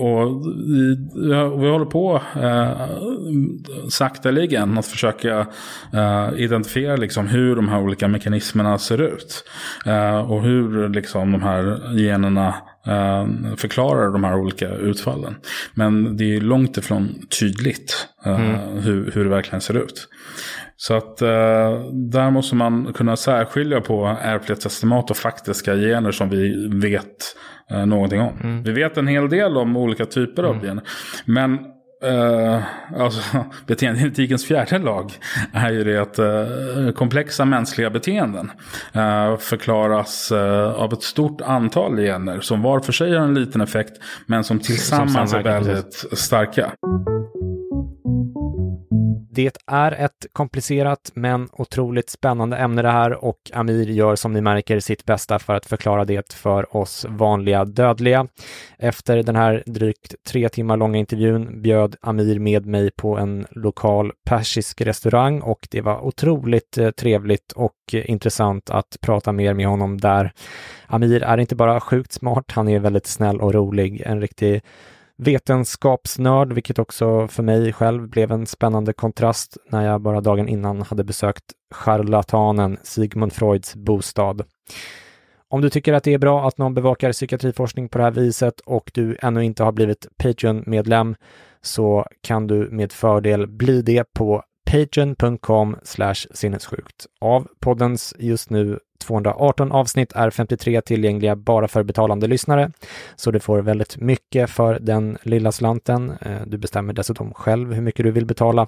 Och 0.00 0.46
vi, 0.46 0.96
vi 1.58 1.70
håller 1.70 1.84
på 1.84 2.22
eh, 2.42 2.88
sakteligen 3.88 4.78
att 4.78 4.86
försöka 4.86 5.46
eh, 5.92 6.30
identifiera 6.36 6.96
liksom 6.96 7.28
hur 7.28 7.56
de 7.56 7.68
här 7.68 7.80
olika 7.80 8.08
mekanismerna 8.08 8.78
ser 8.78 9.00
ut. 9.00 9.44
Eh, 9.86 10.30
och 10.30 10.42
hur 10.42 10.88
liksom 10.88 11.32
de 11.32 11.42
här 11.42 11.80
generna 11.96 12.54
eh, 12.86 13.26
förklarar 13.56 14.12
de 14.12 14.24
här 14.24 14.36
olika 14.36 14.68
utfallen. 14.68 15.34
Men 15.74 16.16
det 16.16 16.36
är 16.36 16.40
långt 16.40 16.76
ifrån 16.76 17.14
tydligt 17.40 18.08
eh, 18.26 18.40
mm. 18.40 18.78
hur, 18.78 19.10
hur 19.14 19.24
det 19.24 19.30
verkligen 19.30 19.60
ser 19.60 19.76
ut. 19.76 20.08
Så 20.76 20.94
att 20.94 21.22
eh, 21.22 21.84
där 21.92 22.30
måste 22.30 22.54
man 22.54 22.92
kunna 22.92 23.16
särskilja 23.16 23.80
på 23.80 24.16
ärftlighetsestimat 24.22 25.10
och 25.10 25.16
faktiska 25.16 25.74
gener 25.74 26.12
som 26.12 26.28
vi 26.28 26.68
vet 26.68 27.36
eh, 27.70 27.86
någonting 27.86 28.20
om. 28.20 28.32
Mm. 28.42 28.62
Vi 28.62 28.72
vet 28.72 28.96
en 28.96 29.06
hel 29.06 29.28
del 29.28 29.56
om 29.56 29.76
olika 29.76 30.04
typer 30.04 30.42
av 30.42 30.50
mm. 30.50 30.60
beteenden. 30.60 30.84
Men 31.24 31.58
Uh, 32.04 32.62
alltså, 32.96 33.44
beteendegenetikens 33.66 34.46
fjärde 34.46 34.78
lag 34.78 35.12
är 35.52 35.70
ju 35.70 35.84
det 35.84 35.98
att 35.98 36.18
uh, 36.18 36.92
komplexa 36.92 37.44
mänskliga 37.44 37.90
beteenden 37.90 38.50
uh, 38.96 39.36
förklaras 39.36 40.32
av 40.76 40.92
ett 40.92 41.02
stort 41.02 41.40
antal 41.40 41.96
gener 41.96 42.40
som 42.40 42.62
var 42.62 42.80
för 42.80 42.92
sig 42.92 43.16
har 43.16 43.24
en 43.24 43.34
liten 43.34 43.60
effekt 43.60 43.92
men 44.26 44.44
som 44.44 44.58
tillsammans 44.58 45.30
som 45.30 45.38
är 45.38 45.42
väldigt 45.42 46.04
starka. 46.12 46.70
Det 49.44 49.56
är 49.66 49.92
ett 49.92 50.26
komplicerat 50.32 51.10
men 51.14 51.48
otroligt 51.52 52.10
spännande 52.10 52.56
ämne 52.56 52.82
det 52.82 52.90
här 52.90 53.24
och 53.24 53.50
Amir 53.52 53.88
gör 53.88 54.16
som 54.16 54.32
ni 54.32 54.40
märker 54.40 54.80
sitt 54.80 55.04
bästa 55.04 55.38
för 55.38 55.54
att 55.54 55.66
förklara 55.66 56.04
det 56.04 56.32
för 56.32 56.76
oss 56.76 57.06
vanliga 57.08 57.64
dödliga. 57.64 58.26
Efter 58.78 59.22
den 59.22 59.36
här 59.36 59.62
drygt 59.66 60.14
tre 60.24 60.48
timmar 60.48 60.76
långa 60.76 60.98
intervjun 60.98 61.62
bjöd 61.62 61.96
Amir 62.00 62.38
med 62.38 62.66
mig 62.66 62.90
på 62.90 63.18
en 63.18 63.46
lokal 63.50 64.12
persisk 64.24 64.80
restaurang 64.80 65.40
och 65.40 65.68
det 65.70 65.80
var 65.80 66.00
otroligt 66.04 66.78
eh, 66.78 66.90
trevligt 66.90 67.52
och 67.52 67.74
intressant 67.92 68.70
att 68.70 68.96
prata 69.00 69.32
mer 69.32 69.54
med 69.54 69.66
honom 69.66 70.00
där. 70.00 70.32
Amir 70.86 71.22
är 71.22 71.38
inte 71.38 71.56
bara 71.56 71.80
sjukt 71.80 72.12
smart, 72.12 72.44
han 72.52 72.68
är 72.68 72.78
väldigt 72.78 73.06
snäll 73.06 73.40
och 73.40 73.54
rolig, 73.54 74.02
en 74.06 74.20
riktig 74.20 74.62
vetenskapsnörd, 75.20 76.52
vilket 76.52 76.78
också 76.78 77.28
för 77.28 77.42
mig 77.42 77.72
själv 77.72 78.08
blev 78.08 78.32
en 78.32 78.46
spännande 78.46 78.92
kontrast 78.92 79.56
när 79.70 79.86
jag 79.86 80.00
bara 80.00 80.20
dagen 80.20 80.48
innan 80.48 80.82
hade 80.82 81.04
besökt 81.04 81.44
charlatanen 81.74 82.78
Sigmund 82.82 83.32
Freuds 83.32 83.74
bostad. 83.74 84.44
Om 85.48 85.60
du 85.60 85.70
tycker 85.70 85.92
att 85.92 86.04
det 86.04 86.14
är 86.14 86.18
bra 86.18 86.48
att 86.48 86.58
någon 86.58 86.74
bevakar 86.74 87.12
psykiatriforskning 87.12 87.88
på 87.88 87.98
det 87.98 88.04
här 88.04 88.10
viset 88.10 88.60
och 88.60 88.90
du 88.94 89.16
ännu 89.22 89.44
inte 89.44 89.62
har 89.62 89.72
blivit 89.72 90.06
Patreon-medlem 90.16 91.14
så 91.62 92.06
kan 92.20 92.46
du 92.46 92.68
med 92.70 92.92
fördel 92.92 93.46
bli 93.46 93.82
det 93.82 94.04
på 94.12 94.42
patreon.com 94.70 95.76
sinnessjukt. 96.30 97.06
Av 97.20 97.48
poddens 97.60 98.14
just 98.18 98.50
nu 98.50 98.78
218 99.00 99.72
avsnitt 99.72 100.12
är 100.12 100.30
53 100.30 100.80
tillgängliga 100.80 101.36
bara 101.36 101.68
för 101.68 101.82
betalande 101.82 102.26
lyssnare, 102.26 102.70
så 103.16 103.30
du 103.30 103.40
får 103.40 103.62
väldigt 103.62 103.96
mycket 103.96 104.50
för 104.50 104.78
den 104.80 105.18
lilla 105.22 105.52
slanten. 105.52 106.12
Eh, 106.20 106.46
du 106.46 106.58
bestämmer 106.58 106.92
dessutom 106.92 107.34
själv 107.34 107.72
hur 107.72 107.82
mycket 107.82 108.04
du 108.04 108.10
vill 108.10 108.26
betala, 108.26 108.66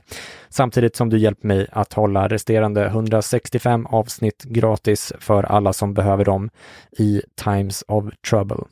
samtidigt 0.48 0.96
som 0.96 1.08
du 1.10 1.18
hjälper 1.18 1.48
mig 1.48 1.66
att 1.72 1.92
hålla 1.92 2.28
resterande 2.28 2.86
165 2.86 3.86
avsnitt 3.86 4.42
gratis 4.42 5.12
för 5.18 5.42
alla 5.42 5.72
som 5.72 5.94
behöver 5.94 6.24
dem 6.24 6.50
i 6.98 7.22
Times 7.44 7.84
of 7.88 8.04
Trouble. 8.30 8.64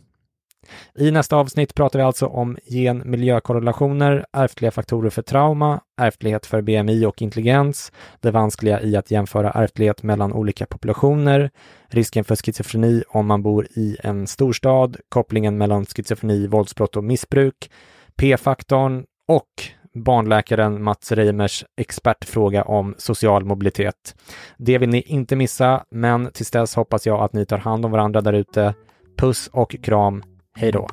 I 0.94 1.10
nästa 1.10 1.36
avsnitt 1.36 1.74
pratar 1.74 1.98
vi 1.98 2.04
alltså 2.04 2.26
om 2.26 2.58
gen-miljökorrelationer, 2.66 4.26
ärftliga 4.32 4.70
faktorer 4.70 5.10
för 5.10 5.22
trauma, 5.22 5.80
ärftlighet 6.00 6.46
för 6.46 6.62
BMI 6.62 7.06
och 7.06 7.22
intelligens, 7.22 7.92
det 8.20 8.30
vanskliga 8.30 8.82
i 8.82 8.96
att 8.96 9.10
jämföra 9.10 9.50
ärftlighet 9.50 10.02
mellan 10.02 10.32
olika 10.32 10.66
populationer, 10.66 11.50
risken 11.88 12.24
för 12.24 12.36
schizofreni 12.36 13.02
om 13.08 13.26
man 13.26 13.42
bor 13.42 13.66
i 13.70 13.96
en 14.02 14.26
storstad, 14.26 14.96
kopplingen 15.08 15.58
mellan 15.58 15.86
schizofreni, 15.86 16.46
våldsbrott 16.46 16.96
och 16.96 17.04
missbruk, 17.04 17.70
P-faktorn 18.16 19.04
och 19.28 19.46
barnläkaren 19.94 20.82
Mats 20.82 21.12
Reimers 21.12 21.64
expertfråga 21.76 22.62
om 22.62 22.94
social 22.98 23.44
mobilitet. 23.44 24.16
Det 24.56 24.78
vill 24.78 24.88
ni 24.88 25.00
inte 25.00 25.36
missa, 25.36 25.84
men 25.90 26.30
tills 26.32 26.50
dess 26.50 26.74
hoppas 26.74 27.06
jag 27.06 27.20
att 27.20 27.32
ni 27.32 27.46
tar 27.46 27.58
hand 27.58 27.84
om 27.84 27.90
varandra 27.90 28.20
där 28.20 28.32
ute. 28.32 28.74
Puss 29.16 29.50
och 29.52 29.76
kram. 29.82 30.22
Hej 30.58 30.72
då! 30.72 30.86